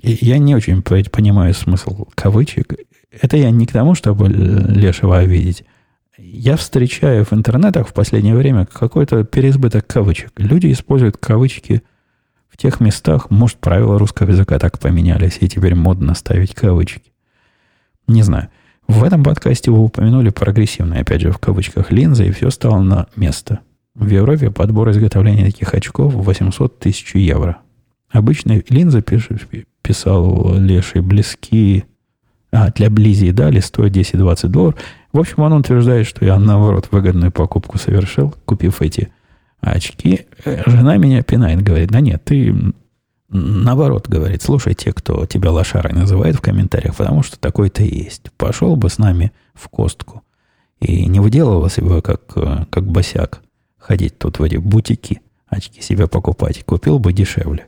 И 0.01 0.17
я 0.21 0.37
не 0.37 0.55
очень 0.55 0.81
понимаю 0.81 1.53
смысл 1.53 2.05
кавычек. 2.15 2.73
Это 3.11 3.37
я 3.37 3.51
не 3.51 3.65
к 3.65 3.71
тому, 3.71 3.95
чтобы 3.95 4.27
Лешего 4.27 5.19
обидеть. 5.19 5.63
Я 6.17 6.57
встречаю 6.57 7.25
в 7.25 7.33
интернетах 7.33 7.87
в 7.87 7.93
последнее 7.93 8.35
время 8.35 8.65
какой-то 8.65 9.23
переизбыток 9.23 9.87
кавычек. 9.87 10.31
Люди 10.37 10.71
используют 10.71 11.17
кавычки 11.17 11.81
В 12.49 12.57
тех 12.57 12.79
местах, 12.79 13.31
может, 13.31 13.57
правила 13.57 13.97
русского 13.97 14.29
языка 14.29 14.59
так 14.59 14.77
поменялись, 14.77 15.37
и 15.41 15.49
теперь 15.49 15.73
модно 15.73 16.13
ставить 16.13 16.53
кавычки. 16.53 17.12
Не 18.07 18.23
знаю. 18.23 18.49
В 18.87 19.03
этом 19.03 19.23
подкасте 19.23 19.71
вы 19.71 19.79
упомянули 19.79 20.29
прогрессивные, 20.29 21.01
опять 21.01 21.21
же, 21.21 21.31
в 21.31 21.37
кавычках, 21.37 21.91
линзы, 21.91 22.27
и 22.27 22.31
все 22.31 22.49
стало 22.49 22.81
на 22.81 23.07
место. 23.15 23.59
В 23.95 24.07
Европе 24.07 24.51
подбор 24.51 24.89
изготовления 24.91 25.45
таких 25.45 25.73
очков 25.73 26.13
800 26.13 26.79
тысяч 26.79 27.15
евро. 27.15 27.59
Обычные 28.11 28.63
линзы, 28.69 29.03
писал 29.81 30.55
Леший, 30.57 31.01
близки 31.01 31.85
а, 32.51 32.71
для 32.71 32.89
Близи 32.89 33.31
дали, 33.31 33.59
стоит 33.59 33.95
10-20 33.95 34.47
долларов. 34.49 34.79
В 35.11 35.19
общем, 35.19 35.39
он 35.43 35.53
утверждает, 35.53 36.05
что 36.05 36.25
я, 36.25 36.37
наоборот, 36.37 36.89
выгодную 36.91 37.31
покупку 37.31 37.77
совершил, 37.77 38.33
купив 38.45 38.81
эти 38.81 39.11
очки. 39.59 40.27
Э, 40.45 40.61
жена 40.67 40.97
меня 40.97 41.23
пинает, 41.23 41.63
говорит, 41.63 41.89
да 41.89 41.99
нет, 41.99 42.23
ты 42.23 42.53
наоборот, 43.33 44.07
говорит, 44.07 44.41
слушай 44.41 44.73
те, 44.73 44.93
кто 44.93 45.25
тебя 45.25 45.51
лошарой 45.51 45.93
называет 45.93 46.35
в 46.35 46.41
комментариях, 46.41 46.95
потому 46.95 47.23
что 47.23 47.39
такой-то 47.39 47.83
есть. 47.83 48.31
Пошел 48.37 48.75
бы 48.75 48.89
с 48.89 48.97
нами 48.97 49.31
в 49.53 49.67
костку 49.69 50.23
и 50.79 51.05
не 51.05 51.19
выделывался 51.19 51.81
бы, 51.81 52.01
как, 52.01 52.21
э, 52.35 52.65
как 52.69 52.85
босяк, 52.85 53.41
ходить 53.77 54.17
тут 54.17 54.39
в 54.39 54.43
эти 54.43 54.57
бутики, 54.57 55.21
очки 55.47 55.81
себе 55.81 56.07
покупать. 56.07 56.63
Купил 56.63 56.99
бы 56.99 57.13
дешевле. 57.13 57.65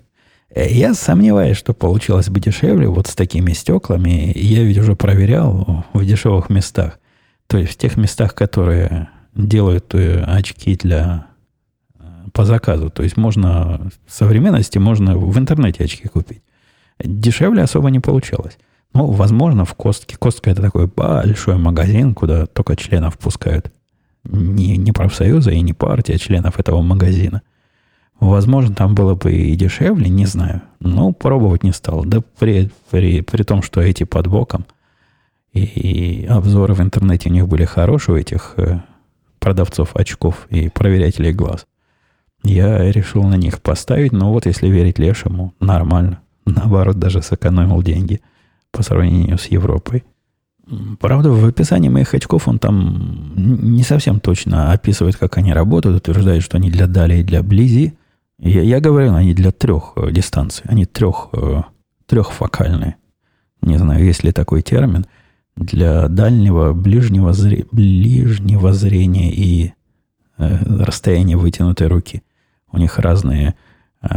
Э, 0.49 0.69
я 0.69 0.93
сомневаюсь, 0.93 1.57
что 1.57 1.73
получилось 1.73 2.29
бы 2.29 2.39
дешевле 2.39 2.87
вот 2.87 3.07
с 3.07 3.15
такими 3.15 3.53
стеклами. 3.53 4.31
Я 4.35 4.63
ведь 4.63 4.77
уже 4.77 4.95
проверял 4.95 5.85
в 5.93 6.05
дешевых 6.05 6.49
местах. 6.49 6.99
То 7.47 7.57
есть 7.57 7.73
в 7.73 7.77
тех 7.77 7.97
местах, 7.97 8.33
которые 8.33 9.09
делают 9.33 9.93
э, 9.93 10.23
очки 10.23 10.75
для 10.75 11.27
по 12.33 12.45
заказу. 12.45 12.89
То 12.89 13.03
есть 13.03 13.17
можно 13.17 13.89
в 14.05 14.11
современности 14.11 14.77
можно 14.77 15.17
в 15.17 15.37
интернете 15.37 15.83
очки 15.83 16.07
купить. 16.07 16.41
Дешевле 17.03 17.63
особо 17.63 17.89
не 17.89 17.99
получалось. 17.99 18.57
Ну, 18.93 19.07
возможно, 19.07 19.65
в 19.65 19.73
Костке. 19.73 20.17
Костка 20.17 20.51
это 20.51 20.61
такой 20.61 20.87
большой 20.87 21.57
магазин, 21.57 22.13
куда 22.13 22.45
только 22.45 22.75
членов 22.75 23.17
пускают. 23.17 23.71
Не, 24.23 24.77
не 24.77 24.91
профсоюза 24.91 25.51
и 25.51 25.61
не 25.61 25.73
партия 25.73 26.17
членов 26.17 26.59
этого 26.59 26.81
магазина– 26.81 27.41
Возможно, 28.19 28.73
там 28.73 28.95
было 28.95 29.15
бы 29.15 29.33
и 29.33 29.55
дешевле, 29.55 30.09
не 30.09 30.25
знаю. 30.25 30.61
Но 30.79 31.11
пробовать 31.11 31.63
не 31.63 31.73
стал. 31.73 32.05
Да 32.05 32.21
при, 32.39 32.71
при, 32.89 33.21
при 33.21 33.43
том, 33.43 33.61
что 33.61 33.81
эти 33.81 34.03
под 34.03 34.27
боком, 34.27 34.65
и, 35.51 35.63
и 35.63 36.25
обзоры 36.25 36.73
в 36.73 36.81
интернете 36.81 37.29
у 37.29 37.33
них 37.33 37.47
были 37.47 37.65
хорошие, 37.65 38.15
у 38.15 38.17
этих 38.17 38.53
э, 38.57 38.79
продавцов 39.39 39.95
очков 39.95 40.47
и 40.49 40.69
проверяителей 40.69 41.33
глаз. 41.33 41.65
Я 42.45 42.91
решил 42.91 43.23
на 43.23 43.35
них 43.35 43.61
поставить, 43.61 44.11
но 44.11 44.31
вот 44.31 44.45
если 44.45 44.67
верить 44.67 44.99
Лешему, 44.99 45.53
нормально. 45.59 46.19
Наоборот, 46.45 46.99
даже 46.99 47.21
сэкономил 47.21 47.81
деньги 47.81 48.21
по 48.71 48.83
сравнению 48.83 49.37
с 49.37 49.47
Европой. 49.47 50.03
Правда, 50.99 51.31
в 51.31 51.45
описании 51.45 51.89
моих 51.89 52.13
очков 52.13 52.47
он 52.47 52.59
там 52.59 53.33
не 53.35 53.83
совсем 53.83 54.19
точно 54.19 54.71
описывает, 54.71 55.15
как 55.15 55.37
они 55.37 55.53
работают, 55.53 55.97
утверждает, 55.97 56.43
что 56.43 56.57
они 56.57 56.69
для 56.69 56.87
дали 56.87 57.17
и 57.17 57.23
для 57.23 57.43
близи. 57.43 57.93
Я, 58.39 58.61
я 58.61 58.79
говорил, 58.79 59.15
они 59.15 59.33
для 59.33 59.51
трех 59.51 59.93
э, 59.95 60.11
дистанций. 60.11 60.63
Они 60.67 60.85
трех, 60.85 61.29
э, 61.33 61.61
трехфокальные. 62.05 62.95
Не 63.61 63.77
знаю, 63.77 64.03
есть 64.03 64.23
ли 64.23 64.31
такой 64.31 64.61
термин. 64.61 65.05
Для 65.55 66.07
дальнего, 66.09 66.73
ближнего, 66.73 67.31
зре, 67.31 67.65
ближнего 67.71 68.73
зрения 68.73 69.31
и 69.31 69.73
э, 70.37 70.57
расстояния 70.83 71.37
вытянутой 71.37 71.87
руки. 71.87 72.23
У 72.75 72.77
них 72.77 72.99
разные, 72.99 73.55
э, 74.01 74.07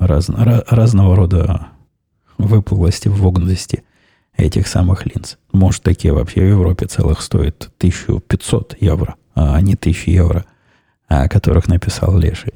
раз, 0.00 0.28
разного 0.28 1.16
рода 1.16 1.66
выпуклости, 2.38 3.08
вогнутости 3.08 3.82
этих 4.36 4.68
самых 4.68 5.04
линз. 5.04 5.36
Может, 5.52 5.82
такие 5.82 6.14
вообще 6.14 6.42
в 6.42 6.48
Европе 6.48 6.86
целых 6.86 7.20
стоят 7.20 7.70
1500 7.78 8.76
евро, 8.80 9.16
а 9.34 9.60
не 9.60 9.74
1000 9.74 10.10
евро, 10.12 10.44
о 11.08 11.28
которых 11.28 11.66
написал 11.66 12.16
Леший. 12.16 12.54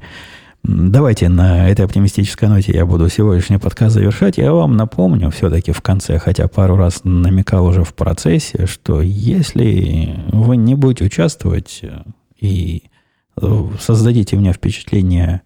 Давайте 0.63 1.27
на 1.27 1.67
этой 1.69 1.83
оптимистической 1.83 2.47
ноте 2.47 2.71
я 2.71 2.85
буду 2.85 3.09
сегодняшний 3.09 3.57
подкаст 3.57 3.95
завершать. 3.95 4.37
Я 4.37 4.53
вам 4.53 4.77
напомню 4.77 5.29
все-таки 5.29 5.73
в 5.73 5.81
конце, 5.81 6.19
хотя 6.19 6.47
пару 6.47 6.77
раз 6.77 7.01
намекал 7.03 7.65
уже 7.65 7.83
в 7.83 7.93
процессе, 7.93 8.65
что 8.65 9.01
если 9.01 10.23
вы 10.31 10.55
не 10.55 10.75
будете 10.75 11.03
участвовать 11.03 11.81
и 12.39 12.83
создадите 13.79 14.35
у 14.35 14.39
меня 14.39 14.53
впечатление 14.53 15.41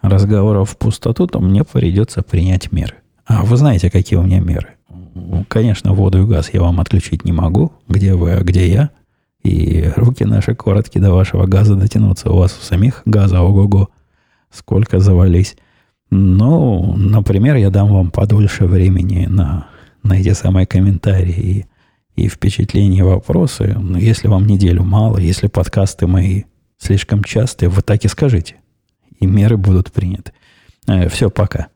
разговоров 0.00 0.70
в 0.70 0.76
пустоту, 0.76 1.26
то 1.26 1.40
мне 1.40 1.64
придется 1.64 2.22
принять 2.22 2.72
меры. 2.72 2.94
А 3.24 3.44
вы 3.44 3.56
знаете, 3.56 3.90
какие 3.90 4.18
у 4.18 4.22
меня 4.22 4.40
меры? 4.40 4.68
Конечно, 5.48 5.92
воду 5.92 6.22
и 6.22 6.26
газ 6.26 6.50
я 6.52 6.60
вам 6.60 6.80
отключить 6.80 7.24
не 7.24 7.32
могу. 7.32 7.72
Где 7.88 8.14
вы, 8.14 8.32
а 8.32 8.42
где 8.42 8.70
я? 8.70 8.90
И 9.42 9.90
руки 9.96 10.24
наши 10.24 10.54
короткие 10.54 11.02
до 11.02 11.12
вашего 11.12 11.46
газа 11.46 11.76
дотянуться. 11.76 12.30
У 12.30 12.36
вас 12.36 12.56
у 12.60 12.64
самих 12.64 13.02
газа 13.04 13.40
ого-го 13.40 13.90
сколько 14.50 15.00
завались. 15.00 15.56
Ну, 16.10 16.94
например, 16.96 17.56
я 17.56 17.70
дам 17.70 17.88
вам 17.92 18.10
подольше 18.10 18.66
времени 18.66 19.26
на, 19.26 19.68
на 20.02 20.14
эти 20.14 20.32
самые 20.32 20.66
комментарии 20.66 21.66
и, 22.16 22.22
и 22.22 22.28
впечатления, 22.28 23.02
вопросы. 23.02 23.76
Если 23.98 24.28
вам 24.28 24.46
неделю 24.46 24.82
мало, 24.82 25.18
если 25.18 25.46
подкасты 25.46 26.06
мои 26.06 26.42
слишком 26.82 27.22
частые, 27.22 27.68
вы 27.68 27.82
так 27.82 28.04
и 28.04 28.08
скажите. 28.08 28.56
И 29.20 29.26
меры 29.26 29.56
будут 29.56 29.92
приняты. 29.92 30.32
Э, 30.86 31.08
Все, 31.08 31.30
пока. 31.30 31.68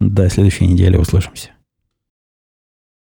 До 0.00 0.28
следующей 0.28 0.66
недели 0.66 0.96
услышимся. 0.96 1.50